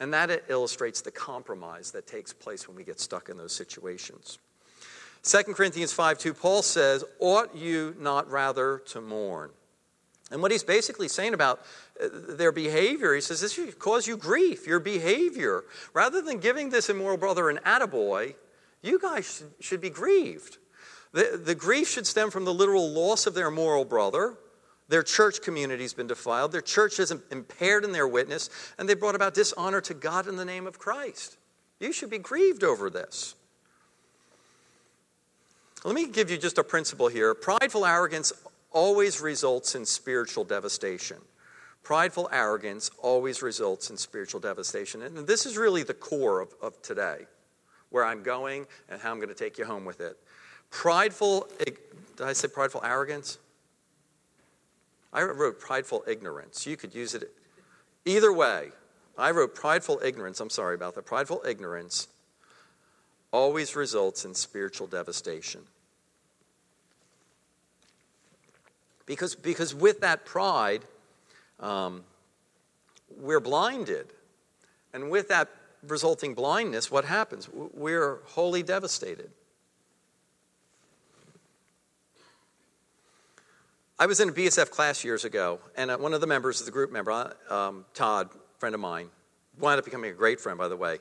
And 0.00 0.12
that 0.12 0.44
illustrates 0.48 1.02
the 1.02 1.10
compromise 1.10 1.92
that 1.92 2.06
takes 2.06 2.32
place 2.32 2.66
when 2.66 2.76
we 2.76 2.84
get 2.84 2.98
stuck 2.98 3.28
in 3.28 3.36
those 3.36 3.54
situations. 3.54 4.38
2 5.22 5.54
Corinthians 5.54 5.92
5 5.92 6.18
2, 6.18 6.34
Paul 6.34 6.62
says, 6.62 7.04
Ought 7.18 7.54
you 7.54 7.96
not 7.98 8.30
rather 8.30 8.78
to 8.86 9.00
mourn? 9.00 9.50
And 10.34 10.42
what 10.42 10.50
he's 10.50 10.64
basically 10.64 11.06
saying 11.06 11.32
about 11.32 11.60
uh, 12.02 12.08
their 12.10 12.50
behavior, 12.50 13.14
he 13.14 13.20
says, 13.20 13.40
this 13.40 13.52
should 13.52 13.78
cause 13.78 14.08
you 14.08 14.16
grief, 14.16 14.66
your 14.66 14.80
behavior. 14.80 15.62
Rather 15.92 16.20
than 16.20 16.40
giving 16.40 16.70
this 16.70 16.90
immoral 16.90 17.16
brother 17.16 17.50
an 17.50 17.60
attaboy, 17.64 18.34
you 18.82 18.98
guys 18.98 19.44
should 19.60 19.80
be 19.80 19.90
grieved. 19.90 20.58
The, 21.12 21.40
the 21.40 21.54
grief 21.54 21.88
should 21.88 22.04
stem 22.04 22.32
from 22.32 22.44
the 22.44 22.52
literal 22.52 22.90
loss 22.90 23.28
of 23.28 23.34
their 23.34 23.48
moral 23.48 23.84
brother. 23.84 24.34
Their 24.88 25.04
church 25.04 25.40
community 25.40 25.84
has 25.84 25.94
been 25.94 26.08
defiled. 26.08 26.50
Their 26.50 26.60
church 26.60 26.98
is 26.98 27.12
impaired 27.30 27.84
in 27.84 27.92
their 27.92 28.08
witness, 28.08 28.50
and 28.76 28.88
they 28.88 28.94
brought 28.94 29.14
about 29.14 29.34
dishonor 29.34 29.80
to 29.82 29.94
God 29.94 30.26
in 30.26 30.34
the 30.34 30.44
name 30.44 30.66
of 30.66 30.80
Christ. 30.80 31.36
You 31.78 31.92
should 31.92 32.10
be 32.10 32.18
grieved 32.18 32.64
over 32.64 32.90
this. 32.90 33.36
Let 35.84 35.94
me 35.94 36.08
give 36.08 36.28
you 36.28 36.38
just 36.38 36.58
a 36.58 36.64
principle 36.64 37.06
here. 37.06 37.34
Prideful 37.34 37.86
arrogance 37.86 38.32
always 38.74 39.22
results 39.22 39.74
in 39.74 39.86
spiritual 39.86 40.44
devastation. 40.44 41.16
Prideful 41.82 42.28
arrogance 42.32 42.90
always 42.98 43.40
results 43.40 43.88
in 43.88 43.96
spiritual 43.96 44.40
devastation. 44.40 45.02
And 45.02 45.26
this 45.26 45.46
is 45.46 45.56
really 45.56 45.82
the 45.82 45.94
core 45.94 46.40
of, 46.40 46.54
of 46.60 46.80
today, 46.82 47.26
where 47.90 48.04
I'm 48.04 48.22
going 48.22 48.66
and 48.90 49.00
how 49.00 49.10
I'm 49.10 49.18
going 49.18 49.28
to 49.28 49.34
take 49.34 49.56
you 49.56 49.64
home 49.64 49.84
with 49.84 50.00
it. 50.00 50.18
Prideful, 50.70 51.48
did 51.58 51.78
I 52.22 52.32
say 52.32 52.48
prideful 52.48 52.82
arrogance? 52.84 53.38
I 55.12 55.22
wrote 55.22 55.60
prideful 55.60 56.04
ignorance. 56.08 56.66
You 56.66 56.76
could 56.76 56.94
use 56.94 57.14
it 57.14 57.30
either 58.04 58.32
way. 58.32 58.70
I 59.16 59.30
wrote 59.30 59.54
prideful 59.54 60.00
ignorance. 60.02 60.40
I'm 60.40 60.50
sorry 60.50 60.74
about 60.74 60.96
that. 60.96 61.06
Prideful 61.06 61.42
ignorance 61.46 62.08
always 63.30 63.76
results 63.76 64.24
in 64.24 64.34
spiritual 64.34 64.88
devastation. 64.88 65.60
Because, 69.06 69.34
because 69.34 69.74
with 69.74 70.00
that 70.00 70.24
pride, 70.24 70.82
um, 71.60 72.04
we're 73.18 73.40
blinded. 73.40 74.06
And 74.92 75.10
with 75.10 75.28
that 75.28 75.48
resulting 75.86 76.34
blindness, 76.34 76.90
what 76.90 77.04
happens? 77.04 77.48
We're 77.52 78.20
wholly 78.26 78.62
devastated. 78.62 79.30
I 83.98 84.06
was 84.06 84.18
in 84.18 84.28
a 84.28 84.32
BSF 84.32 84.70
class 84.70 85.04
years 85.04 85.24
ago, 85.24 85.60
and 85.76 85.90
uh, 85.90 85.96
one 85.98 86.14
of 86.14 86.20
the 86.20 86.26
members 86.26 86.58
of 86.60 86.66
the 86.66 86.72
group 86.72 86.90
member, 86.90 87.12
uh, 87.12 87.32
um, 87.48 87.84
Todd, 87.94 88.28
friend 88.58 88.74
of 88.74 88.80
mine, 88.80 89.08
wound 89.60 89.78
up 89.78 89.84
becoming 89.84 90.10
a 90.10 90.14
great 90.14 90.40
friend, 90.40 90.58
by 90.58 90.66
the 90.66 90.76
way. 90.76 90.98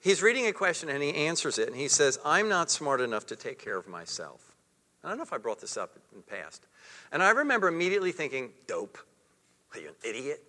He's 0.00 0.22
reading 0.22 0.46
a 0.46 0.52
question 0.52 0.90
and 0.90 1.02
he 1.02 1.14
answers 1.14 1.58
it, 1.58 1.68
and 1.68 1.76
he 1.76 1.88
says, 1.88 2.18
I'm 2.22 2.50
not 2.50 2.70
smart 2.70 3.00
enough 3.00 3.24
to 3.26 3.36
take 3.36 3.58
care 3.58 3.78
of 3.78 3.88
myself. 3.88 4.54
I 5.02 5.08
don't 5.08 5.16
know 5.16 5.22
if 5.22 5.32
I 5.32 5.38
brought 5.38 5.60
this 5.60 5.78
up 5.78 5.96
in 6.12 6.18
the 6.18 6.22
past. 6.22 6.66
And 7.12 7.22
I 7.22 7.30
remember 7.30 7.68
immediately 7.68 8.12
thinking, 8.12 8.50
dope. 8.66 8.98
Are 9.74 9.80
you 9.80 9.88
an 9.88 9.94
idiot? 10.04 10.42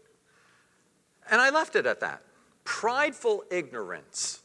And 1.29 1.41
I 1.41 1.49
left 1.49 1.75
it 1.75 1.85
at 1.85 1.99
that. 2.01 2.21
prideful 2.63 3.43
ignorance. 3.51 4.41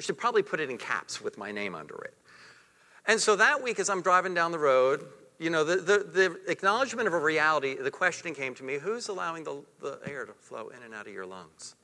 Should 0.00 0.16
probably 0.16 0.42
put 0.42 0.60
it 0.60 0.70
in 0.70 0.78
caps 0.78 1.20
with 1.20 1.36
my 1.36 1.52
name 1.52 1.74
under 1.74 1.96
it. 1.96 2.14
And 3.06 3.20
so 3.20 3.36
that 3.36 3.62
week, 3.62 3.78
as 3.78 3.90
I'm 3.90 4.00
driving 4.00 4.32
down 4.32 4.52
the 4.52 4.58
road, 4.58 5.04
you 5.38 5.50
know, 5.50 5.64
the, 5.64 5.76
the, 5.76 5.98
the, 5.98 6.50
acknowledgement 6.50 7.08
of 7.08 7.14
a 7.14 7.18
reality, 7.18 7.74
the 7.74 7.90
questioning 7.90 8.34
came 8.34 8.54
to 8.54 8.62
me 8.62 8.78
who's 8.78 9.08
allowing 9.08 9.44
the, 9.44 9.62
the 9.80 9.98
air 10.06 10.24
to 10.24 10.32
flow 10.32 10.68
in 10.68 10.82
and 10.82 10.94
out 10.94 11.06
of 11.06 11.12
your 11.12 11.26
lungs? 11.26 11.74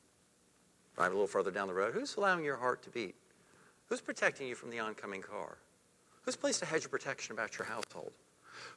Drive 0.94 1.10
a 1.10 1.14
little 1.14 1.26
further 1.26 1.50
down 1.50 1.68
the 1.68 1.74
road. 1.74 1.92
Who's 1.92 2.16
allowing 2.16 2.44
your 2.44 2.56
heart 2.56 2.82
to 2.84 2.90
beat? 2.90 3.14
Who's 3.86 4.00
protecting 4.00 4.46
you 4.46 4.54
from 4.54 4.70
the 4.70 4.78
oncoming 4.78 5.22
car? 5.22 5.58
Who's 6.22 6.36
placed 6.36 6.62
a 6.62 6.66
hedge 6.66 6.84
of 6.84 6.90
protection 6.90 7.32
about 7.32 7.58
your 7.58 7.66
household? 7.66 8.12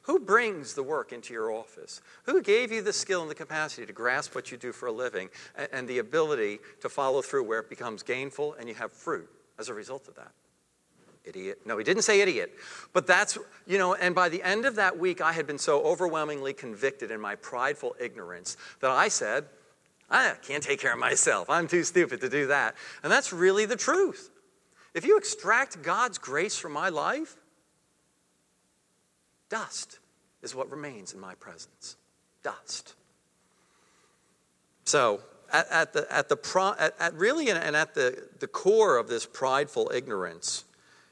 Who 0.02 0.18
brings 0.18 0.74
the 0.74 0.82
work 0.82 1.12
into 1.12 1.32
your 1.32 1.52
office? 1.52 2.00
Who 2.24 2.42
gave 2.42 2.72
you 2.72 2.82
the 2.82 2.92
skill 2.92 3.22
and 3.22 3.30
the 3.30 3.34
capacity 3.34 3.86
to 3.86 3.92
grasp 3.92 4.34
what 4.34 4.50
you 4.50 4.58
do 4.58 4.72
for 4.72 4.86
a 4.86 4.92
living 4.92 5.28
and, 5.54 5.68
and 5.72 5.88
the 5.88 5.98
ability 5.98 6.58
to 6.80 6.88
follow 6.88 7.22
through 7.22 7.44
where 7.44 7.60
it 7.60 7.68
becomes 7.68 8.02
gainful 8.02 8.54
and 8.58 8.68
you 8.68 8.74
have 8.74 8.92
fruit 8.92 9.28
as 9.58 9.68
a 9.68 9.74
result 9.74 10.08
of 10.08 10.16
that? 10.16 10.32
idiot. 11.24 11.60
No, 11.64 11.78
he 11.78 11.84
didn't 11.84 12.02
say 12.02 12.20
idiot. 12.20 12.52
But 12.92 13.06
that's, 13.06 13.38
you 13.66 13.78
know, 13.78 13.94
and 13.94 14.14
by 14.14 14.28
the 14.28 14.42
end 14.42 14.64
of 14.64 14.76
that 14.76 14.98
week, 14.98 15.20
I 15.20 15.32
had 15.32 15.46
been 15.46 15.58
so 15.58 15.82
overwhelmingly 15.82 16.52
convicted 16.52 17.10
in 17.10 17.20
my 17.20 17.36
prideful 17.36 17.94
ignorance 18.00 18.56
that 18.80 18.90
I 18.90 19.08
said, 19.08 19.46
I 20.10 20.34
can't 20.42 20.62
take 20.62 20.80
care 20.80 20.92
of 20.92 20.98
myself. 20.98 21.48
I'm 21.48 21.68
too 21.68 21.84
stupid 21.84 22.20
to 22.20 22.28
do 22.28 22.48
that. 22.48 22.74
And 23.02 23.10
that's 23.10 23.32
really 23.32 23.64
the 23.64 23.76
truth. 23.76 24.30
If 24.94 25.06
you 25.06 25.16
extract 25.16 25.82
God's 25.82 26.18
grace 26.18 26.58
from 26.58 26.72
my 26.72 26.90
life, 26.90 27.36
dust 29.52 29.98
is 30.40 30.54
what 30.54 30.70
remains 30.70 31.12
in 31.12 31.20
my 31.20 31.34
presence. 31.34 31.96
Dust. 32.42 32.94
So, 34.84 35.20
at, 35.52 35.70
at 35.70 35.92
the, 35.92 36.06
at 36.10 36.30
the 36.30 36.74
at, 36.80 36.94
at 36.98 37.14
really 37.14 37.50
and 37.50 37.76
at 37.76 37.94
the, 37.94 38.28
the 38.40 38.46
core 38.48 38.96
of 38.96 39.08
this 39.08 39.26
prideful 39.26 39.92
ignorance 39.94 40.64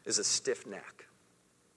is 0.07 0.19
a 0.19 0.25
stiff 0.25 0.67
neck. 0.67 1.05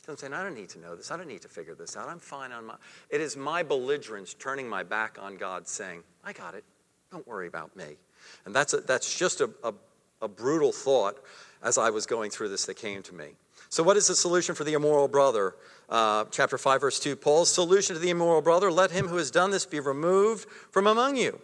I'm 0.07 0.17
saying, 0.17 0.33
I 0.33 0.41
don't 0.41 0.55
need 0.55 0.69
to 0.69 0.79
know 0.79 0.95
this. 0.95 1.11
I 1.11 1.17
don't 1.17 1.27
need 1.27 1.41
to 1.41 1.49
figure 1.49 1.75
this 1.75 1.95
out. 1.95 2.07
I'm 2.09 2.19
fine 2.19 2.51
on 2.51 2.65
my. 2.65 2.75
It 3.09 3.21
is 3.21 3.37
my 3.37 3.63
belligerence 3.63 4.33
turning 4.33 4.67
my 4.67 4.83
back 4.83 5.17
on 5.21 5.37
God, 5.37 5.67
saying, 5.67 6.03
I 6.23 6.33
got 6.33 6.55
it. 6.55 6.63
Don't 7.11 7.27
worry 7.27 7.47
about 7.47 7.75
me. 7.75 7.97
And 8.45 8.55
that's, 8.55 8.73
a, 8.73 8.77
that's 8.77 9.17
just 9.17 9.41
a, 9.41 9.49
a, 9.63 9.73
a 10.21 10.27
brutal 10.27 10.71
thought 10.71 11.17
as 11.61 11.77
I 11.77 11.89
was 11.89 12.05
going 12.05 12.31
through 12.31 12.49
this 12.49 12.65
that 12.65 12.75
came 12.75 13.01
to 13.03 13.13
me. 13.13 13.35
So, 13.73 13.81
what 13.81 13.97
is 13.97 14.05
the 14.05 14.15
solution 14.15 14.53
for 14.53 14.63
the 14.63 14.73
immoral 14.73 15.07
brother? 15.07 15.55
Uh, 15.89 16.25
chapter 16.29 16.59
5, 16.59 16.79
verse 16.79 16.99
2 16.99 17.15
Paul's 17.15 17.51
solution 17.51 17.95
to 17.95 17.99
the 17.99 18.11
immoral 18.11 18.43
brother 18.43 18.71
let 18.71 18.91
him 18.91 19.07
who 19.07 19.15
has 19.17 19.31
done 19.31 19.49
this 19.49 19.65
be 19.65 19.79
removed 19.79 20.47
from 20.69 20.85
among 20.85 21.15
you. 21.15 21.41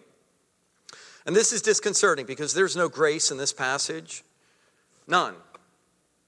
And 1.25 1.35
this 1.35 1.51
is 1.51 1.63
disconcerting 1.63 2.27
because 2.27 2.53
there's 2.53 2.75
no 2.75 2.87
grace 2.87 3.31
in 3.31 3.39
this 3.39 3.51
passage. 3.51 4.23
None. 5.07 5.33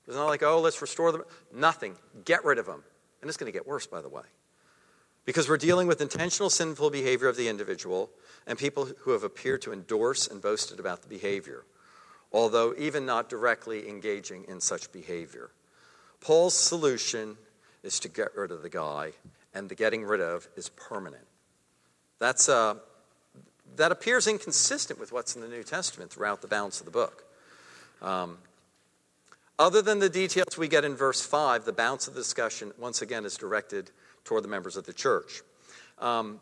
It's 0.08 0.16
not 0.16 0.26
like, 0.26 0.42
oh, 0.42 0.60
let's 0.60 0.82
restore 0.82 1.12
them. 1.12 1.22
Nothing. 1.54 1.96
Get 2.26 2.44
rid 2.44 2.58
of 2.58 2.66
them. 2.66 2.84
And 3.22 3.30
it's 3.30 3.38
going 3.38 3.52
to 3.52 3.56
get 3.56 3.68
worse, 3.68 3.86
by 3.86 4.02
the 4.02 4.10
way. 4.10 4.24
Because 5.26 5.48
we're 5.48 5.58
dealing 5.58 5.86
with 5.86 6.02
intentional 6.02 6.50
sinful 6.50 6.90
behavior 6.90 7.28
of 7.28 7.38
the 7.38 7.48
individual 7.48 8.10
and 8.48 8.58
people 8.58 8.90
who 9.02 9.12
have 9.12 9.24
appeared 9.24 9.62
to 9.62 9.72
endorse 9.72 10.28
and 10.28 10.42
boasted 10.42 10.80
about 10.80 11.04
the 11.04 11.08
behavior, 11.08 11.64
although 12.34 12.74
even 12.76 13.06
not 13.06 13.30
directly 13.30 13.88
engaging 13.88 14.46
in 14.48 14.60
such 14.60 14.92
behavior. 14.92 15.52
Paul's 16.22 16.54
solution 16.54 17.38
is 17.84 18.00
to 18.00 18.08
get 18.08 18.36
rid 18.36 18.52
of 18.52 18.62
the 18.62 18.70
guy, 18.70 19.12
and 19.54 19.68
the 19.68 19.76
getting 19.76 20.04
rid 20.04 20.22
of 20.22 20.48
is 20.56 20.70
permanent. 20.70 21.26
That's, 22.20 22.48
uh, 22.48 22.76
that 23.76 23.92
appears 23.92 24.28
inconsistent 24.28 25.00
with 25.00 25.12
what's 25.12 25.36
in 25.36 25.42
the 25.42 25.48
New 25.48 25.64
Testament 25.64 26.12
throughout 26.12 26.42
the 26.42 26.48
balance 26.48 26.80
of 26.80 26.86
the 26.86 26.92
book. 26.92 27.26
Um, 28.02 28.38
other 29.58 29.82
than 29.82 30.00
the 30.00 30.10
details 30.10 30.58
we 30.58 30.68
get 30.68 30.86
in 30.86 30.96
verse 30.96 31.26
5, 31.26 31.66
the 31.66 31.74
balance 31.74 32.08
of 32.08 32.14
the 32.14 32.20
discussion, 32.20 32.72
once 32.78 33.02
again, 33.02 33.26
is 33.26 33.36
directed 33.36 33.92
toward 34.24 34.44
the 34.44 34.48
members 34.48 34.78
of 34.78 34.86
the 34.86 34.94
church. 34.94 35.42
Um, 36.00 36.40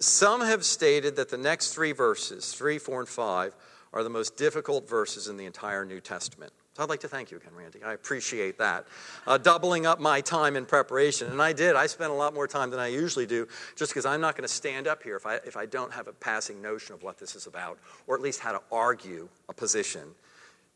some 0.00 0.40
have 0.40 0.64
stated 0.64 1.16
that 1.16 1.30
the 1.30 1.38
next 1.38 1.72
three 1.72 1.92
verses, 1.92 2.52
3, 2.52 2.78
4, 2.78 3.00
and 3.00 3.08
5, 3.08 3.54
are 3.92 4.02
the 4.02 4.10
most 4.10 4.36
difficult 4.36 4.88
verses 4.88 5.28
in 5.28 5.36
the 5.36 5.46
entire 5.46 5.84
New 5.84 6.00
Testament. 6.00 6.52
So 6.74 6.82
I'd 6.82 6.88
like 6.88 7.00
to 7.00 7.08
thank 7.08 7.30
you 7.30 7.36
again, 7.36 7.52
Randy. 7.56 7.84
I 7.84 7.92
appreciate 7.92 8.58
that. 8.58 8.84
Uh, 9.28 9.38
doubling 9.38 9.86
up 9.86 10.00
my 10.00 10.20
time 10.20 10.56
in 10.56 10.66
preparation. 10.66 11.30
And 11.30 11.40
I 11.40 11.52
did. 11.52 11.76
I 11.76 11.86
spent 11.86 12.10
a 12.10 12.14
lot 12.14 12.34
more 12.34 12.48
time 12.48 12.70
than 12.70 12.80
I 12.80 12.88
usually 12.88 13.26
do 13.26 13.46
just 13.76 13.92
because 13.92 14.04
I'm 14.04 14.20
not 14.20 14.36
going 14.36 14.42
to 14.46 14.52
stand 14.52 14.88
up 14.88 15.00
here 15.00 15.14
if 15.14 15.24
I, 15.24 15.36
if 15.46 15.56
I 15.56 15.66
don't 15.66 15.92
have 15.92 16.08
a 16.08 16.12
passing 16.12 16.60
notion 16.60 16.92
of 16.92 17.04
what 17.04 17.16
this 17.16 17.36
is 17.36 17.46
about, 17.46 17.78
or 18.08 18.16
at 18.16 18.22
least 18.22 18.40
how 18.40 18.50
to 18.50 18.60
argue 18.72 19.28
a 19.48 19.52
position 19.52 20.02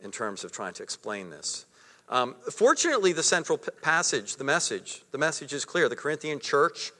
in 0.00 0.12
terms 0.12 0.44
of 0.44 0.52
trying 0.52 0.74
to 0.74 0.84
explain 0.84 1.30
this. 1.30 1.66
Um, 2.08 2.36
fortunately, 2.52 3.12
the 3.12 3.24
central 3.24 3.58
p- 3.58 3.70
passage, 3.82 4.36
the 4.36 4.44
message, 4.44 5.02
the 5.10 5.18
message 5.18 5.52
is 5.52 5.64
clear. 5.64 5.88
The 5.88 5.96
Corinthian 5.96 6.38
church 6.38 6.92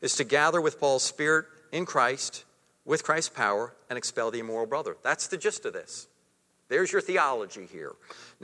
is 0.00 0.14
to 0.14 0.22
gather 0.22 0.60
with 0.60 0.78
Paul's 0.78 1.02
spirit 1.02 1.46
in 1.72 1.84
Christ, 1.86 2.44
with 2.84 3.02
Christ's 3.02 3.30
power, 3.30 3.74
and 3.90 3.98
expel 3.98 4.30
the 4.30 4.38
immoral 4.38 4.66
brother. 4.66 4.96
That's 5.02 5.26
the 5.26 5.36
gist 5.36 5.66
of 5.66 5.72
this. 5.72 6.06
There's 6.68 6.92
your 6.92 7.02
theology 7.02 7.68
here. 7.70 7.92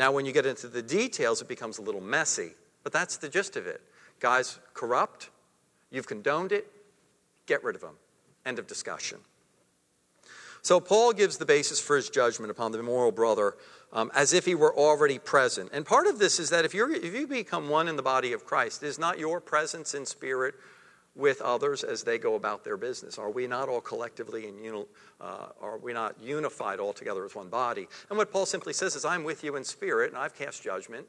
Now, 0.00 0.12
when 0.12 0.24
you 0.24 0.32
get 0.32 0.46
into 0.46 0.66
the 0.66 0.80
details, 0.80 1.42
it 1.42 1.48
becomes 1.48 1.76
a 1.76 1.82
little 1.82 2.00
messy, 2.00 2.52
but 2.82 2.90
that's 2.90 3.18
the 3.18 3.28
gist 3.28 3.54
of 3.56 3.66
it. 3.66 3.82
Guys, 4.18 4.58
corrupt, 4.72 5.28
you've 5.90 6.06
condoned 6.06 6.52
it, 6.52 6.72
get 7.44 7.62
rid 7.62 7.76
of 7.76 7.82
them. 7.82 7.96
End 8.46 8.58
of 8.58 8.66
discussion. 8.66 9.18
So, 10.62 10.80
Paul 10.80 11.12
gives 11.12 11.36
the 11.36 11.44
basis 11.44 11.80
for 11.80 11.96
his 11.96 12.08
judgment 12.08 12.50
upon 12.50 12.72
the 12.72 12.78
immoral 12.78 13.12
brother 13.12 13.56
um, 13.92 14.10
as 14.14 14.32
if 14.32 14.46
he 14.46 14.54
were 14.54 14.74
already 14.74 15.18
present. 15.18 15.68
And 15.70 15.84
part 15.84 16.06
of 16.06 16.18
this 16.18 16.38
is 16.38 16.48
that 16.48 16.64
if, 16.64 16.72
you're, 16.72 16.90
if 16.90 17.12
you 17.14 17.26
become 17.26 17.68
one 17.68 17.86
in 17.86 17.96
the 17.96 18.02
body 18.02 18.32
of 18.32 18.46
Christ, 18.46 18.82
is 18.82 18.98
not 18.98 19.18
your 19.18 19.38
presence 19.38 19.92
in 19.92 20.06
spirit 20.06 20.54
with 21.16 21.40
others 21.42 21.82
as 21.82 22.04
they 22.04 22.18
go 22.18 22.34
about 22.34 22.64
their 22.64 22.76
business? 22.76 23.18
Are 23.18 23.30
we 23.30 23.46
not 23.46 23.68
all 23.68 23.80
collectively 23.80 24.46
and 24.46 24.64
uni- 24.64 24.86
uh, 25.20 25.46
are 25.60 25.78
we 25.78 25.92
not 25.92 26.20
unified 26.20 26.78
all 26.78 26.92
together 26.92 27.24
as 27.24 27.34
one 27.34 27.48
body? 27.48 27.88
And 28.08 28.16
what 28.16 28.32
Paul 28.32 28.46
simply 28.46 28.72
says 28.72 28.94
is, 28.96 29.04
I'm 29.04 29.24
with 29.24 29.42
you 29.42 29.56
in 29.56 29.64
spirit, 29.64 30.10
and 30.10 30.18
I've 30.18 30.34
cast 30.34 30.62
judgment. 30.62 31.06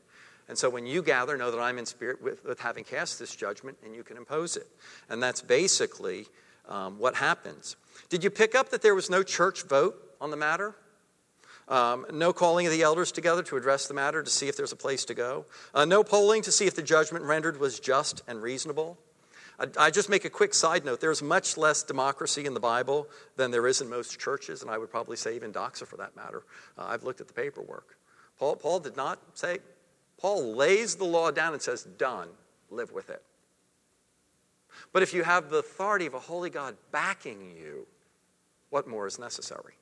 And 0.49 0.57
so 0.57 0.69
when 0.69 0.85
you 0.85 1.01
gather, 1.01 1.37
know 1.37 1.51
that 1.51 1.59
I'm 1.59 1.77
in 1.77 1.85
spirit 1.85 2.21
with, 2.21 2.43
with 2.43 2.59
having 2.59 2.83
cast 2.83 3.19
this 3.19 3.35
judgment, 3.35 3.77
and 3.85 3.95
you 3.95 4.03
can 4.03 4.17
impose 4.17 4.57
it. 4.57 4.67
And 5.07 5.21
that's 5.21 5.41
basically 5.41 6.25
um, 6.67 6.97
what 6.97 7.15
happens. 7.15 7.75
Did 8.09 8.23
you 8.23 8.29
pick 8.29 8.55
up 8.55 8.69
that 8.69 8.81
there 8.81 8.95
was 8.95 9.09
no 9.09 9.23
church 9.23 9.63
vote 9.63 9.95
on 10.19 10.31
the 10.31 10.37
matter? 10.37 10.75
Um, 11.67 12.05
no 12.11 12.33
calling 12.33 12.65
of 12.65 12.73
the 12.73 12.81
elders 12.81 13.11
together 13.13 13.43
to 13.43 13.55
address 13.55 13.87
the 13.87 13.93
matter 13.93 14.21
to 14.23 14.29
see 14.29 14.49
if 14.49 14.57
there's 14.57 14.73
a 14.73 14.77
place 14.77 15.05
to 15.05 15.13
go. 15.13 15.45
Uh, 15.73 15.85
no 15.85 16.03
polling 16.03 16.41
to 16.41 16.51
see 16.51 16.65
if 16.65 16.75
the 16.75 16.83
judgment 16.83 17.23
rendered 17.23 17.59
was 17.59 17.79
just 17.79 18.23
and 18.27 18.41
reasonable. 18.41 18.97
I, 19.77 19.91
just 19.91 20.09
make 20.09 20.25
a 20.25 20.29
quick 20.29 20.53
side 20.53 20.85
note. 20.85 21.01
There's 21.01 21.21
much 21.21 21.55
less 21.55 21.83
democracy 21.83 22.45
in 22.45 22.53
the 22.53 22.59
Bible 22.59 23.07
than 23.35 23.51
there 23.51 23.67
is 23.67 23.81
in 23.81 23.89
most 23.89 24.19
churches, 24.19 24.61
and 24.61 24.71
I 24.71 24.77
would 24.77 24.89
probably 24.89 25.17
say 25.17 25.35
even 25.35 25.53
Doxa 25.53 25.85
for 25.85 25.97
that 25.97 26.15
matter. 26.15 26.43
Uh, 26.77 26.85
I've 26.85 27.03
looked 27.03 27.21
at 27.21 27.27
the 27.27 27.33
paperwork. 27.33 27.97
Paul, 28.39 28.55
Paul 28.55 28.79
did 28.79 28.97
not 28.97 29.19
say, 29.35 29.59
Paul 30.17 30.55
lays 30.55 30.95
the 30.95 31.03
law 31.03 31.29
down 31.31 31.53
and 31.53 31.61
says, 31.61 31.83
done, 31.83 32.29
live 32.71 32.91
with 32.91 33.09
it. 33.09 33.21
But 34.93 35.03
if 35.03 35.13
you 35.13 35.23
have 35.23 35.49
the 35.49 35.57
authority 35.57 36.05
of 36.05 36.13
a 36.13 36.19
holy 36.19 36.49
God 36.49 36.75
backing 36.91 37.51
you, 37.55 37.85
what 38.69 38.87
more 38.87 39.05
is 39.05 39.19
necessary? 39.19 39.73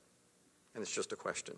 And 0.76 0.82
it's 0.82 0.94
just 0.94 1.14
a 1.14 1.16
question. 1.16 1.56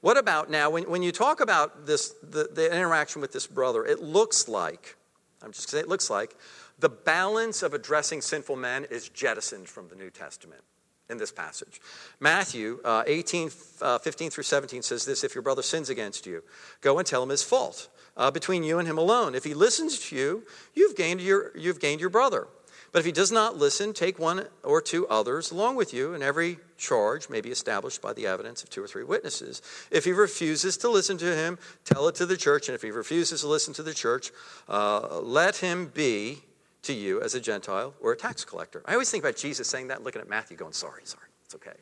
What 0.00 0.18
about 0.18 0.50
now, 0.50 0.70
when, 0.70 0.84
when 0.84 1.02
you 1.02 1.12
talk 1.12 1.40
about 1.40 1.86
this, 1.86 2.10
the, 2.22 2.48
the 2.52 2.66
interaction 2.74 3.22
with 3.22 3.32
this 3.32 3.46
brother, 3.46 3.84
it 3.84 4.02
looks 4.02 4.48
like, 4.48 4.96
I'm 5.42 5.52
just 5.52 5.70
saying 5.70 5.84
it 5.84 5.88
looks 5.88 6.10
like, 6.10 6.36
the 6.78 6.88
balance 6.88 7.62
of 7.62 7.74
addressing 7.74 8.20
sinful 8.20 8.56
men 8.56 8.86
is 8.90 9.08
jettisoned 9.08 9.68
from 9.68 9.88
the 9.88 9.96
New 9.96 10.10
Testament 10.10 10.62
in 11.10 11.18
this 11.18 11.32
passage. 11.32 11.80
Matthew 12.20 12.80
uh, 12.84 13.04
18, 13.06 13.50
uh, 13.82 13.98
15 13.98 14.30
through 14.30 14.44
17 14.44 14.82
says 14.82 15.04
this 15.04 15.24
If 15.24 15.34
your 15.34 15.42
brother 15.42 15.62
sins 15.62 15.90
against 15.90 16.26
you, 16.26 16.42
go 16.80 16.98
and 16.98 17.06
tell 17.06 17.22
him 17.22 17.28
his 17.28 17.42
fault 17.42 17.88
uh, 18.16 18.30
between 18.30 18.62
you 18.62 18.78
and 18.78 18.88
him 18.88 18.98
alone. 18.98 19.34
If 19.34 19.44
he 19.44 19.54
listens 19.54 19.98
to 20.08 20.16
you, 20.16 20.44
you've 20.74 20.96
gained 20.96 21.20
your, 21.20 21.56
you've 21.56 21.80
gained 21.80 22.00
your 22.00 22.10
brother. 22.10 22.48
But 22.92 23.00
if 23.00 23.06
he 23.06 23.12
does 23.12 23.32
not 23.32 23.56
listen, 23.56 23.92
take 23.92 24.20
one 24.20 24.46
or 24.62 24.80
two 24.80 25.08
others 25.08 25.50
along 25.50 25.74
with 25.74 25.92
you, 25.92 26.14
and 26.14 26.22
every 26.22 26.58
charge 26.78 27.28
may 27.28 27.40
be 27.40 27.50
established 27.50 28.00
by 28.00 28.12
the 28.12 28.28
evidence 28.28 28.62
of 28.62 28.70
two 28.70 28.84
or 28.84 28.86
three 28.86 29.02
witnesses. 29.02 29.62
If 29.90 30.04
he 30.04 30.12
refuses 30.12 30.76
to 30.76 30.88
listen 30.88 31.18
to 31.18 31.34
him, 31.34 31.58
tell 31.84 32.06
it 32.06 32.14
to 32.16 32.26
the 32.26 32.36
church, 32.36 32.68
and 32.68 32.74
if 32.76 32.82
he 32.82 32.92
refuses 32.92 33.40
to 33.40 33.48
listen 33.48 33.74
to 33.74 33.82
the 33.82 33.94
church, 33.94 34.30
uh, 34.68 35.18
let 35.20 35.56
him 35.56 35.90
be 35.92 36.44
to 36.84 36.92
you 36.92 37.20
as 37.20 37.34
a 37.34 37.40
Gentile 37.40 37.94
or 38.00 38.12
a 38.12 38.16
tax 38.16 38.44
collector. 38.44 38.82
I 38.86 38.92
always 38.92 39.10
think 39.10 39.24
about 39.24 39.36
Jesus 39.36 39.68
saying 39.68 39.88
that, 39.88 40.02
looking 40.02 40.22
at 40.22 40.28
Matthew, 40.28 40.56
going, 40.56 40.72
sorry, 40.72 41.02
sorry, 41.04 41.26
it's 41.44 41.54
okay. 41.54 41.76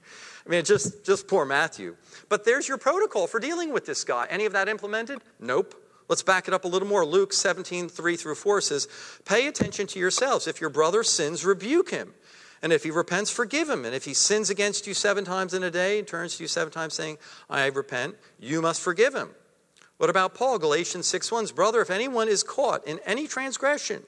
I 0.47 0.49
mean, 0.49 0.65
just, 0.65 1.05
just 1.05 1.29
poor 1.29 1.45
Matthew. 1.45 1.97
But 2.29 2.45
there's 2.45 2.69
your 2.69 2.79
protocol 2.79 3.27
for 3.27 3.41
dealing 3.41 3.73
with 3.73 3.87
this 3.87 4.05
guy. 4.05 4.27
Any 4.31 4.47
of 4.47 4.53
that 4.53 4.69
implemented? 4.69 5.21
Nope. 5.38 5.75
Let's 6.09 6.23
back 6.23 6.49
it 6.49 6.55
up 6.55 6.65
a 6.65 6.69
little 6.69 6.88
more. 6.88 7.05
Luke 7.05 7.33
17, 7.33 7.88
3 7.88 8.17
through 8.17 8.35
4 8.35 8.61
says, 8.61 8.88
Pay 9.25 9.47
attention 9.47 9.87
to 9.88 9.99
yourselves. 9.99 10.47
If 10.47 10.61
your 10.61 10.71
brother 10.71 11.03
sins, 11.03 11.45
rebuke 11.45 11.91
him. 11.91 12.12
And 12.61 12.73
if 12.73 12.85
he 12.85 12.91
repents, 12.91 13.31
forgive 13.31 13.69
him. 13.69 13.85
And 13.85 13.95
if 13.95 14.05
he 14.05 14.15
sins 14.15 14.51
against 14.51 14.87
you 14.87 14.95
seven 14.95 15.25
times 15.25 15.55
in 15.55 15.62
a 15.62 15.71
day 15.71 15.99
and 15.99 16.07
turns 16.07 16.37
to 16.37 16.45
you 16.45 16.49
seven 16.49 16.73
times 16.73 16.95
saying, 16.95 17.19
I 17.51 17.67
repent, 17.67 18.17
you 18.38 18.62
must 18.62 18.81
forgive 18.81 19.15
him. 19.15 19.31
What 19.99 20.11
about 20.11 20.35
Paul? 20.35 20.59
Galatians 20.59 21.07
6 21.07 21.31
1's 21.31 21.53
brother, 21.53 21.81
if 21.81 21.91
anyone 21.91 22.29
is 22.29 22.43
caught 22.43 22.87
in 22.87 22.99
any 23.05 23.27
transgression, 23.27 24.03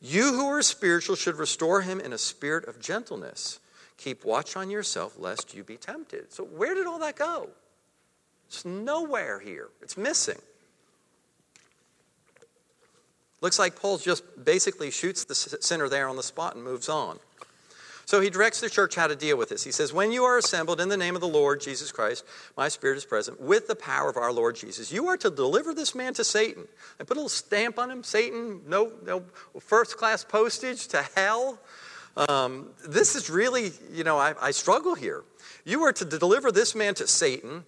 you 0.00 0.32
who 0.32 0.46
are 0.46 0.62
spiritual 0.62 1.16
should 1.16 1.36
restore 1.36 1.82
him 1.82 2.00
in 2.00 2.12
a 2.12 2.18
spirit 2.18 2.66
of 2.66 2.80
gentleness. 2.80 3.60
Keep 3.98 4.24
watch 4.24 4.56
on 4.56 4.70
yourself 4.70 5.14
lest 5.18 5.54
you 5.54 5.62
be 5.62 5.76
tempted. 5.76 6.32
So, 6.32 6.44
where 6.44 6.74
did 6.74 6.86
all 6.86 6.98
that 7.00 7.16
go? 7.16 7.50
It's 8.48 8.64
nowhere 8.64 9.38
here, 9.40 9.68
it's 9.82 9.96
missing. 9.96 10.38
Looks 13.42 13.58
like 13.58 13.76
Paul 13.76 13.98
just 13.98 14.22
basically 14.42 14.90
shoots 14.90 15.24
the 15.24 15.34
sinner 15.34 15.88
there 15.88 16.08
on 16.08 16.16
the 16.16 16.22
spot 16.22 16.56
and 16.56 16.64
moves 16.64 16.88
on. 16.88 17.18
So 18.10 18.20
he 18.20 18.28
directs 18.28 18.58
the 18.58 18.68
church 18.68 18.96
how 18.96 19.06
to 19.06 19.14
deal 19.14 19.36
with 19.36 19.50
this. 19.50 19.62
He 19.62 19.70
says, 19.70 19.92
When 19.92 20.10
you 20.10 20.24
are 20.24 20.36
assembled 20.36 20.80
in 20.80 20.88
the 20.88 20.96
name 20.96 21.14
of 21.14 21.20
the 21.20 21.28
Lord 21.28 21.60
Jesus 21.60 21.92
Christ, 21.92 22.24
my 22.56 22.66
spirit 22.66 22.96
is 22.96 23.04
present, 23.04 23.40
with 23.40 23.68
the 23.68 23.76
power 23.76 24.10
of 24.10 24.16
our 24.16 24.32
Lord 24.32 24.56
Jesus, 24.56 24.90
you 24.90 25.06
are 25.06 25.16
to 25.18 25.30
deliver 25.30 25.72
this 25.72 25.94
man 25.94 26.12
to 26.14 26.24
Satan. 26.24 26.64
I 26.98 27.04
put 27.04 27.16
a 27.16 27.20
little 27.20 27.28
stamp 27.28 27.78
on 27.78 27.88
him 27.88 28.02
Satan, 28.02 28.62
no, 28.66 28.90
no 29.06 29.22
first 29.60 29.96
class 29.96 30.24
postage 30.24 30.88
to 30.88 31.06
hell. 31.14 31.60
Um, 32.16 32.70
this 32.84 33.14
is 33.14 33.30
really, 33.30 33.70
you 33.92 34.02
know, 34.02 34.18
I, 34.18 34.34
I 34.40 34.50
struggle 34.50 34.96
here. 34.96 35.22
You 35.64 35.84
are 35.84 35.92
to 35.92 36.04
deliver 36.04 36.50
this 36.50 36.74
man 36.74 36.96
to 36.96 37.06
Satan 37.06 37.62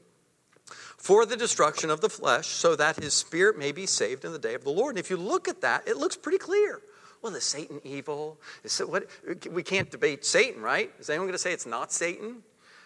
for 0.97 1.25
the 1.25 1.37
destruction 1.37 1.89
of 1.89 2.01
the 2.01 2.11
flesh, 2.11 2.49
so 2.49 2.75
that 2.75 2.97
his 2.97 3.15
spirit 3.15 3.57
may 3.57 3.71
be 3.71 3.87
saved 3.87 4.25
in 4.25 4.33
the 4.33 4.41
day 4.41 4.55
of 4.55 4.65
the 4.65 4.71
Lord. 4.71 4.97
And 4.97 4.99
if 4.99 5.09
you 5.09 5.17
look 5.17 5.47
at 5.47 5.61
that, 5.61 5.87
it 5.87 5.99
looks 5.99 6.17
pretty 6.17 6.39
clear. 6.39 6.81
Well, 7.23 7.35
is 7.37 7.45
Satan 7.45 7.81
evil? 7.85 8.41
Is 8.65 8.81
it, 8.81 8.89
what, 8.89 9.07
we 9.51 9.63
can't 9.63 9.91
debate 9.91 10.25
Satan, 10.25 10.61
right? 10.61 10.93
Is 10.99 11.09
anyone 11.09 11.29
going 11.29 11.35
to 11.35 11.39
say 11.39 11.53
it's 11.53 11.67
not 11.67 11.93
Satan? 11.93 12.43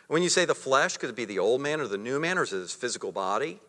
When 0.09 0.23
you 0.23 0.29
say 0.29 0.45
the 0.45 0.55
flesh, 0.55 0.99
could 0.99 1.11
it 1.11 1.17
be 1.17 1.25
the 1.25 1.39
old 1.39 1.63
man 1.63 1.81
or 1.81 1.89
the 1.89 1.99
new 1.99 2.21
man, 2.21 2.39
or 2.39 2.43
is 2.43 2.53
it 2.53 2.59
his 2.59 2.75
physical 2.75 3.13
body? 3.13 3.61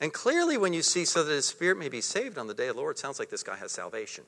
And 0.00 0.12
clearly, 0.12 0.56
when 0.56 0.72
you 0.72 0.82
see 0.82 1.04
so 1.04 1.24
that 1.24 1.32
his 1.32 1.46
spirit 1.46 1.76
may 1.76 1.88
be 1.88 2.00
saved 2.00 2.38
on 2.38 2.46
the 2.46 2.54
day 2.54 2.68
of 2.68 2.76
the 2.76 2.80
Lord, 2.80 2.96
it 2.96 3.00
sounds 3.00 3.18
like 3.18 3.30
this 3.30 3.42
guy 3.42 3.56
has 3.56 3.72
salvation, 3.72 4.24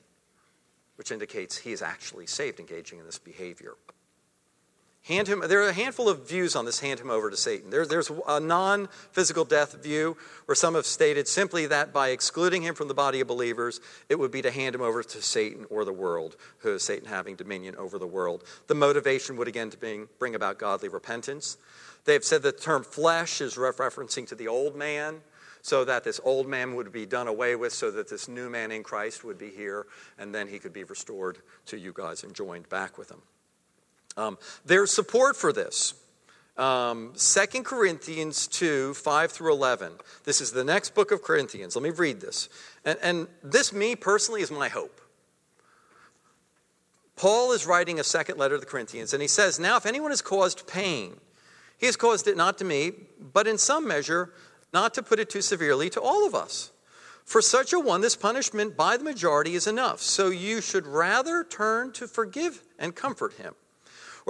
which 0.96 1.12
indicates 1.12 1.56
he 1.58 1.70
is 1.70 1.80
actually 1.80 2.26
saved, 2.26 2.58
engaging 2.58 2.98
in 2.98 3.06
this 3.06 3.18
behavior. 3.18 3.74
Hand 5.04 5.28
him, 5.28 5.42
there 5.48 5.62
are 5.62 5.70
a 5.70 5.72
handful 5.72 6.10
of 6.10 6.28
views 6.28 6.54
on 6.54 6.66
this 6.66 6.80
hand 6.80 7.00
him 7.00 7.10
over 7.10 7.30
to 7.30 7.36
Satan. 7.36 7.70
There, 7.70 7.86
there's 7.86 8.10
a 8.28 8.38
non 8.38 8.88
physical 9.12 9.46
death 9.46 9.82
view 9.82 10.16
where 10.44 10.54
some 10.54 10.74
have 10.74 10.84
stated 10.84 11.26
simply 11.26 11.66
that 11.66 11.92
by 11.92 12.10
excluding 12.10 12.62
him 12.62 12.74
from 12.74 12.88
the 12.88 12.94
body 12.94 13.20
of 13.20 13.26
believers, 13.26 13.80
it 14.10 14.18
would 14.18 14.30
be 14.30 14.42
to 14.42 14.50
hand 14.50 14.74
him 14.74 14.82
over 14.82 15.02
to 15.02 15.22
Satan 15.22 15.64
or 15.70 15.86
the 15.86 15.92
world, 15.92 16.36
who 16.58 16.74
is 16.74 16.82
Satan 16.82 17.08
having 17.08 17.34
dominion 17.34 17.76
over 17.76 17.98
the 17.98 18.06
world. 18.06 18.44
The 18.66 18.74
motivation 18.74 19.36
would 19.36 19.48
again 19.48 19.72
bring, 19.80 20.08
bring 20.18 20.34
about 20.34 20.58
godly 20.58 20.90
repentance. 20.90 21.56
They've 22.04 22.24
said 22.24 22.42
the 22.42 22.52
term 22.52 22.84
flesh 22.84 23.40
is 23.40 23.54
referencing 23.56 24.28
to 24.28 24.34
the 24.34 24.48
old 24.48 24.76
man, 24.76 25.22
so 25.62 25.84
that 25.84 26.04
this 26.04 26.20
old 26.24 26.46
man 26.46 26.74
would 26.74 26.92
be 26.92 27.06
done 27.06 27.26
away 27.26 27.56
with, 27.56 27.72
so 27.72 27.90
that 27.90 28.08
this 28.08 28.28
new 28.28 28.50
man 28.50 28.70
in 28.70 28.82
Christ 28.82 29.24
would 29.24 29.38
be 29.38 29.50
here, 29.50 29.86
and 30.18 30.34
then 30.34 30.46
he 30.46 30.58
could 30.58 30.72
be 30.72 30.84
restored 30.84 31.38
to 31.66 31.78
you 31.78 31.92
guys 31.94 32.22
and 32.22 32.34
joined 32.34 32.68
back 32.68 32.98
with 32.98 33.10
him. 33.10 33.22
Um, 34.16 34.38
there's 34.64 34.92
support 34.92 35.36
for 35.36 35.52
this. 35.52 35.94
Um, 36.56 37.14
2 37.16 37.62
Corinthians 37.62 38.46
2 38.46 38.94
5 38.94 39.32
through 39.32 39.52
11. 39.52 39.92
This 40.24 40.40
is 40.40 40.52
the 40.52 40.64
next 40.64 40.94
book 40.94 41.10
of 41.10 41.22
Corinthians. 41.22 41.74
Let 41.74 41.82
me 41.82 41.90
read 41.90 42.20
this. 42.20 42.48
And, 42.84 42.98
and 43.02 43.28
this, 43.42 43.72
me 43.72 43.96
personally, 43.96 44.42
is 44.42 44.50
my 44.50 44.68
hope. 44.68 45.00
Paul 47.16 47.52
is 47.52 47.66
writing 47.66 48.00
a 48.00 48.04
second 48.04 48.38
letter 48.38 48.56
to 48.56 48.60
the 48.60 48.66
Corinthians, 48.66 49.12
and 49.12 49.22
he 49.22 49.28
says, 49.28 49.58
Now, 49.58 49.76
if 49.76 49.86
anyone 49.86 50.10
has 50.10 50.22
caused 50.22 50.66
pain, 50.66 51.16
he 51.78 51.86
has 51.86 51.96
caused 51.96 52.26
it 52.26 52.36
not 52.36 52.58
to 52.58 52.64
me, 52.64 52.92
but 53.32 53.46
in 53.46 53.56
some 53.56 53.88
measure, 53.88 54.32
not 54.72 54.92
to 54.94 55.02
put 55.02 55.18
it 55.18 55.30
too 55.30 55.42
severely, 55.42 55.88
to 55.90 56.00
all 56.00 56.26
of 56.26 56.34
us. 56.34 56.70
For 57.24 57.40
such 57.40 57.72
a 57.72 57.80
one, 57.80 58.00
this 58.00 58.16
punishment 58.16 58.76
by 58.76 58.96
the 58.96 59.04
majority 59.04 59.54
is 59.54 59.66
enough. 59.66 60.00
So 60.00 60.28
you 60.28 60.60
should 60.60 60.86
rather 60.86 61.44
turn 61.44 61.92
to 61.92 62.06
forgive 62.08 62.62
and 62.78 62.94
comfort 62.94 63.34
him 63.34 63.54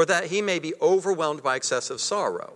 or 0.01 0.07
that 0.07 0.29
he 0.29 0.41
may 0.41 0.59
be 0.59 0.73
overwhelmed 0.81 1.43
by 1.43 1.57
excessive 1.57 2.01
sorrow. 2.01 2.55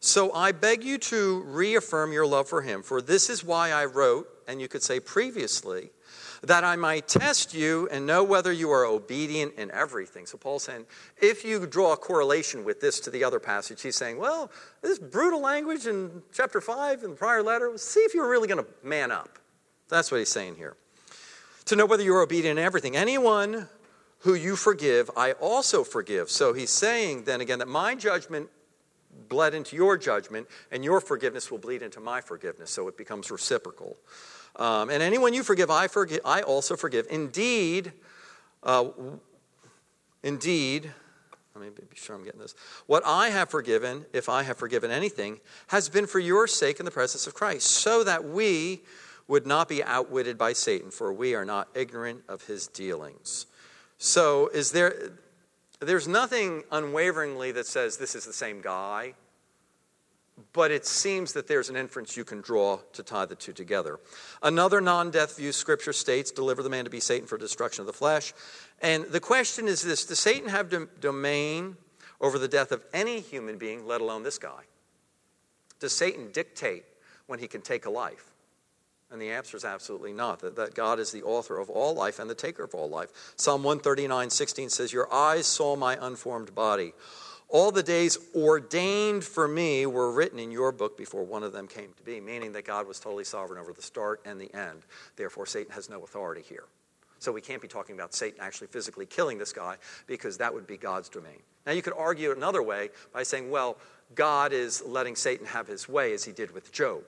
So 0.00 0.34
I 0.34 0.52
beg 0.52 0.84
you 0.84 0.98
to 0.98 1.42
reaffirm 1.46 2.12
your 2.12 2.26
love 2.26 2.46
for 2.46 2.60
him, 2.60 2.82
for 2.82 3.00
this 3.00 3.30
is 3.30 3.42
why 3.42 3.70
I 3.70 3.86
wrote, 3.86 4.28
and 4.46 4.60
you 4.60 4.68
could 4.68 4.82
say 4.82 5.00
previously, 5.00 5.88
that 6.42 6.64
I 6.64 6.76
might 6.76 7.08
test 7.08 7.54
you 7.54 7.88
and 7.90 8.06
know 8.06 8.22
whether 8.22 8.52
you 8.52 8.70
are 8.70 8.84
obedient 8.84 9.54
in 9.54 9.70
everything. 9.70 10.26
So 10.26 10.36
Paul's 10.36 10.64
saying, 10.64 10.84
if 11.16 11.42
you 11.42 11.66
draw 11.66 11.94
a 11.94 11.96
correlation 11.96 12.66
with 12.66 12.82
this 12.82 13.00
to 13.00 13.10
the 13.10 13.24
other 13.24 13.40
passage, 13.40 13.80
he's 13.80 13.96
saying, 13.96 14.18
well, 14.18 14.50
this 14.82 14.98
brutal 14.98 15.40
language 15.40 15.86
in 15.86 16.22
chapter 16.34 16.60
5 16.60 17.02
in 17.02 17.10
the 17.12 17.16
prior 17.16 17.42
letter, 17.42 17.78
see 17.78 18.00
if 18.00 18.12
you're 18.12 18.28
really 18.28 18.46
going 18.46 18.62
to 18.62 18.70
man 18.86 19.10
up. 19.10 19.38
That's 19.88 20.10
what 20.10 20.18
he's 20.18 20.28
saying 20.28 20.56
here. 20.56 20.76
To 21.64 21.76
know 21.76 21.86
whether 21.86 22.02
you're 22.02 22.20
obedient 22.20 22.58
in 22.58 22.64
everything. 22.66 22.94
Anyone 22.94 23.68
who 24.20 24.34
you 24.34 24.56
forgive, 24.56 25.10
I 25.16 25.32
also 25.32 25.84
forgive. 25.84 26.30
So 26.30 26.52
he's 26.52 26.70
saying 26.70 27.24
then 27.24 27.40
again 27.40 27.60
that 27.60 27.68
my 27.68 27.94
judgment 27.94 28.48
bled 29.28 29.54
into 29.54 29.76
your 29.76 29.96
judgment, 29.96 30.46
and 30.70 30.84
your 30.84 31.00
forgiveness 31.00 31.50
will 31.50 31.58
bleed 31.58 31.82
into 31.82 32.00
my 32.00 32.20
forgiveness. 32.20 32.70
So 32.70 32.88
it 32.88 32.96
becomes 32.96 33.30
reciprocal. 33.30 33.96
Um, 34.56 34.90
and 34.90 35.02
anyone 35.02 35.34
you 35.34 35.42
forgive, 35.42 35.70
I 35.70 35.88
forgive. 35.88 36.20
I 36.24 36.42
also 36.42 36.76
forgive. 36.76 37.06
Indeed, 37.10 37.92
uh, 38.62 38.88
indeed. 40.22 40.92
Let 41.54 41.64
me 41.64 41.70
be 41.70 41.96
sure 41.96 42.14
I'm 42.14 42.22
getting 42.24 42.40
this. 42.40 42.54
What 42.86 43.02
I 43.04 43.30
have 43.30 43.50
forgiven, 43.50 44.06
if 44.12 44.28
I 44.28 44.44
have 44.44 44.56
forgiven 44.56 44.92
anything, 44.92 45.40
has 45.68 45.88
been 45.88 46.06
for 46.06 46.20
your 46.20 46.46
sake 46.46 46.78
in 46.78 46.84
the 46.84 46.90
presence 46.92 47.26
of 47.26 47.34
Christ, 47.34 47.66
so 47.66 48.04
that 48.04 48.24
we 48.24 48.82
would 49.26 49.46
not 49.46 49.68
be 49.68 49.82
outwitted 49.82 50.38
by 50.38 50.52
Satan, 50.52 50.90
for 50.92 51.12
we 51.12 51.34
are 51.34 51.44
not 51.44 51.68
ignorant 51.74 52.22
of 52.28 52.46
his 52.46 52.68
dealings. 52.68 53.46
So, 53.98 54.48
is 54.48 54.70
there, 54.70 55.10
there's 55.80 56.06
nothing 56.06 56.62
unwaveringly 56.70 57.52
that 57.52 57.66
says 57.66 57.96
this 57.96 58.14
is 58.14 58.24
the 58.24 58.32
same 58.32 58.60
guy, 58.60 59.14
but 60.52 60.70
it 60.70 60.86
seems 60.86 61.32
that 61.32 61.48
there's 61.48 61.68
an 61.68 61.76
inference 61.76 62.16
you 62.16 62.24
can 62.24 62.40
draw 62.40 62.78
to 62.92 63.02
tie 63.02 63.26
the 63.26 63.34
two 63.34 63.52
together. 63.52 63.98
Another 64.40 64.80
non 64.80 65.10
death 65.10 65.36
view, 65.36 65.50
scripture 65.50 65.92
states, 65.92 66.30
deliver 66.30 66.62
the 66.62 66.70
man 66.70 66.84
to 66.84 66.90
be 66.90 67.00
Satan 67.00 67.26
for 67.26 67.36
destruction 67.36 67.82
of 67.82 67.86
the 67.86 67.92
flesh. 67.92 68.32
And 68.80 69.04
the 69.06 69.20
question 69.20 69.66
is 69.66 69.82
this 69.82 70.04
Does 70.04 70.20
Satan 70.20 70.48
have 70.48 70.72
domain 71.00 71.76
over 72.20 72.38
the 72.38 72.48
death 72.48 72.70
of 72.70 72.84
any 72.92 73.20
human 73.20 73.58
being, 73.58 73.86
let 73.86 74.00
alone 74.00 74.22
this 74.22 74.38
guy? 74.38 74.62
Does 75.80 75.92
Satan 75.92 76.30
dictate 76.32 76.84
when 77.26 77.38
he 77.38 77.48
can 77.48 77.60
take 77.60 77.86
a 77.86 77.90
life? 77.90 78.27
And 79.10 79.20
the 79.22 79.30
answer 79.30 79.56
is 79.56 79.64
absolutely 79.64 80.12
not. 80.12 80.40
That, 80.40 80.56
that 80.56 80.74
God 80.74 80.98
is 80.98 81.12
the 81.12 81.22
author 81.22 81.58
of 81.58 81.70
all 81.70 81.94
life 81.94 82.18
and 82.18 82.28
the 82.28 82.34
taker 82.34 82.64
of 82.64 82.74
all 82.74 82.90
life. 82.90 83.32
Psalm 83.36 83.62
139, 83.62 84.30
16 84.30 84.68
says, 84.68 84.92
Your 84.92 85.12
eyes 85.12 85.46
saw 85.46 85.76
my 85.76 85.96
unformed 86.00 86.54
body. 86.54 86.92
All 87.50 87.70
the 87.70 87.82
days 87.82 88.18
ordained 88.34 89.24
for 89.24 89.48
me 89.48 89.86
were 89.86 90.12
written 90.12 90.38
in 90.38 90.50
your 90.50 90.70
book 90.70 90.98
before 90.98 91.24
one 91.24 91.42
of 91.42 91.54
them 91.54 91.66
came 91.66 91.94
to 91.96 92.02
be, 92.02 92.20
meaning 92.20 92.52
that 92.52 92.66
God 92.66 92.86
was 92.86 93.00
totally 93.00 93.24
sovereign 93.24 93.58
over 93.58 93.72
the 93.72 93.80
start 93.80 94.20
and 94.26 94.38
the 94.38 94.54
end. 94.54 94.82
Therefore, 95.16 95.46
Satan 95.46 95.72
has 95.72 95.88
no 95.88 96.02
authority 96.04 96.42
here. 96.46 96.64
So 97.20 97.32
we 97.32 97.40
can't 97.40 97.62
be 97.62 97.68
talking 97.68 97.94
about 97.94 98.14
Satan 98.14 98.38
actually 98.40 98.66
physically 98.66 99.06
killing 99.06 99.38
this 99.38 99.52
guy 99.52 99.76
because 100.06 100.36
that 100.38 100.52
would 100.52 100.66
be 100.66 100.76
God's 100.76 101.08
domain. 101.08 101.40
Now, 101.66 101.72
you 101.72 101.80
could 101.80 101.94
argue 101.96 102.32
another 102.32 102.62
way 102.62 102.90
by 103.14 103.22
saying, 103.22 103.50
well, 103.50 103.78
God 104.14 104.52
is 104.52 104.82
letting 104.84 105.16
Satan 105.16 105.46
have 105.46 105.66
his 105.66 105.88
way 105.88 106.12
as 106.12 106.24
he 106.24 106.32
did 106.32 106.52
with 106.52 106.70
Job. 106.70 107.02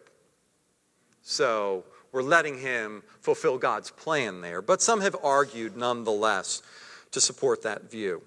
So 1.22 1.84
we're 2.12 2.22
letting 2.22 2.58
him 2.58 3.02
fulfill 3.20 3.58
God's 3.58 3.90
plan 3.90 4.40
there. 4.40 4.62
But 4.62 4.82
some 4.82 5.00
have 5.00 5.16
argued 5.22 5.76
nonetheless 5.76 6.62
to 7.12 7.20
support 7.20 7.62
that 7.62 7.90
view. 7.90 8.22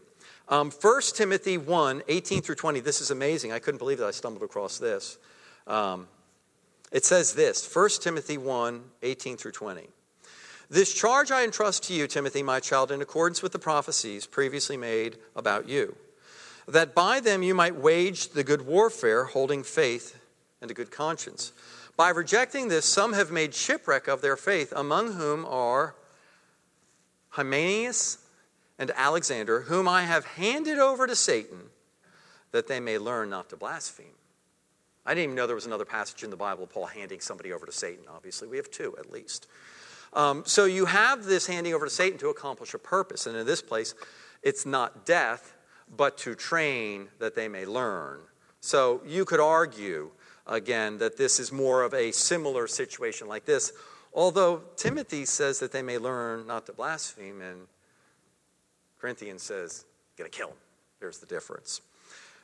Um, 0.49 0.71
1 0.71 1.01
Timothy 1.13 1.57
1 1.57 2.03
18 2.07 2.41
through 2.41 2.55
20. 2.55 2.79
This 2.81 3.01
is 3.01 3.11
amazing. 3.11 3.51
I 3.51 3.59
couldn't 3.59 3.77
believe 3.77 3.97
that 3.99 4.07
I 4.07 4.11
stumbled 4.11 4.43
across 4.43 4.77
this. 4.77 5.17
Um, 5.67 6.07
it 6.91 7.05
says 7.05 7.33
this 7.33 7.73
1 7.73 7.89
Timothy 8.01 8.37
1 8.37 8.83
18 9.01 9.37
through 9.37 9.51
20. 9.51 9.87
This 10.69 10.93
charge 10.93 11.31
I 11.31 11.43
entrust 11.43 11.83
to 11.83 11.93
you, 11.93 12.07
Timothy, 12.07 12.41
my 12.41 12.59
child, 12.59 12.91
in 12.91 13.01
accordance 13.01 13.41
with 13.41 13.51
the 13.51 13.59
prophecies 13.59 14.25
previously 14.25 14.77
made 14.77 15.17
about 15.35 15.67
you, 15.67 15.95
that 16.67 16.95
by 16.95 17.19
them 17.19 17.43
you 17.43 17.53
might 17.53 17.75
wage 17.75 18.29
the 18.29 18.43
good 18.43 18.65
warfare, 18.65 19.25
holding 19.25 19.63
faith 19.63 20.17
and 20.61 20.71
a 20.71 20.73
good 20.73 20.89
conscience. 20.89 21.51
By 21.95 22.09
rejecting 22.09 22.69
this, 22.69 22.85
some 22.85 23.13
have 23.13 23.31
made 23.31 23.53
shipwreck 23.53 24.07
of 24.07 24.21
their 24.21 24.35
faith, 24.35 24.73
among 24.75 25.13
whom 25.13 25.45
are 25.45 25.95
Hymenaeus 27.29 28.17
and 28.79 28.91
Alexander, 28.95 29.61
whom 29.61 29.87
I 29.87 30.03
have 30.03 30.25
handed 30.25 30.79
over 30.79 31.05
to 31.05 31.15
Satan, 31.15 31.69
that 32.51 32.67
they 32.67 32.79
may 32.79 32.97
learn 32.97 33.29
not 33.29 33.49
to 33.49 33.57
blaspheme. 33.57 34.07
I 35.05 35.13
didn't 35.13 35.23
even 35.23 35.35
know 35.35 35.47
there 35.47 35.55
was 35.55 35.65
another 35.65 35.85
passage 35.85 36.23
in 36.23 36.29
the 36.29 36.37
Bible 36.37 36.63
of 36.63 36.69
Paul 36.69 36.85
handing 36.85 37.19
somebody 37.19 37.51
over 37.51 37.65
to 37.65 37.71
Satan. 37.71 38.05
Obviously, 38.09 38.47
we 38.47 38.57
have 38.57 38.71
two 38.71 38.95
at 38.97 39.11
least. 39.11 39.47
Um, 40.13 40.43
so 40.45 40.65
you 40.65 40.85
have 40.85 41.25
this 41.25 41.45
handing 41.47 41.73
over 41.73 41.85
to 41.85 41.91
Satan 41.91 42.17
to 42.19 42.29
accomplish 42.29 42.73
a 42.73 42.79
purpose. 42.79 43.25
And 43.25 43.35
in 43.35 43.45
this 43.45 43.61
place, 43.61 43.95
it's 44.41 44.65
not 44.65 45.05
death, 45.05 45.55
but 45.95 46.17
to 46.19 46.35
train 46.35 47.09
that 47.19 47.35
they 47.35 47.47
may 47.47 47.65
learn. 47.65 48.19
So 48.61 49.01
you 49.05 49.25
could 49.25 49.39
argue, 49.39 50.11
again, 50.47 50.97
that 50.99 51.17
this 51.17 51.39
is 51.39 51.51
more 51.51 51.83
of 51.83 51.93
a 51.93 52.11
similar 52.11 52.67
situation 52.67 53.27
like 53.27 53.45
this, 53.45 53.71
although 54.13 54.61
Timothy 54.75 55.25
says 55.25 55.59
that 55.59 55.71
they 55.71 55.81
may 55.81 55.97
learn 55.97 56.47
not 56.47 56.65
to 56.65 56.73
blaspheme, 56.73 57.41
and 57.41 57.67
Corinthians 58.99 59.43
says, 59.43 59.85
to 60.17 60.29
kill 60.29 60.49
him. 60.49 60.57
There's 60.99 61.19
the 61.19 61.25
difference. 61.25 61.81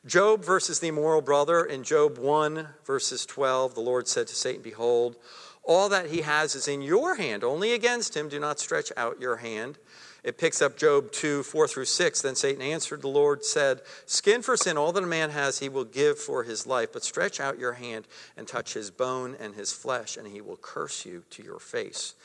Job 0.06 0.44
versus 0.44 0.80
the 0.80 0.88
immoral 0.88 1.22
brother. 1.22 1.66
In 1.66 1.84
Job 1.84 2.18
1, 2.18 2.68
verses 2.86 3.26
12, 3.26 3.76
the 3.76 3.82
Lord 3.82 4.08
said 4.08 4.28
to 4.28 4.36
Satan, 4.36 4.62
Behold, 4.62 5.18
all 5.64 5.90
that 5.90 6.08
he 6.08 6.22
has 6.22 6.56
is 6.56 6.68
in 6.68 6.82
your 6.82 7.16
hand. 7.16 7.44
Only 7.44 7.74
against 7.74 8.16
him 8.16 8.30
do 8.30 8.40
not 8.40 8.60
stretch 8.60 8.92
out 8.96 9.20
your 9.20 9.38
hand. 9.38 9.78
It 10.24 10.38
picks 10.38 10.62
up 10.62 10.78
Job 10.78 11.12
2, 11.12 11.44
4 11.44 11.68
through 11.68 11.86
6. 11.86 12.22
Then 12.22 12.36
Satan 12.36 12.62
answered, 12.62 13.02
The 13.02 13.08
Lord 13.08 13.46
said, 13.46 13.82
Skin 14.06 14.42
for 14.42 14.58
sin, 14.58 14.78
all 14.78 14.92
that 14.92 15.04
a 15.04 15.08
man 15.08 15.30
has, 15.30 15.60
he 15.60 15.70
will 15.70 15.86
give 15.86 16.20
for 16.20 16.44
his 16.44 16.68
life. 16.68 16.92
But 16.92 17.04
stretch 17.04 17.40
out 17.40 17.58
your 17.58 17.74
hand 17.74 18.08
and 18.36 18.48
touch 18.48 18.74
his 18.74 18.92
bone 18.92 19.36
and 19.40 19.56
his 19.56 19.72
flesh, 19.72 20.18
and 20.18 20.28
he 20.28 20.42
will 20.42 20.58
curse 20.58 21.06
you 21.06 21.24
to 21.32 21.44
your 21.44 21.60
face. 21.60 22.16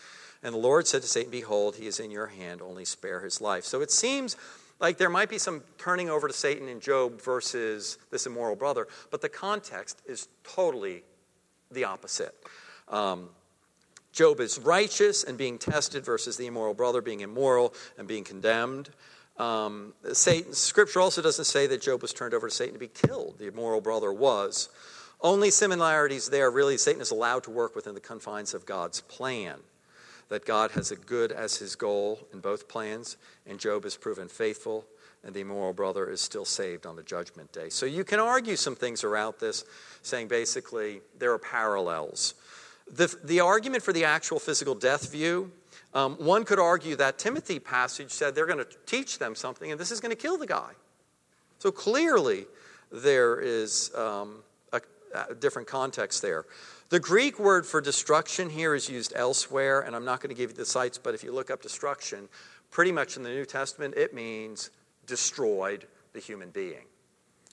And 0.42 0.54
the 0.54 0.58
Lord 0.58 0.86
said 0.86 1.02
to 1.02 1.08
Satan, 1.08 1.30
Behold, 1.30 1.76
he 1.76 1.86
is 1.86 2.00
in 2.00 2.10
your 2.10 2.26
hand, 2.26 2.60
only 2.60 2.84
spare 2.84 3.20
his 3.20 3.40
life. 3.40 3.64
So 3.64 3.80
it 3.80 3.90
seems 3.90 4.36
like 4.80 4.98
there 4.98 5.08
might 5.08 5.30
be 5.30 5.38
some 5.38 5.62
turning 5.78 6.10
over 6.10 6.28
to 6.28 6.34
Satan 6.34 6.68
in 6.68 6.80
Job 6.80 7.22
versus 7.22 7.96
this 8.10 8.26
immoral 8.26 8.56
brother, 8.56 8.88
but 9.10 9.22
the 9.22 9.28
context 9.28 10.02
is 10.06 10.28
totally 10.42 11.04
the 11.70 11.84
opposite. 11.84 12.34
Um, 12.88 13.30
Job 14.14 14.38
is 14.38 14.60
righteous 14.60 15.24
and 15.24 15.36
being 15.36 15.58
tested 15.58 16.04
versus 16.04 16.36
the 16.36 16.46
immoral 16.46 16.72
brother 16.72 17.02
being 17.02 17.20
immoral 17.20 17.74
and 17.98 18.06
being 18.06 18.22
condemned. 18.22 18.90
Um, 19.38 19.92
Satan, 20.12 20.52
scripture 20.52 21.00
also 21.00 21.20
doesn't 21.20 21.46
say 21.46 21.66
that 21.66 21.82
Job 21.82 22.00
was 22.00 22.12
turned 22.12 22.32
over 22.32 22.48
to 22.48 22.54
Satan 22.54 22.74
to 22.74 22.78
be 22.78 22.88
killed. 22.88 23.38
The 23.38 23.48
immoral 23.48 23.80
brother 23.80 24.12
was. 24.12 24.68
Only 25.20 25.50
similarities 25.50 26.28
there. 26.28 26.48
Really, 26.48 26.78
Satan 26.78 27.02
is 27.02 27.10
allowed 27.10 27.42
to 27.44 27.50
work 27.50 27.74
within 27.74 27.94
the 27.94 28.00
confines 28.00 28.54
of 28.54 28.64
God's 28.64 29.00
plan. 29.00 29.58
That 30.28 30.46
God 30.46 30.70
has 30.72 30.92
a 30.92 30.96
good 30.96 31.32
as 31.32 31.56
his 31.56 31.74
goal 31.74 32.20
in 32.32 32.38
both 32.38 32.68
plans, 32.68 33.16
and 33.46 33.58
Job 33.58 33.84
is 33.84 33.96
proven 33.96 34.28
faithful, 34.28 34.86
and 35.24 35.34
the 35.34 35.40
immoral 35.40 35.72
brother 35.72 36.08
is 36.08 36.20
still 36.20 36.44
saved 36.44 36.86
on 36.86 36.94
the 36.94 37.02
judgment 37.02 37.52
day. 37.52 37.68
So 37.68 37.84
you 37.84 38.04
can 38.04 38.20
argue 38.20 38.56
some 38.56 38.76
things 38.76 39.02
around 39.02 39.34
this, 39.40 39.64
saying 40.02 40.28
basically 40.28 41.00
there 41.18 41.32
are 41.32 41.38
parallels. 41.38 42.34
The, 42.86 43.14
the 43.24 43.40
argument 43.40 43.82
for 43.82 43.92
the 43.92 44.04
actual 44.04 44.38
physical 44.38 44.74
death 44.74 45.10
view, 45.10 45.50
um, 45.94 46.16
one 46.16 46.44
could 46.44 46.58
argue 46.58 46.96
that 46.96 47.18
Timothy 47.18 47.58
passage 47.58 48.10
said 48.10 48.34
they're 48.34 48.46
going 48.46 48.58
to 48.58 48.68
teach 48.86 49.18
them 49.18 49.34
something 49.34 49.70
and 49.70 49.80
this 49.80 49.90
is 49.90 50.00
going 50.00 50.10
to 50.10 50.20
kill 50.20 50.36
the 50.36 50.46
guy. 50.46 50.72
So 51.58 51.70
clearly, 51.70 52.46
there 52.92 53.40
is 53.40 53.94
um, 53.94 54.42
a, 54.72 54.80
a 55.30 55.34
different 55.34 55.66
context 55.66 56.20
there. 56.20 56.44
The 56.90 57.00
Greek 57.00 57.38
word 57.38 57.66
for 57.66 57.80
destruction 57.80 58.50
here 58.50 58.74
is 58.74 58.88
used 58.88 59.14
elsewhere, 59.16 59.80
and 59.80 59.96
I'm 59.96 60.04
not 60.04 60.20
going 60.20 60.28
to 60.28 60.40
give 60.40 60.50
you 60.50 60.56
the 60.56 60.66
sites, 60.66 60.98
but 60.98 61.14
if 61.14 61.24
you 61.24 61.32
look 61.32 61.50
up 61.50 61.62
destruction, 61.62 62.28
pretty 62.70 62.92
much 62.92 63.16
in 63.16 63.22
the 63.22 63.30
New 63.30 63.46
Testament, 63.46 63.94
it 63.96 64.14
means 64.14 64.70
destroyed 65.06 65.86
the 66.12 66.20
human 66.20 66.50
being. 66.50 66.84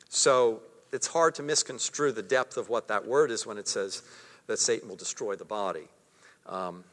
So 0.09 0.61
it's 0.91 1.07
hard 1.07 1.35
to 1.35 1.43
misconstrue 1.43 2.11
the 2.11 2.21
depth 2.21 2.57
of 2.57 2.69
what 2.69 2.87
that 2.89 3.05
word 3.07 3.31
is 3.31 3.45
when 3.45 3.57
it 3.57 3.67
says 3.67 4.03
that 4.47 4.59
Satan 4.59 4.89
will 4.89 4.95
destroy 4.95 5.35
the 5.35 5.45
body. 5.45 5.87
Um, 6.45 6.83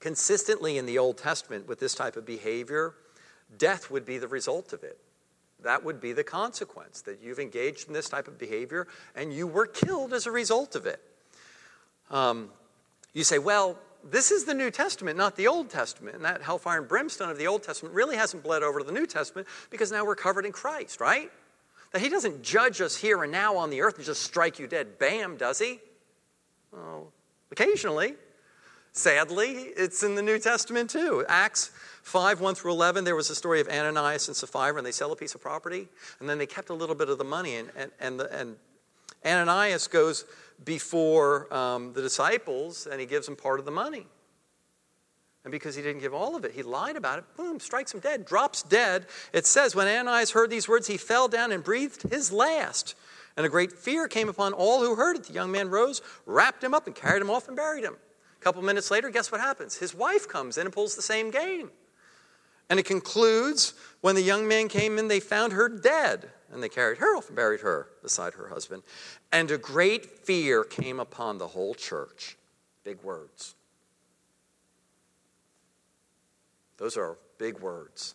consistently 0.00 0.78
in 0.78 0.86
the 0.86 0.98
Old 0.98 1.18
Testament, 1.18 1.66
with 1.66 1.80
this 1.80 1.94
type 1.94 2.16
of 2.16 2.26
behavior, 2.26 2.94
death 3.56 3.90
would 3.90 4.04
be 4.04 4.18
the 4.18 4.28
result 4.28 4.72
of 4.72 4.82
it. 4.82 4.98
That 5.62 5.82
would 5.82 6.00
be 6.00 6.12
the 6.12 6.24
consequence 6.24 7.00
that 7.02 7.20
you've 7.22 7.38
engaged 7.38 7.88
in 7.88 7.94
this 7.94 8.08
type 8.08 8.28
of 8.28 8.38
behavior 8.38 8.86
and 9.14 9.32
you 9.32 9.46
were 9.46 9.66
killed 9.66 10.12
as 10.12 10.26
a 10.26 10.30
result 10.30 10.76
of 10.76 10.84
it. 10.84 11.00
Um, 12.10 12.50
you 13.14 13.24
say, 13.24 13.38
well, 13.38 13.78
this 14.04 14.30
is 14.30 14.44
the 14.44 14.52
New 14.52 14.70
Testament, 14.70 15.16
not 15.16 15.36
the 15.36 15.46
Old 15.46 15.70
Testament. 15.70 16.16
And 16.16 16.24
that 16.24 16.42
hellfire 16.42 16.80
and 16.80 16.88
brimstone 16.88 17.30
of 17.30 17.38
the 17.38 17.46
Old 17.46 17.62
Testament 17.62 17.94
really 17.94 18.16
hasn't 18.16 18.42
bled 18.42 18.62
over 18.62 18.80
to 18.80 18.84
the 18.84 18.92
New 18.92 19.06
Testament 19.06 19.48
because 19.70 19.90
now 19.90 20.04
we're 20.04 20.16
covered 20.16 20.44
in 20.44 20.52
Christ, 20.52 21.00
right? 21.00 21.30
That 21.94 22.02
he 22.02 22.08
doesn't 22.08 22.42
judge 22.42 22.80
us 22.80 22.96
here 22.96 23.22
and 23.22 23.30
now 23.30 23.56
on 23.56 23.70
the 23.70 23.80
earth 23.80 23.98
and 23.98 24.04
just 24.04 24.22
strike 24.22 24.58
you 24.58 24.66
dead, 24.66 24.98
bam, 24.98 25.36
does 25.36 25.60
he? 25.60 25.78
Well, 26.72 27.12
occasionally. 27.52 28.16
Sadly, 28.90 29.52
it's 29.76 30.02
in 30.02 30.16
the 30.16 30.22
New 30.22 30.40
Testament 30.40 30.90
too. 30.90 31.24
Acts 31.28 31.70
5 32.02 32.40
1 32.40 32.56
through 32.56 32.72
11, 32.72 33.04
there 33.04 33.14
was 33.14 33.30
a 33.30 33.34
story 33.36 33.60
of 33.60 33.68
Ananias 33.68 34.26
and 34.26 34.36
Sapphira, 34.36 34.76
and 34.76 34.84
they 34.84 34.90
sell 34.90 35.12
a 35.12 35.16
piece 35.16 35.36
of 35.36 35.40
property, 35.40 35.86
and 36.18 36.28
then 36.28 36.36
they 36.36 36.46
kept 36.46 36.70
a 36.70 36.74
little 36.74 36.96
bit 36.96 37.08
of 37.08 37.16
the 37.16 37.24
money. 37.24 37.54
And, 37.54 37.70
and, 37.76 37.92
and, 38.00 38.18
the, 38.18 38.40
and 38.40 38.56
Ananias 39.24 39.86
goes 39.86 40.24
before 40.64 41.52
um, 41.54 41.92
the 41.92 42.02
disciples, 42.02 42.88
and 42.90 43.00
he 43.00 43.06
gives 43.06 43.26
them 43.26 43.36
part 43.36 43.60
of 43.60 43.66
the 43.66 43.70
money. 43.70 44.08
And 45.44 45.50
because 45.50 45.76
he 45.76 45.82
didn't 45.82 46.00
give 46.00 46.14
all 46.14 46.36
of 46.36 46.44
it, 46.44 46.52
he 46.52 46.62
lied 46.62 46.96
about 46.96 47.18
it. 47.18 47.24
Boom, 47.36 47.60
strikes 47.60 47.92
him 47.92 48.00
dead, 48.00 48.24
drops 48.24 48.62
dead. 48.62 49.06
It 49.32 49.46
says, 49.46 49.74
when 49.74 49.86
Ananias 49.86 50.30
heard 50.30 50.48
these 50.48 50.68
words, 50.68 50.86
he 50.86 50.96
fell 50.96 51.28
down 51.28 51.52
and 51.52 51.62
breathed 51.62 52.02
his 52.10 52.32
last. 52.32 52.94
And 53.36 53.44
a 53.44 53.50
great 53.50 53.72
fear 53.72 54.08
came 54.08 54.28
upon 54.28 54.54
all 54.54 54.80
who 54.80 54.94
heard 54.94 55.16
it. 55.16 55.24
The 55.24 55.34
young 55.34 55.52
man 55.52 55.68
rose, 55.68 56.00
wrapped 56.24 56.64
him 56.64 56.72
up, 56.72 56.86
and 56.86 56.96
carried 56.96 57.20
him 57.20 57.30
off 57.30 57.48
and 57.48 57.56
buried 57.56 57.84
him. 57.84 57.96
A 58.40 58.42
couple 58.42 58.62
minutes 58.62 58.90
later, 58.90 59.10
guess 59.10 59.30
what 59.30 59.40
happens? 59.40 59.76
His 59.76 59.94
wife 59.94 60.28
comes 60.28 60.56
in 60.56 60.66
and 60.66 60.74
pulls 60.74 60.96
the 60.96 61.02
same 61.02 61.30
game. 61.30 61.70
And 62.70 62.80
it 62.80 62.86
concludes 62.86 63.74
when 64.00 64.14
the 64.14 64.22
young 64.22 64.48
man 64.48 64.68
came 64.68 64.98
in, 64.98 65.08
they 65.08 65.20
found 65.20 65.52
her 65.52 65.68
dead. 65.68 66.30
And 66.52 66.62
they 66.62 66.68
carried 66.68 66.98
her 66.98 67.16
off 67.16 67.26
and 67.26 67.36
buried 67.36 67.60
her 67.60 67.88
beside 68.02 68.34
her 68.34 68.48
husband. 68.48 68.82
And 69.32 69.50
a 69.50 69.58
great 69.58 70.06
fear 70.06 70.64
came 70.64 71.00
upon 71.00 71.36
the 71.36 71.48
whole 71.48 71.74
church. 71.74 72.38
Big 72.84 73.02
words. 73.02 73.56
Those 76.76 76.96
are 76.96 77.16
big 77.38 77.60
words. 77.60 78.14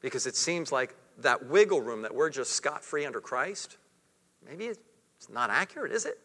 Because 0.00 0.26
it 0.26 0.36
seems 0.36 0.70
like 0.70 0.94
that 1.18 1.46
wiggle 1.46 1.80
room 1.80 2.02
that 2.02 2.14
we're 2.14 2.30
just 2.30 2.52
scot 2.52 2.84
free 2.84 3.06
under 3.06 3.20
Christ, 3.20 3.78
maybe 4.48 4.66
it's 4.66 4.78
not 5.30 5.50
accurate, 5.50 5.92
is 5.92 6.04
it? 6.04 6.18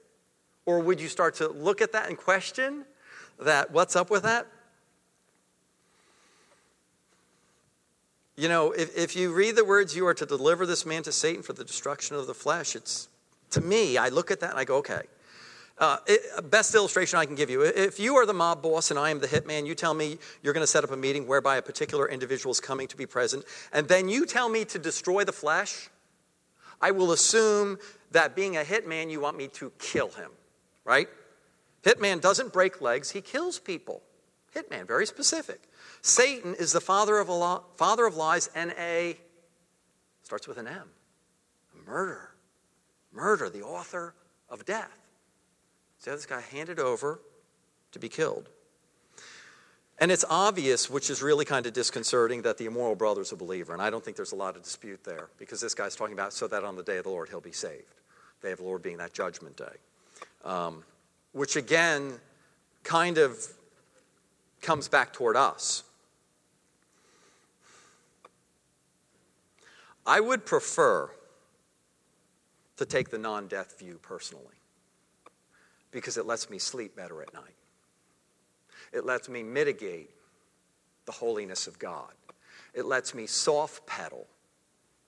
Or 0.66 0.80
would 0.80 1.02
you 1.02 1.08
start 1.08 1.36
to 1.36 1.48
look 1.50 1.82
at 1.82 1.92
that 1.94 2.10
and 2.10 2.18
question 2.18 2.86
that 3.40 3.72
what's 3.72 3.96
up 3.96 4.10
with 4.10 4.24
that? 4.24 4.48
You 8.36 8.48
know, 8.48 8.72
if, 8.72 8.96
if 8.98 9.16
you 9.16 9.34
read 9.34 9.56
the 9.56 9.66
words, 9.66 9.96
you 9.96 10.08
are 10.08 10.14
to 10.14 10.26
deliver 10.26 10.66
this 10.66 10.86
man 10.86 11.04
to 11.04 11.12
Satan 11.12 11.44
for 11.44 11.54
the 11.54 11.64
destruction 11.64 12.16
of 12.16 12.28
the 12.28 12.34
flesh, 12.34 12.76
it's 12.76 13.08
to 13.52 13.62
me, 13.62 13.98
I 13.98 14.10
look 14.10 14.32
at 14.32 14.40
that 14.40 14.52
and 14.52 14.60
I 14.60 14.64
go, 14.64 14.78
okay, 14.78 15.02
uh, 15.82 15.98
it, 16.06 16.50
best 16.52 16.76
illustration 16.76 17.18
I 17.18 17.26
can 17.26 17.36
give 17.36 17.50
you 17.50 17.64
if 17.64 18.00
you 18.00 18.16
are 18.16 18.26
the 18.26 18.34
mob 18.34 18.62
boss 18.62 18.92
and 18.92 19.00
I 19.00 19.10
am 19.10 19.20
the 19.20 19.28
hitman, 19.28 19.66
you 19.66 19.74
tell 19.74 19.96
me 19.96 20.20
you're 20.44 20.54
going 20.54 20.64
to 20.64 20.68
set 20.68 20.84
up 20.84 20.92
a 20.92 20.98
meeting 20.98 21.28
whereby 21.28 21.58
a 21.58 21.62
particular 21.62 22.08
individual 22.08 22.52
is 22.52 22.60
coming 22.60 22.88
to 22.88 22.96
be 22.96 23.08
present, 23.08 23.44
and 23.74 23.88
then 23.88 24.08
you 24.08 24.26
tell 24.26 24.48
me 24.48 24.64
to 24.66 24.80
destroy 24.80 25.24
the 25.24 25.34
flesh, 25.34 25.90
I 26.80 26.92
will 26.92 27.12
assume 27.12 27.80
that 28.12 28.36
being 28.36 28.58
a 28.58 28.62
hitman, 28.62 29.10
you 29.10 29.20
want 29.20 29.38
me 29.38 29.48
to 29.50 29.72
kill 29.80 30.10
him, 30.10 30.30
right? 30.86 31.10
Hitman 31.84 32.22
doesn't 32.22 32.54
break 32.54 32.80
legs, 32.82 33.10
he 33.10 33.22
kills 33.22 33.60
people. 33.60 34.04
Hitman, 34.56 34.86
very 34.86 35.08
specific. 35.08 35.62
Satan 36.02 36.56
is 36.56 36.74
the 36.74 36.82
father 36.82 37.18
of, 37.18 37.30
lo- 37.30 37.64
father 37.76 38.06
of 38.06 38.16
lies 38.16 38.50
and 38.54 38.74
a, 38.78 39.18
starts 40.24 40.48
with 40.48 40.58
an 40.58 40.68
M, 40.68 40.90
a 41.74 41.90
murder. 41.90 42.36
Murder, 43.14 43.50
the 43.50 43.62
author 43.62 44.14
of 44.50 44.66
death. 44.66 45.01
So 46.02 46.10
this 46.10 46.26
guy 46.26 46.42
handed 46.42 46.80
over 46.80 47.20
to 47.92 48.00
be 48.00 48.10
killed. 48.10 48.50
And 50.00 50.12
it's 50.12 50.26
obvious, 50.28 50.90
which 50.90 51.12
is 51.12 51.22
really 51.22 51.46
kind 51.46 51.68
of 51.68 51.74
disconcerting, 51.74 52.42
that 52.42 52.58
the 52.58 52.66
immoral 52.66 52.96
brother 52.96 53.22
is 53.22 53.32
a 53.32 53.36
believer. 53.36 53.72
And 53.72 53.82
I 53.84 53.92
don't 53.92 54.04
think 54.04 54.18
there's 54.18 54.32
a 54.32 54.36
lot 54.36 54.56
of 54.56 54.64
dispute 54.64 55.04
there 55.04 55.30
because 55.38 55.62
this 55.62 55.76
guy's 55.76 55.96
talking 55.96 56.14
about 56.14 56.34
so 56.34 56.48
that 56.48 56.64
on 56.64 56.76
the 56.76 56.82
day 56.82 56.98
of 56.98 57.04
the 57.04 57.12
Lord 57.12 57.30
he'll 57.30 57.40
be 57.40 57.52
saved. 57.52 57.94
The 58.42 58.48
day 58.48 58.52
of 58.52 58.58
the 58.58 58.64
Lord 58.64 58.82
being 58.82 58.98
that 58.98 59.14
judgment 59.14 59.58
day. 59.58 59.78
Um, 60.44 60.84
which 61.34 61.56
again 61.56 62.14
kind 62.84 63.20
of 63.20 63.38
comes 64.64 64.88
back 64.88 65.14
toward 65.14 65.36
us. 65.36 65.84
I 70.08 70.20
would 70.20 70.48
prefer 70.48 71.12
to 72.78 72.86
take 72.88 73.12
the 73.12 73.20
non 73.20 73.46
death 73.46 73.78
view 73.78 74.00
personally 74.02 74.61
because 75.92 76.18
it 76.18 76.26
lets 76.26 76.50
me 76.50 76.60
sleep 76.60 76.96
better 76.96 77.22
at 77.22 77.34
night. 77.34 77.56
It 78.94 79.06
lets 79.06 79.30
me 79.30 79.44
mitigate 79.44 80.10
the 81.06 81.12
holiness 81.12 81.68
of 81.68 81.80
God. 81.80 82.12
It 82.74 82.86
lets 82.86 83.14
me 83.14 83.28
soft 83.28 83.86
pedal 83.86 84.28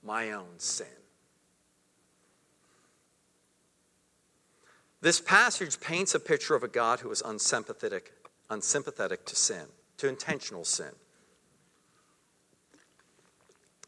my 0.02 0.32
own 0.32 0.58
sin. 0.58 0.86
This 5.00 5.20
passage 5.20 5.80
paints 5.80 6.14
a 6.14 6.20
picture 6.20 6.54
of 6.54 6.62
a 6.62 6.68
God 6.68 7.00
who 7.00 7.10
is 7.10 7.22
unsympathetic, 7.22 8.12
unsympathetic 8.48 9.24
to 9.26 9.36
sin, 9.36 9.66
to 9.98 10.08
intentional 10.08 10.64
sin. 10.64 10.92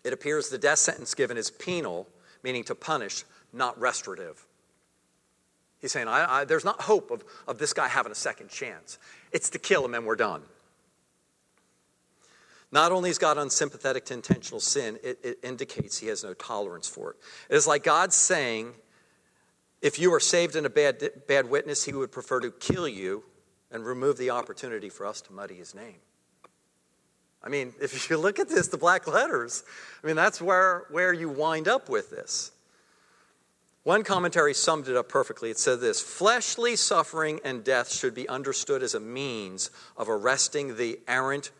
it 0.07 0.12
appears 0.12 0.49
the 0.49 0.57
death 0.57 0.78
sentence 0.78 1.14
given 1.14 1.36
is 1.36 1.51
penal, 1.51 2.07
meaning 2.44 2.62
to 2.62 2.76
punish, 2.76 3.24
not 3.53 3.76
restorative. 3.76 4.45
He's 5.87 5.93
saying, 5.93 6.09
I, 6.09 6.41
I, 6.41 6.45
there's 6.45 6.64
not 6.64 6.80
hope 6.80 7.12
of, 7.12 7.22
of 7.47 7.59
this 7.59 7.72
guy 7.72 7.87
having 7.87 8.11
a 8.11 8.16
second 8.16 8.51
chance. 8.51 8.99
It's 9.30 9.51
to 9.51 9.59
kill 9.61 9.84
him 9.84 9.95
and 9.95 10.05
we're 10.05 10.16
done. 10.16 10.43
Not 12.72 12.91
only 12.91 13.09
is 13.09 13.18
God 13.18 13.39
unsympathetic 13.39 14.05
to 14.07 14.14
intentional 14.14 14.59
sin, 14.59 14.99
it, 15.05 15.20
it 15.22 15.39
indicates 15.45 15.99
he 15.99 16.09
has 16.09 16.24
no 16.24 16.34
tolerance 16.34 16.89
for 16.89 17.12
it. 17.12 17.18
It 17.49 17.55
is 17.55 17.68
like 17.68 17.84
God 17.84 18.12
saying, 18.12 18.72
if 19.80 20.01
you 20.01 20.12
are 20.12 20.18
saved 20.18 20.57
in 20.57 20.66
a 20.66 20.70
bad, 20.70 21.09
bad 21.28 21.49
witness, 21.49 21.84
he 21.84 21.93
would 21.93 22.11
prefer 22.11 22.41
to 22.41 22.51
kill 22.51 22.89
you 22.89 23.22
and 23.70 23.87
remove 23.87 24.18
the 24.18 24.30
opportunity 24.30 24.89
for 24.89 25.07
us 25.07 25.20
to 25.20 25.32
muddy 25.32 25.55
his 25.55 25.72
name. 25.72 26.01
I 27.45 27.49
mean, 27.49 27.74
if 27.80 28.11
you 28.11 28.16
look 28.16 28.41
at 28.41 28.49
this, 28.49 28.66
the 28.66 28.76
black 28.76 29.07
letters, 29.07 29.62
I 30.03 30.09
mean, 30.09 30.16
that's 30.16 30.43
where, 30.43 30.87
where 30.91 31.12
you 31.12 31.28
wind 31.28 31.68
up 31.68 31.89
with 31.89 32.11
this. 32.11 32.51
One 33.87 34.03
commentary 34.03 34.53
summed 34.53 34.89
it 34.89 34.97
up 34.97 35.09
perfectly. 35.09 35.49
It 35.49 35.61
said 35.61 35.78
this 35.78 36.01
Fleshly 36.01 36.74
suffering 36.74 37.39
and 37.45 37.62
death 37.62 37.93
should 37.93 38.16
be 38.16 38.28
understood 38.28 38.82
as 38.82 38.95
a 38.95 39.01
means 39.01 39.70
of 39.97 40.09
arresting 40.09 40.74
the 40.74 40.99
errant 41.07 41.53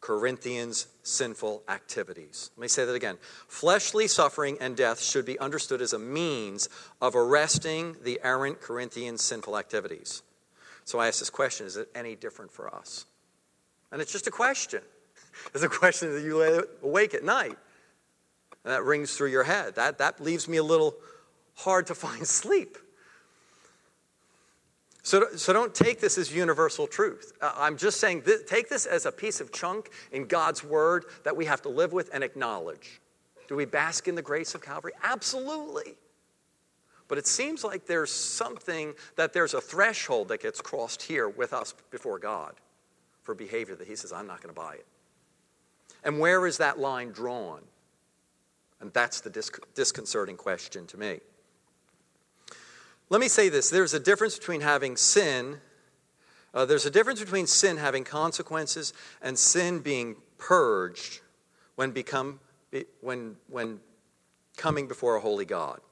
Corinthians' 0.00 0.86
sinful 1.02 1.64
activities. 1.68 2.52
Let 2.56 2.62
me 2.62 2.68
say 2.68 2.84
that 2.84 2.94
again. 2.94 3.18
Fleshly 3.48 4.06
suffering 4.06 4.58
and 4.60 4.76
death 4.76 5.02
should 5.02 5.26
be 5.26 5.36
understood 5.40 5.82
as 5.82 5.92
a 5.92 5.98
means 5.98 6.68
of 7.00 7.16
arresting 7.16 7.96
the 8.04 8.20
errant 8.22 8.60
Corinthians' 8.60 9.22
sinful 9.22 9.58
activities. 9.58 10.22
So 10.84 11.00
I 11.00 11.08
ask 11.08 11.18
this 11.18 11.30
question 11.30 11.66
is 11.66 11.76
it 11.76 11.88
any 11.96 12.14
different 12.14 12.52
for 12.52 12.72
us? 12.72 13.06
And 13.90 14.00
it's 14.00 14.12
just 14.12 14.28
a 14.28 14.32
question. 14.32 14.82
It's 15.52 15.64
a 15.64 15.68
question 15.68 16.14
that 16.14 16.22
you 16.22 16.38
lay 16.38 16.60
awake 16.84 17.12
at 17.14 17.24
night. 17.24 17.58
And 18.62 18.72
that 18.72 18.84
rings 18.84 19.16
through 19.16 19.30
your 19.30 19.42
head. 19.42 19.74
That, 19.74 19.98
that 19.98 20.20
leaves 20.20 20.46
me 20.46 20.58
a 20.58 20.62
little 20.62 20.94
hard 21.54 21.86
to 21.88 21.94
find 22.06 22.26
sleep. 22.26 22.78
So, 25.04 25.26
so 25.36 25.52
don't 25.52 25.74
take 25.74 26.00
this 26.00 26.16
as 26.16 26.32
universal 26.32 26.86
truth. 26.86 27.32
Uh, 27.40 27.52
I'm 27.56 27.76
just 27.76 27.98
saying, 27.98 28.22
th- 28.22 28.46
take 28.46 28.68
this 28.68 28.86
as 28.86 29.04
a 29.04 29.10
piece 29.10 29.40
of 29.40 29.50
chunk 29.52 29.90
in 30.12 30.26
God's 30.26 30.62
word 30.62 31.06
that 31.24 31.36
we 31.36 31.44
have 31.46 31.60
to 31.62 31.68
live 31.68 31.92
with 31.92 32.10
and 32.14 32.22
acknowledge. 32.22 33.00
Do 33.48 33.56
we 33.56 33.64
bask 33.64 34.06
in 34.06 34.14
the 34.14 34.22
grace 34.22 34.54
of 34.54 34.62
Calvary? 34.62 34.92
Absolutely. 35.02 35.96
But 37.08 37.18
it 37.18 37.26
seems 37.26 37.64
like 37.64 37.86
there's 37.86 38.12
something 38.12 38.94
that 39.16 39.32
there's 39.32 39.54
a 39.54 39.60
threshold 39.60 40.28
that 40.28 40.40
gets 40.40 40.60
crossed 40.60 41.02
here 41.02 41.28
with 41.28 41.52
us 41.52 41.74
before 41.90 42.18
God 42.20 42.54
for 43.22 43.34
behavior 43.34 43.74
that 43.74 43.88
He 43.88 43.96
says, 43.96 44.12
I'm 44.12 44.26
not 44.26 44.40
going 44.40 44.54
to 44.54 44.58
buy 44.58 44.74
it. 44.74 44.86
And 46.04 46.20
where 46.20 46.46
is 46.46 46.58
that 46.58 46.78
line 46.78 47.10
drawn? 47.10 47.60
And 48.80 48.92
that's 48.92 49.20
the 49.20 49.30
disconcerting 49.74 50.36
question 50.36 50.86
to 50.86 50.96
me. 50.96 51.20
Let 53.12 53.20
me 53.20 53.28
say 53.28 53.50
this 53.50 53.68
there's 53.68 53.92
a 53.92 54.00
difference 54.00 54.38
between 54.38 54.62
having 54.62 54.96
sin, 54.96 55.58
uh, 56.54 56.64
there's 56.64 56.86
a 56.86 56.90
difference 56.90 57.20
between 57.20 57.46
sin 57.46 57.76
having 57.76 58.04
consequences 58.04 58.94
and 59.20 59.38
sin 59.38 59.80
being 59.80 60.16
purged 60.38 61.20
when, 61.76 61.90
become, 61.90 62.40
when, 63.02 63.36
when 63.48 63.80
coming 64.56 64.88
before 64.88 65.16
a 65.16 65.20
holy 65.20 65.44
God. 65.44 65.82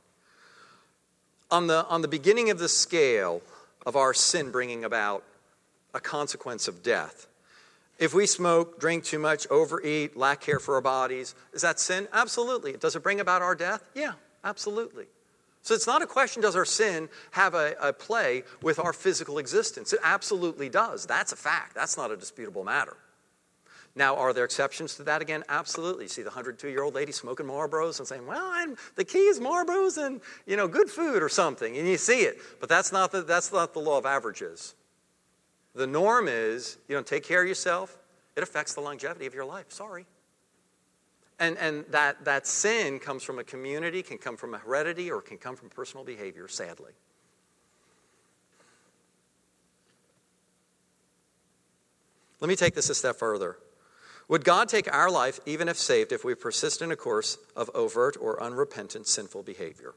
On 1.51 1.67
the, 1.67 1.85
on 1.89 2.01
the 2.01 2.09
beginning 2.09 2.49
of 2.49 2.59
the 2.59 2.71
scale 2.71 3.43
of 3.85 3.97
our 3.97 4.15
sin 4.15 4.51
bringing 4.51 4.83
about 4.83 5.23
a 5.93 6.01
consequence 6.01 6.69
of 6.69 6.83
death, 6.83 7.27
if 7.99 8.15
we 8.15 8.25
smoke, 8.25 8.81
drink 8.81 9.05
too 9.05 9.19
much, 9.19 9.47
overeat, 9.51 10.17
lack 10.17 10.41
care 10.41 10.59
for 10.59 10.77
our 10.77 10.81
bodies, 10.81 11.35
is 11.53 11.61
that 11.61 11.81
sin? 11.81 12.09
Absolutely. 12.15 12.79
Does 12.79 12.97
it 12.97 13.03
bring 13.03 13.21
about 13.21 13.43
our 13.43 13.55
death? 13.55 13.85
Yeah, 13.95 14.13
absolutely. 14.43 15.05
So 15.63 15.75
it's 15.75 15.87
not 15.87 16.03
a 16.03 16.07
question 16.07 16.43
does 16.43 16.57
our 16.57 16.65
sin 16.65 17.09
have 17.33 17.55
a, 17.55 17.75
a, 17.81 17.93
play 17.93 18.45
with 18.63 18.79
our 18.79 18.93
physical 18.93 19.39
existence? 19.39 19.93
It 19.93 20.01
absolutely 20.03 20.69
does. 20.69 21.05
That's 21.07 21.33
a 21.33 21.37
fact. 21.37 21.75
That's 21.75 21.97
not 21.97 22.11
a 22.11 22.17
disputable 22.17 22.65
matter. 22.65 22.97
Now, 23.95 24.17
are 24.17 24.33
there 24.33 24.45
exceptions 24.45 24.95
to 24.97 25.03
that 25.05 25.21
again? 25.21 25.43
Absolutely. 25.49 26.05
You 26.05 26.09
see 26.09 26.23
the 26.23 26.31
102 26.31 26.69
year 26.69 26.83
old 26.83 26.95
lady 26.95 27.13
smoking 27.13 27.47
Marlboros 27.47 27.99
and 27.99 28.07
saying, 28.07 28.27
well, 28.27 28.49
I'm, 28.53 28.77
the 28.95 29.05
key 29.05 29.27
is 29.27 29.41
Marlboros 29.41 29.99
and, 29.99 30.21
you 30.47 30.57
know, 30.57 30.69
good 30.69 30.89
food 30.89 31.23
or 31.23 31.29
something. 31.29 31.77
And 31.77 31.87
you 31.87 31.97
see 31.97 32.21
it. 32.21 32.39
But 32.61 32.69
that's 32.69 32.93
not 32.93 33.13
the, 33.13 33.23
that's 33.23 33.53
not 33.53 33.75
the 33.75 33.81
law 33.81 33.99
of 33.99 34.07
averages. 34.07 34.75
The 35.75 35.87
norm 35.87 36.29
is, 36.29 36.79
you 36.89 36.95
don't 36.95 37.07
take 37.07 37.25
care 37.25 37.43
of 37.43 37.49
yourself, 37.49 37.97
it 38.37 38.43
affects 38.43 38.75
the 38.75 38.81
longevity 38.81 39.27
of 39.27 39.35
your 39.35 39.45
life. 39.45 39.71
Sorry. 39.73 40.07
And, 41.41 41.57
and 41.57 41.87
that, 41.87 42.25
that 42.27 42.47
sin 42.47 42.99
comes 42.99 43.23
from 43.23 43.39
a 43.39 43.45
community, 43.45 44.03
can 44.03 44.19
come 44.19 44.37
from 44.37 44.53
a 44.53 44.59
heredity, 44.59 45.11
or 45.11 45.23
can 45.23 45.39
come 45.39 45.57
from 45.57 45.71
personal 45.71 46.05
behavior, 46.05 46.47
sadly. 46.49 46.93
Let 52.41 52.49
me 52.49 52.57
take 52.57 52.75
this 52.75 52.91
a 52.91 52.95
step 52.95 53.17
further. 53.17 53.57
Would 54.29 54.45
God 54.45 54.69
take 54.69 54.93
our 54.93 55.11
life, 55.11 55.41
even 55.47 55.67
if 55.67 55.77
saved, 55.77 56.13
if 56.13 56.25
we 56.25 56.35
persist 56.35 56.83
in 56.83 56.93
a 56.93 56.97
course 56.97 57.39
of 57.57 57.71
overt 57.75 58.17
or 58.21 58.43
unrepentant 58.43 59.07
sinful 59.07 59.43
behavior? 59.43 59.95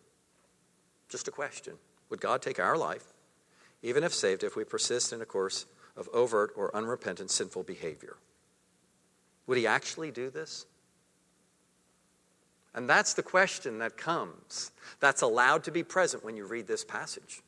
Just 1.09 1.27
a 1.27 1.31
question. 1.31 1.73
Would 2.09 2.21
God 2.21 2.41
take 2.41 2.59
our 2.59 2.77
life, 2.77 3.03
even 3.81 4.03
if 4.03 4.13
saved, 4.13 4.43
if 4.43 4.55
we 4.55 4.63
persist 4.63 5.13
in 5.13 5.21
a 5.21 5.25
course 5.25 5.65
of 5.95 6.07
overt 6.13 6.51
or 6.55 6.75
unrepentant 6.75 7.31
sinful 7.31 7.63
behavior? 7.63 8.15
Would 9.45 9.57
He 9.57 9.67
actually 9.67 10.09
do 10.09 10.29
this? 10.29 10.65
And 12.75 12.89
that's 12.89 13.13
the 13.13 13.23
question 13.23 13.79
that 13.79 13.97
comes, 13.97 14.71
that's 14.99 15.21
allowed 15.21 15.63
to 15.65 15.71
be 15.71 15.83
present 15.83 16.23
when 16.23 16.35
you 16.35 16.45
read 16.45 16.67
this 16.67 16.83
passage. 16.83 17.41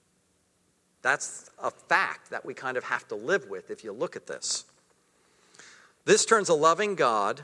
That's 1.02 1.50
a 1.62 1.72
fact 1.72 2.32
that 2.32 2.46
we 2.46 2.54
kind 2.54 2.78
of 2.78 2.84
have 2.86 3.08
to 3.10 3.16
live 3.16 3.48
with 3.50 3.70
if 3.70 3.84
you 3.84 3.92
look 3.92 4.16
at 4.16 4.28
this. 4.28 4.66
This 6.06 6.26
turns 6.26 6.50
a 6.50 6.54
loving 6.54 6.96
God 6.96 7.42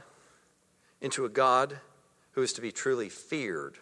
into 0.99 1.25
a 1.25 1.29
God 1.29 1.79
who 2.33 2.41
is 2.41 2.53
to 2.53 2.61
be 2.61 2.71
truly 2.71 3.09
feared. 3.09 3.77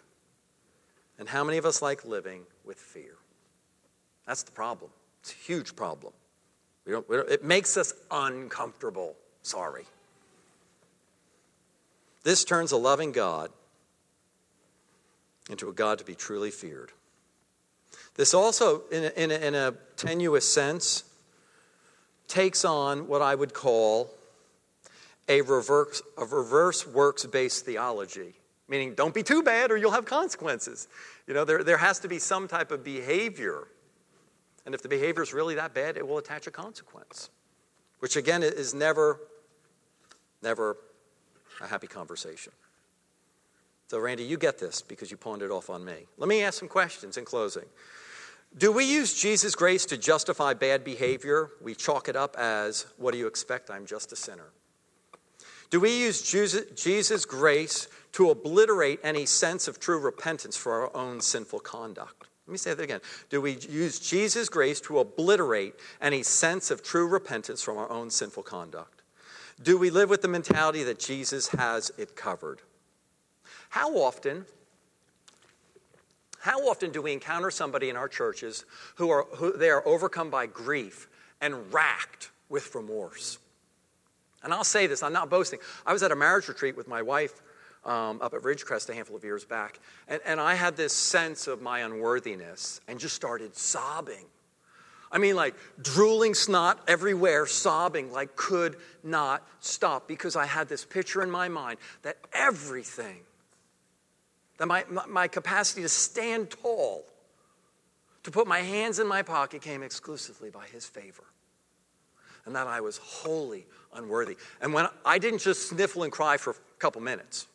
And 1.18 1.28
how 1.28 1.44
many 1.44 1.58
of 1.58 1.66
us 1.66 1.82
like 1.82 2.04
living 2.04 2.42
with 2.64 2.78
fear? 2.78 3.16
That's 4.26 4.42
the 4.42 4.52
problem. 4.52 4.90
It's 5.20 5.32
a 5.32 5.36
huge 5.36 5.76
problem. 5.76 6.14
We 6.86 6.92
don't, 6.92 7.08
we 7.08 7.16
don't, 7.16 7.30
it 7.30 7.44
makes 7.44 7.76
us 7.76 7.92
uncomfortable. 8.10 9.16
Sorry. 9.42 9.84
This 12.22 12.44
turns 12.44 12.72
a 12.72 12.76
loving 12.76 13.12
God 13.12 13.50
into 15.50 15.68
a 15.68 15.72
God 15.72 15.98
to 15.98 16.04
be 16.04 16.14
truly 16.14 16.50
feared. 16.50 16.92
This 18.14 18.34
also, 18.34 18.82
in 18.90 19.04
a, 19.04 19.08
in 19.16 19.30
a, 19.30 19.34
in 19.34 19.54
a 19.54 19.74
tenuous 19.96 20.48
sense, 20.48 21.04
takes 22.28 22.64
on 22.64 23.08
what 23.08 23.22
I 23.22 23.34
would 23.34 23.52
call 23.54 24.10
a 25.28 25.42
reverse, 25.42 26.02
a 26.18 26.24
reverse 26.24 26.86
works 26.86 27.24
based 27.26 27.64
theology, 27.64 28.34
meaning 28.68 28.94
don't 28.94 29.14
be 29.14 29.22
too 29.22 29.42
bad 29.42 29.70
or 29.70 29.76
you'll 29.76 29.92
have 29.92 30.06
consequences. 30.06 30.88
You 31.26 31.34
know, 31.34 31.44
there, 31.44 31.62
there 31.62 31.78
has 31.78 32.00
to 32.00 32.08
be 32.08 32.18
some 32.18 32.48
type 32.48 32.70
of 32.70 32.84
behavior. 32.84 33.68
And 34.66 34.74
if 34.74 34.82
the 34.82 34.88
behavior 34.88 35.22
is 35.22 35.32
really 35.32 35.54
that 35.54 35.74
bad, 35.74 35.96
it 35.96 36.06
will 36.06 36.18
attach 36.18 36.46
a 36.46 36.50
consequence, 36.50 37.30
which 38.00 38.16
again 38.16 38.42
is 38.42 38.74
never, 38.74 39.20
never 40.42 40.76
a 41.60 41.66
happy 41.66 41.86
conversation. 41.86 42.52
So, 43.90 43.98
Randy, 43.98 44.22
you 44.22 44.36
get 44.36 44.60
this 44.60 44.82
because 44.82 45.10
you 45.10 45.16
pawned 45.16 45.42
it 45.42 45.50
off 45.50 45.68
on 45.68 45.84
me. 45.84 46.06
Let 46.16 46.28
me 46.28 46.44
ask 46.44 46.60
some 46.60 46.68
questions 46.68 47.16
in 47.16 47.24
closing. 47.24 47.64
Do 48.56 48.70
we 48.70 48.84
use 48.84 49.20
Jesus' 49.20 49.56
grace 49.56 49.84
to 49.86 49.98
justify 49.98 50.54
bad 50.54 50.84
behavior? 50.84 51.50
We 51.60 51.74
chalk 51.74 52.08
it 52.08 52.14
up 52.14 52.36
as, 52.38 52.86
what 52.98 53.10
do 53.10 53.18
you 53.18 53.26
expect? 53.26 53.68
I'm 53.68 53.86
just 53.86 54.12
a 54.12 54.16
sinner. 54.16 54.52
Do 55.70 55.80
we 55.80 55.90
use 55.90 56.22
Jesus' 56.22 57.24
grace 57.24 57.88
to 58.12 58.30
obliterate 58.30 59.00
any 59.02 59.26
sense 59.26 59.66
of 59.66 59.80
true 59.80 59.98
repentance 59.98 60.56
for 60.56 60.82
our 60.82 60.96
own 60.96 61.20
sinful 61.20 61.58
conduct? 61.58 62.28
Let 62.46 62.52
me 62.52 62.58
say 62.58 62.74
that 62.74 62.82
again. 62.84 63.00
Do 63.28 63.40
we 63.40 63.58
use 63.58 63.98
Jesus' 63.98 64.48
grace 64.48 64.80
to 64.82 65.00
obliterate 65.00 65.74
any 66.00 66.22
sense 66.22 66.70
of 66.70 66.84
true 66.84 67.08
repentance 67.08 67.60
from 67.60 67.76
our 67.76 67.90
own 67.90 68.10
sinful 68.10 68.44
conduct? 68.44 69.02
Do 69.60 69.76
we 69.76 69.90
live 69.90 70.08
with 70.10 70.22
the 70.22 70.28
mentality 70.28 70.84
that 70.84 71.00
Jesus 71.00 71.48
has 71.48 71.90
it 71.98 72.14
covered? 72.14 72.62
How 73.70 73.96
often, 73.96 74.46
how 76.40 76.68
often 76.68 76.90
do 76.90 77.00
we 77.00 77.12
encounter 77.12 77.50
somebody 77.50 77.88
in 77.88 77.96
our 77.96 78.08
churches 78.08 78.64
who 78.96 79.10
are 79.10 79.24
who 79.36 79.56
they 79.56 79.70
are 79.70 79.86
overcome 79.86 80.28
by 80.28 80.46
grief 80.46 81.08
and 81.40 81.72
racked 81.72 82.30
with 82.48 82.74
remorse? 82.74 83.38
And 84.42 84.52
I'll 84.52 84.64
say 84.64 84.86
this, 84.86 85.02
I'm 85.02 85.12
not 85.12 85.30
boasting. 85.30 85.60
I 85.86 85.92
was 85.92 86.02
at 86.02 86.10
a 86.10 86.16
marriage 86.16 86.48
retreat 86.48 86.76
with 86.76 86.88
my 86.88 87.02
wife 87.02 87.40
um, 87.84 88.20
up 88.20 88.34
at 88.34 88.42
Ridgecrest 88.42 88.88
a 88.90 88.94
handful 88.94 89.16
of 89.16 89.22
years 89.22 89.44
back, 89.44 89.78
and, 90.08 90.20
and 90.26 90.40
I 90.40 90.54
had 90.54 90.76
this 90.76 90.92
sense 90.92 91.46
of 91.46 91.62
my 91.62 91.80
unworthiness 91.80 92.80
and 92.88 92.98
just 92.98 93.14
started 93.14 93.56
sobbing. 93.56 94.24
I 95.12 95.18
mean, 95.18 95.36
like 95.36 95.54
drooling 95.80 96.34
snot 96.34 96.80
everywhere, 96.88 97.46
sobbing, 97.46 98.12
like 98.12 98.34
could 98.34 98.76
not 99.04 99.46
stop 99.60 100.08
because 100.08 100.34
I 100.34 100.46
had 100.46 100.68
this 100.68 100.84
picture 100.84 101.22
in 101.22 101.30
my 101.30 101.48
mind 101.48 101.78
that 102.02 102.16
everything 102.32 103.20
that 104.60 104.66
my, 104.66 104.84
my 105.08 105.26
capacity 105.26 105.80
to 105.80 105.88
stand 105.88 106.50
tall, 106.50 107.06
to 108.24 108.30
put 108.30 108.46
my 108.46 108.58
hands 108.58 108.98
in 108.98 109.06
my 109.06 109.22
pocket, 109.22 109.62
came 109.62 109.82
exclusively 109.82 110.50
by 110.50 110.66
His 110.66 110.84
favor. 110.84 111.24
And 112.44 112.54
that 112.54 112.66
I 112.66 112.82
was 112.82 112.98
wholly 112.98 113.66
unworthy. 113.94 114.36
And 114.60 114.74
when 114.74 114.86
I 115.02 115.16
didn't 115.16 115.40
just 115.40 115.70
sniffle 115.70 116.02
and 116.02 116.12
cry 116.12 116.36
for 116.36 116.50
a 116.50 116.54
couple 116.78 117.00
minutes, 117.00 117.46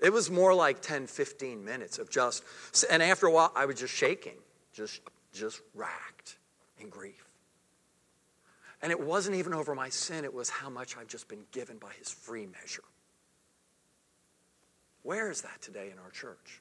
it 0.00 0.12
was 0.12 0.28
more 0.28 0.52
like 0.52 0.82
10, 0.82 1.06
15 1.06 1.64
minutes 1.64 2.00
of 2.00 2.10
just, 2.10 2.42
and 2.90 3.00
after 3.00 3.26
a 3.26 3.30
while, 3.30 3.52
I 3.54 3.66
was 3.66 3.78
just 3.78 3.94
shaking, 3.94 4.34
just, 4.72 5.02
just 5.32 5.60
racked 5.72 6.34
in 6.80 6.88
grief. 6.88 7.28
And 8.82 8.90
it 8.90 8.98
wasn't 8.98 9.36
even 9.36 9.54
over 9.54 9.72
my 9.76 9.88
sin, 9.88 10.24
it 10.24 10.34
was 10.34 10.50
how 10.50 10.68
much 10.68 10.96
I've 10.96 11.06
just 11.06 11.28
been 11.28 11.44
given 11.52 11.78
by 11.78 11.92
his 11.96 12.10
free 12.10 12.46
measure. 12.46 12.82
Where 15.04 15.30
is 15.30 15.42
that 15.42 15.60
today 15.60 15.90
in 15.92 15.98
our 15.98 16.10
church? 16.10 16.60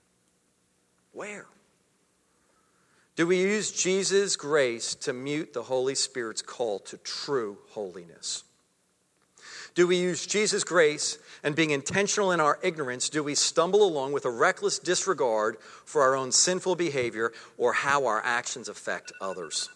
Where? 1.14 1.46
Do 3.16 3.26
we 3.26 3.42
use 3.42 3.72
Jesus' 3.72 4.36
grace 4.36 4.96
to 4.96 5.14
mute 5.14 5.54
the 5.54 5.64
Holy 5.64 5.96
Spirit's 5.96 6.42
call 6.42 6.80
to 6.80 6.98
true 6.98 7.58
holiness? 7.70 8.44
Do 9.76 9.88
we 9.88 9.96
use 9.96 10.28
Jesus' 10.28 10.64
grace 10.64 11.18
and 11.42 11.56
being 11.56 11.72
intentional 11.72 12.32
in 12.32 12.42
our 12.42 12.60
ignorance, 12.62 13.10
do 13.10 13.24
we 13.24 13.34
stumble 13.34 13.84
along 13.84 14.12
with 14.12 14.26
a 14.26 14.30
reckless 14.30 14.78
disregard 14.78 15.58
for 15.86 16.02
our 16.02 16.16
own 16.16 16.32
sinful 16.32 16.76
behavior 16.76 17.32
or 17.58 17.74
how 17.74 18.06
our 18.06 18.22
actions 18.24 18.68
affect 18.68 19.14
others? 19.22 19.70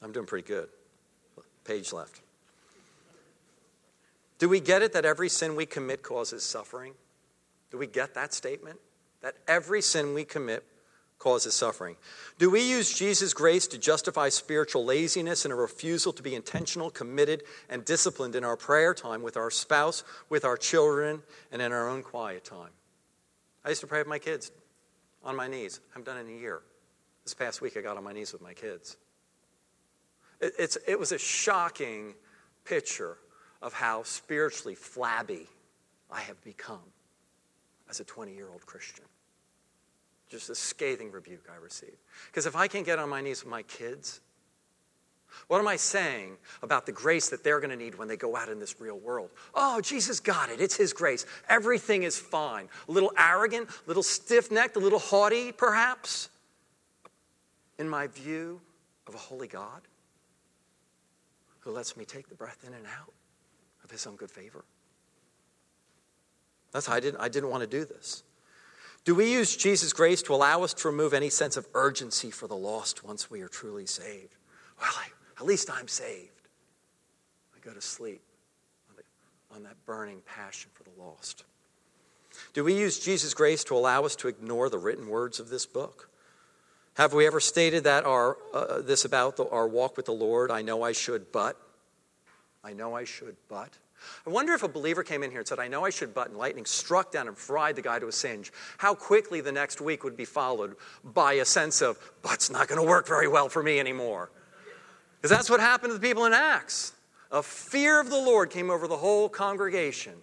I'm 0.00 0.12
doing 0.12 0.26
pretty 0.26 0.46
good. 0.46 0.68
Page 1.68 1.92
left. 1.92 2.22
Do 4.38 4.48
we 4.48 4.58
get 4.58 4.80
it 4.80 4.94
that 4.94 5.04
every 5.04 5.28
sin 5.28 5.54
we 5.54 5.66
commit 5.66 6.02
causes 6.02 6.42
suffering? 6.42 6.94
Do 7.70 7.76
we 7.76 7.86
get 7.86 8.14
that 8.14 8.32
statement? 8.32 8.78
That 9.20 9.34
every 9.46 9.82
sin 9.82 10.14
we 10.14 10.24
commit 10.24 10.64
causes 11.18 11.52
suffering? 11.52 11.96
Do 12.38 12.48
we 12.48 12.62
use 12.62 12.96
Jesus' 12.96 13.34
grace 13.34 13.66
to 13.66 13.76
justify 13.76 14.30
spiritual 14.30 14.86
laziness 14.86 15.44
and 15.44 15.52
a 15.52 15.56
refusal 15.56 16.10
to 16.14 16.22
be 16.22 16.34
intentional, 16.34 16.88
committed, 16.88 17.42
and 17.68 17.84
disciplined 17.84 18.34
in 18.34 18.44
our 18.44 18.56
prayer 18.56 18.94
time 18.94 19.22
with 19.22 19.36
our 19.36 19.50
spouse, 19.50 20.04
with 20.30 20.46
our 20.46 20.56
children, 20.56 21.22
and 21.52 21.60
in 21.60 21.70
our 21.72 21.86
own 21.86 22.02
quiet 22.02 22.46
time? 22.46 22.70
I 23.62 23.68
used 23.68 23.82
to 23.82 23.86
pray 23.86 23.98
with 23.98 24.08
my 24.08 24.18
kids 24.18 24.52
on 25.22 25.36
my 25.36 25.48
knees. 25.48 25.80
I 25.90 25.98
haven't 25.98 26.06
done 26.06 26.16
it 26.16 26.30
in 26.30 26.38
a 26.38 26.40
year. 26.40 26.62
This 27.24 27.34
past 27.34 27.60
week, 27.60 27.76
I 27.76 27.82
got 27.82 27.98
on 27.98 28.04
my 28.04 28.14
knees 28.14 28.32
with 28.32 28.40
my 28.40 28.54
kids. 28.54 28.96
It, 30.40 30.52
it's, 30.58 30.78
it 30.86 30.98
was 30.98 31.12
a 31.12 31.18
shocking 31.18 32.14
picture 32.64 33.16
of 33.62 33.72
how 33.72 34.02
spiritually 34.02 34.74
flabby 34.74 35.46
I 36.10 36.20
have 36.20 36.42
become 36.44 36.92
as 37.90 38.00
a 38.00 38.04
20 38.04 38.34
year 38.34 38.48
old 38.50 38.64
Christian. 38.66 39.04
Just 40.28 40.50
a 40.50 40.54
scathing 40.54 41.10
rebuke 41.10 41.48
I 41.50 41.56
received. 41.56 41.96
Because 42.26 42.46
if 42.46 42.54
I 42.54 42.68
can't 42.68 42.84
get 42.84 42.98
on 42.98 43.08
my 43.08 43.20
knees 43.20 43.42
with 43.42 43.50
my 43.50 43.62
kids, 43.62 44.20
what 45.46 45.58
am 45.58 45.68
I 45.68 45.76
saying 45.76 46.36
about 46.62 46.86
the 46.86 46.92
grace 46.92 47.30
that 47.30 47.44
they're 47.44 47.60
going 47.60 47.70
to 47.70 47.76
need 47.76 47.94
when 47.96 48.08
they 48.08 48.16
go 48.16 48.36
out 48.36 48.48
in 48.48 48.58
this 48.58 48.80
real 48.80 48.98
world? 48.98 49.30
Oh, 49.54 49.80
Jesus 49.80 50.20
got 50.20 50.50
it. 50.50 50.60
It's 50.60 50.76
His 50.76 50.92
grace. 50.92 51.26
Everything 51.48 52.02
is 52.02 52.18
fine. 52.18 52.68
A 52.88 52.92
little 52.92 53.12
arrogant, 53.16 53.68
a 53.68 53.88
little 53.88 54.02
stiff 54.02 54.50
necked, 54.50 54.76
a 54.76 54.80
little 54.80 54.98
haughty, 54.98 55.52
perhaps, 55.52 56.28
in 57.78 57.88
my 57.88 58.06
view 58.06 58.60
of 59.06 59.14
a 59.14 59.18
holy 59.18 59.48
God 59.48 59.82
who 61.68 61.74
lets 61.74 61.98
me 61.98 62.04
take 62.06 62.30
the 62.30 62.34
breath 62.34 62.64
in 62.66 62.72
and 62.72 62.86
out 62.86 63.12
of 63.84 63.90
His 63.90 64.06
own 64.06 64.16
good 64.16 64.30
favor. 64.30 64.64
That's 66.72 66.86
how 66.86 66.94
I 66.94 67.00
didn't, 67.00 67.20
I 67.20 67.28
didn't 67.28 67.50
want 67.50 67.60
to 67.60 67.66
do 67.66 67.84
this. 67.84 68.22
Do 69.04 69.14
we 69.14 69.30
use 69.30 69.54
Jesus' 69.54 69.92
grace 69.92 70.22
to 70.22 70.34
allow 70.34 70.62
us 70.62 70.72
to 70.72 70.88
remove 70.88 71.12
any 71.12 71.28
sense 71.28 71.58
of 71.58 71.66
urgency 71.74 72.30
for 72.30 72.46
the 72.46 72.56
lost 72.56 73.04
once 73.04 73.30
we 73.30 73.42
are 73.42 73.48
truly 73.48 73.84
saved? 73.84 74.34
Well, 74.80 74.90
I, 74.96 75.08
at 75.38 75.44
least 75.44 75.70
I'm 75.70 75.88
saved. 75.88 76.48
I 77.54 77.58
go 77.62 77.74
to 77.74 77.82
sleep 77.82 78.22
on, 78.88 78.96
the, 78.96 79.54
on 79.54 79.62
that 79.64 79.76
burning 79.84 80.22
passion 80.24 80.70
for 80.72 80.84
the 80.84 80.98
lost. 80.98 81.44
Do 82.54 82.64
we 82.64 82.72
use 82.72 82.98
Jesus' 82.98 83.34
grace 83.34 83.62
to 83.64 83.76
allow 83.76 84.04
us 84.04 84.16
to 84.16 84.28
ignore 84.28 84.70
the 84.70 84.78
written 84.78 85.06
words 85.06 85.38
of 85.38 85.50
this 85.50 85.66
book? 85.66 86.08
Have 86.98 87.12
we 87.12 87.28
ever 87.28 87.38
stated 87.38 87.84
that 87.84 88.04
our, 88.04 88.36
uh, 88.52 88.82
this 88.82 89.04
about 89.04 89.36
the, 89.36 89.48
our 89.48 89.68
walk 89.68 89.96
with 89.96 90.06
the 90.06 90.12
Lord? 90.12 90.50
I 90.50 90.62
know 90.62 90.82
I 90.82 90.90
should, 90.90 91.30
but. 91.30 91.56
I 92.64 92.72
know 92.72 92.96
I 92.96 93.04
should, 93.04 93.36
but. 93.48 93.70
I 94.26 94.30
wonder 94.30 94.52
if 94.52 94.64
a 94.64 94.68
believer 94.68 95.04
came 95.04 95.22
in 95.22 95.30
here 95.30 95.38
and 95.38 95.46
said, 95.46 95.60
I 95.60 95.68
know 95.68 95.84
I 95.84 95.90
should, 95.90 96.12
but, 96.12 96.26
and 96.26 96.36
lightning 96.36 96.64
struck 96.64 97.12
down 97.12 97.28
and 97.28 97.38
fried 97.38 97.76
the 97.76 97.82
guy 97.82 98.00
to 98.00 98.08
a 98.08 98.12
singe, 98.12 98.52
how 98.78 98.96
quickly 98.96 99.40
the 99.40 99.52
next 99.52 99.80
week 99.80 100.02
would 100.02 100.16
be 100.16 100.24
followed 100.24 100.74
by 101.04 101.34
a 101.34 101.44
sense 101.44 101.82
of, 101.82 101.98
but's 102.20 102.50
not 102.50 102.66
going 102.66 102.80
to 102.80 102.86
work 102.86 103.06
very 103.06 103.28
well 103.28 103.48
for 103.48 103.62
me 103.62 103.78
anymore. 103.78 104.32
Because 105.20 105.30
that's 105.30 105.48
what 105.48 105.60
happened 105.60 105.90
to 105.92 105.98
the 105.98 106.04
people 106.04 106.24
in 106.24 106.32
Acts. 106.32 106.94
A 107.30 107.44
fear 107.44 108.00
of 108.00 108.10
the 108.10 108.16
Lord 108.16 108.50
came 108.50 108.70
over 108.70 108.88
the 108.88 108.96
whole 108.96 109.28
congregation. 109.28 110.14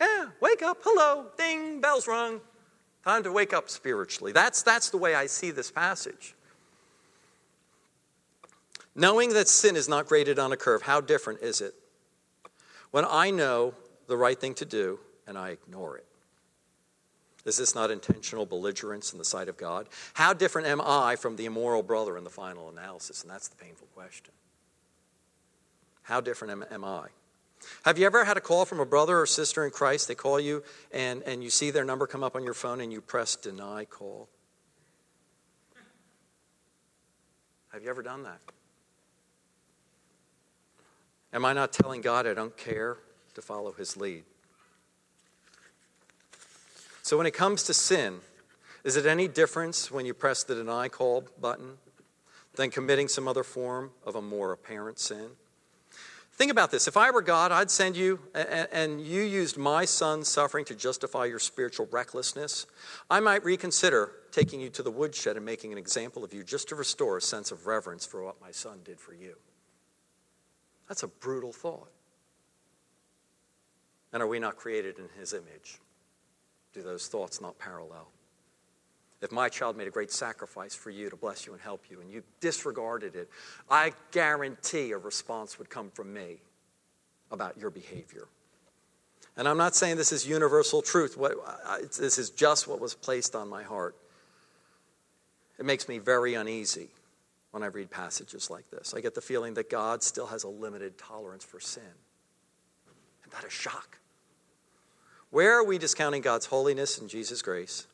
Yeah, 0.00 0.28
wake 0.40 0.62
up, 0.62 0.78
hello, 0.82 1.26
ding, 1.36 1.82
bells 1.82 2.08
rung. 2.08 2.40
Time 3.04 3.22
to 3.24 3.32
wake 3.32 3.52
up 3.52 3.68
spiritually. 3.68 4.32
That's, 4.32 4.62
that's 4.62 4.90
the 4.90 4.96
way 4.96 5.14
I 5.14 5.26
see 5.26 5.50
this 5.50 5.70
passage. 5.70 6.34
Knowing 8.94 9.30
that 9.32 9.48
sin 9.48 9.74
is 9.74 9.88
not 9.88 10.06
graded 10.06 10.38
on 10.38 10.52
a 10.52 10.56
curve, 10.56 10.82
how 10.82 11.00
different 11.00 11.40
is 11.40 11.60
it 11.60 11.74
when 12.90 13.04
I 13.08 13.30
know 13.30 13.74
the 14.06 14.16
right 14.16 14.38
thing 14.38 14.54
to 14.54 14.64
do 14.64 15.00
and 15.26 15.36
I 15.36 15.50
ignore 15.50 15.96
it? 15.96 16.06
Is 17.44 17.56
this 17.56 17.74
not 17.74 17.90
intentional 17.90 18.46
belligerence 18.46 19.12
in 19.12 19.18
the 19.18 19.24
sight 19.24 19.48
of 19.48 19.56
God? 19.56 19.88
How 20.14 20.32
different 20.32 20.68
am 20.68 20.80
I 20.80 21.16
from 21.16 21.34
the 21.34 21.46
immoral 21.46 21.82
brother 21.82 22.16
in 22.16 22.22
the 22.22 22.30
final 22.30 22.68
analysis? 22.68 23.22
And 23.22 23.30
that's 23.30 23.48
the 23.48 23.56
painful 23.56 23.88
question. 23.94 24.32
How 26.02 26.20
different 26.20 26.52
am, 26.52 26.64
am 26.70 26.84
I? 26.84 27.06
Have 27.84 27.98
you 27.98 28.06
ever 28.06 28.24
had 28.24 28.36
a 28.36 28.40
call 28.40 28.64
from 28.64 28.80
a 28.80 28.86
brother 28.86 29.20
or 29.20 29.26
sister 29.26 29.64
in 29.64 29.70
Christ? 29.70 30.08
They 30.08 30.14
call 30.14 30.40
you 30.40 30.62
and, 30.92 31.22
and 31.24 31.42
you 31.42 31.50
see 31.50 31.70
their 31.70 31.84
number 31.84 32.06
come 32.06 32.22
up 32.22 32.36
on 32.36 32.44
your 32.44 32.54
phone 32.54 32.80
and 32.80 32.92
you 32.92 33.00
press 33.00 33.36
deny 33.36 33.84
call? 33.84 34.28
Have 37.72 37.82
you 37.82 37.90
ever 37.90 38.02
done 38.02 38.24
that? 38.24 38.40
Am 41.32 41.44
I 41.44 41.54
not 41.54 41.72
telling 41.72 42.02
God 42.02 42.26
I 42.26 42.34
don't 42.34 42.56
care 42.56 42.98
to 43.34 43.42
follow 43.42 43.72
his 43.72 43.96
lead? 43.96 44.24
So, 47.02 47.16
when 47.16 47.26
it 47.26 47.32
comes 47.32 47.62
to 47.64 47.74
sin, 47.74 48.20
is 48.84 48.96
it 48.96 49.06
any 49.06 49.28
difference 49.28 49.90
when 49.90 50.04
you 50.04 50.12
press 50.12 50.44
the 50.44 50.54
deny 50.54 50.88
call 50.88 51.24
button 51.40 51.78
than 52.54 52.70
committing 52.70 53.08
some 53.08 53.26
other 53.26 53.42
form 53.42 53.92
of 54.04 54.14
a 54.14 54.22
more 54.22 54.52
apparent 54.52 54.98
sin? 54.98 55.30
Think 56.42 56.50
about 56.50 56.72
this. 56.72 56.88
If 56.88 56.96
I 56.96 57.12
were 57.12 57.22
God, 57.22 57.52
I'd 57.52 57.70
send 57.70 57.96
you, 57.96 58.18
and 58.34 59.00
you 59.00 59.22
used 59.22 59.56
my 59.56 59.84
son's 59.84 60.26
suffering 60.26 60.64
to 60.64 60.74
justify 60.74 61.26
your 61.26 61.38
spiritual 61.38 61.86
recklessness. 61.92 62.66
I 63.08 63.20
might 63.20 63.44
reconsider 63.44 64.10
taking 64.32 64.60
you 64.60 64.68
to 64.70 64.82
the 64.82 64.90
woodshed 64.90 65.36
and 65.36 65.46
making 65.46 65.70
an 65.70 65.78
example 65.78 66.24
of 66.24 66.34
you 66.34 66.42
just 66.42 66.68
to 66.70 66.74
restore 66.74 67.16
a 67.16 67.22
sense 67.22 67.52
of 67.52 67.68
reverence 67.68 68.04
for 68.04 68.24
what 68.24 68.40
my 68.40 68.50
son 68.50 68.80
did 68.84 68.98
for 68.98 69.14
you. 69.14 69.36
That's 70.88 71.04
a 71.04 71.06
brutal 71.06 71.52
thought. 71.52 71.92
And 74.12 74.20
are 74.20 74.26
we 74.26 74.40
not 74.40 74.56
created 74.56 74.98
in 74.98 75.10
his 75.20 75.34
image? 75.34 75.78
Do 76.74 76.82
those 76.82 77.06
thoughts 77.06 77.40
not 77.40 77.56
parallel? 77.60 78.08
If 79.22 79.30
my 79.30 79.48
child 79.48 79.76
made 79.76 79.86
a 79.86 79.90
great 79.90 80.10
sacrifice 80.10 80.74
for 80.74 80.90
you 80.90 81.08
to 81.08 81.16
bless 81.16 81.46
you 81.46 81.52
and 81.52 81.62
help 81.62 81.84
you, 81.88 82.00
and 82.00 82.10
you 82.10 82.24
disregarded 82.40 83.14
it, 83.14 83.30
I 83.70 83.92
guarantee 84.10 84.90
a 84.90 84.98
response 84.98 85.58
would 85.60 85.70
come 85.70 85.90
from 85.90 86.12
me 86.12 86.38
about 87.30 87.56
your 87.56 87.70
behavior. 87.70 88.26
And 89.36 89.48
I'm 89.48 89.56
not 89.56 89.76
saying 89.76 89.96
this 89.96 90.12
is 90.12 90.26
universal 90.26 90.82
truth. 90.82 91.16
What, 91.16 91.34
this 91.98 92.18
is 92.18 92.30
just 92.30 92.66
what 92.66 92.80
was 92.80 92.94
placed 92.94 93.36
on 93.36 93.48
my 93.48 93.62
heart. 93.62 93.94
It 95.58 95.64
makes 95.64 95.88
me 95.88 95.98
very 95.98 96.34
uneasy 96.34 96.88
when 97.52 97.62
I 97.62 97.66
read 97.66 97.90
passages 97.90 98.50
like 98.50 98.68
this. 98.70 98.92
I 98.92 99.00
get 99.00 99.14
the 99.14 99.20
feeling 99.20 99.54
that 99.54 99.70
God 99.70 100.02
still 100.02 100.26
has 100.26 100.42
a 100.42 100.48
limited 100.48 100.98
tolerance 100.98 101.44
for 101.44 101.60
sin. 101.60 101.82
Isn't 103.20 103.32
that 103.32 103.44
a 103.44 103.50
shock? 103.50 103.98
Where 105.30 105.52
are 105.52 105.64
we 105.64 105.78
discounting 105.78 106.22
God's 106.22 106.46
holiness 106.46 106.98
and 106.98 107.08
Jesus' 107.08 107.40
grace? 107.40 107.86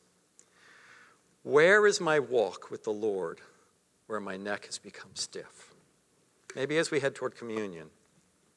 Where 1.43 1.87
is 1.87 2.01
my 2.01 2.19
walk 2.19 2.69
with 2.69 2.83
the 2.83 2.91
Lord 2.91 3.39
where 4.07 4.19
my 4.19 4.37
neck 4.37 4.65
has 4.65 4.77
become 4.77 5.11
stiff? 5.13 5.73
Maybe 6.55 6.77
as 6.77 6.91
we 6.91 6.99
head 6.99 7.15
toward 7.15 7.35
communion 7.35 7.89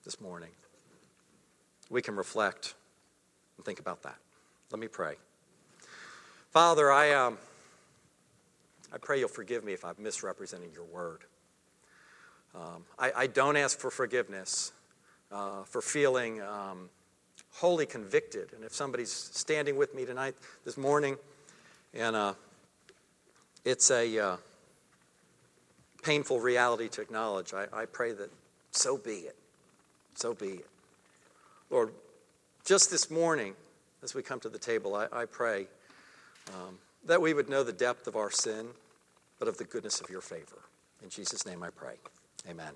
this 0.04 0.20
morning, 0.20 0.50
we 1.90 2.02
can 2.02 2.16
reflect 2.16 2.74
and 3.56 3.64
think 3.64 3.78
about 3.78 4.02
that. 4.02 4.16
Let 4.70 4.80
me 4.80 4.88
pray. 4.88 5.16
Father, 6.50 6.90
I. 6.90 7.12
Um, 7.12 7.38
I 8.94 8.98
pray 8.98 9.18
you'll 9.18 9.28
forgive 9.28 9.64
me 9.64 9.72
if 9.72 9.86
I've 9.86 9.98
misrepresented 9.98 10.74
your 10.74 10.84
word. 10.84 11.20
Um, 12.54 12.84
I, 12.98 13.12
I, 13.16 13.26
don't 13.26 13.56
ask 13.56 13.78
for 13.78 13.90
forgiveness 13.90 14.72
uh, 15.30 15.62
for 15.62 15.80
feeling 15.80 16.42
um, 16.42 16.90
wholly 17.52 17.86
convicted. 17.86 18.52
And 18.52 18.62
if 18.62 18.74
somebody's 18.74 19.10
standing 19.10 19.76
with 19.76 19.94
me 19.94 20.04
tonight, 20.04 20.34
this 20.66 20.76
morning, 20.76 21.16
and 21.94 22.14
uh, 22.14 22.34
it's 23.64 23.90
a 23.90 24.18
uh, 24.18 24.36
painful 26.02 26.40
reality 26.40 26.88
to 26.88 27.00
acknowledge, 27.00 27.54
I, 27.54 27.66
I 27.72 27.86
pray 27.86 28.12
that 28.12 28.30
so 28.72 28.96
be 28.96 29.12
it. 29.12 29.36
So 30.14 30.34
be 30.34 30.46
it. 30.46 30.68
Lord, 31.70 31.92
just 32.64 32.90
this 32.90 33.10
morning, 33.10 33.54
as 34.02 34.14
we 34.14 34.22
come 34.22 34.40
to 34.40 34.48
the 34.48 34.58
table, 34.58 34.94
I, 34.94 35.06
I 35.12 35.24
pray 35.24 35.66
um, 36.48 36.78
that 37.04 37.20
we 37.20 37.34
would 37.34 37.48
know 37.48 37.62
the 37.62 37.72
depth 37.72 38.06
of 38.06 38.16
our 38.16 38.30
sin, 38.30 38.68
but 39.38 39.48
of 39.48 39.58
the 39.58 39.64
goodness 39.64 40.00
of 40.00 40.10
your 40.10 40.20
favor. 40.20 40.58
In 41.02 41.08
Jesus' 41.08 41.46
name 41.46 41.62
I 41.62 41.70
pray. 41.70 41.94
Amen. 42.48 42.72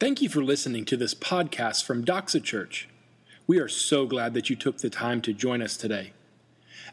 Thank 0.00 0.20
you 0.20 0.28
for 0.28 0.42
listening 0.42 0.84
to 0.86 0.96
this 0.96 1.14
podcast 1.14 1.84
from 1.84 2.04
Doxa 2.04 2.42
Church. 2.42 2.88
We 3.46 3.58
are 3.58 3.68
so 3.68 4.06
glad 4.06 4.34
that 4.34 4.50
you 4.50 4.56
took 4.56 4.78
the 4.78 4.90
time 4.90 5.20
to 5.22 5.32
join 5.32 5.62
us 5.62 5.76
today. 5.76 6.12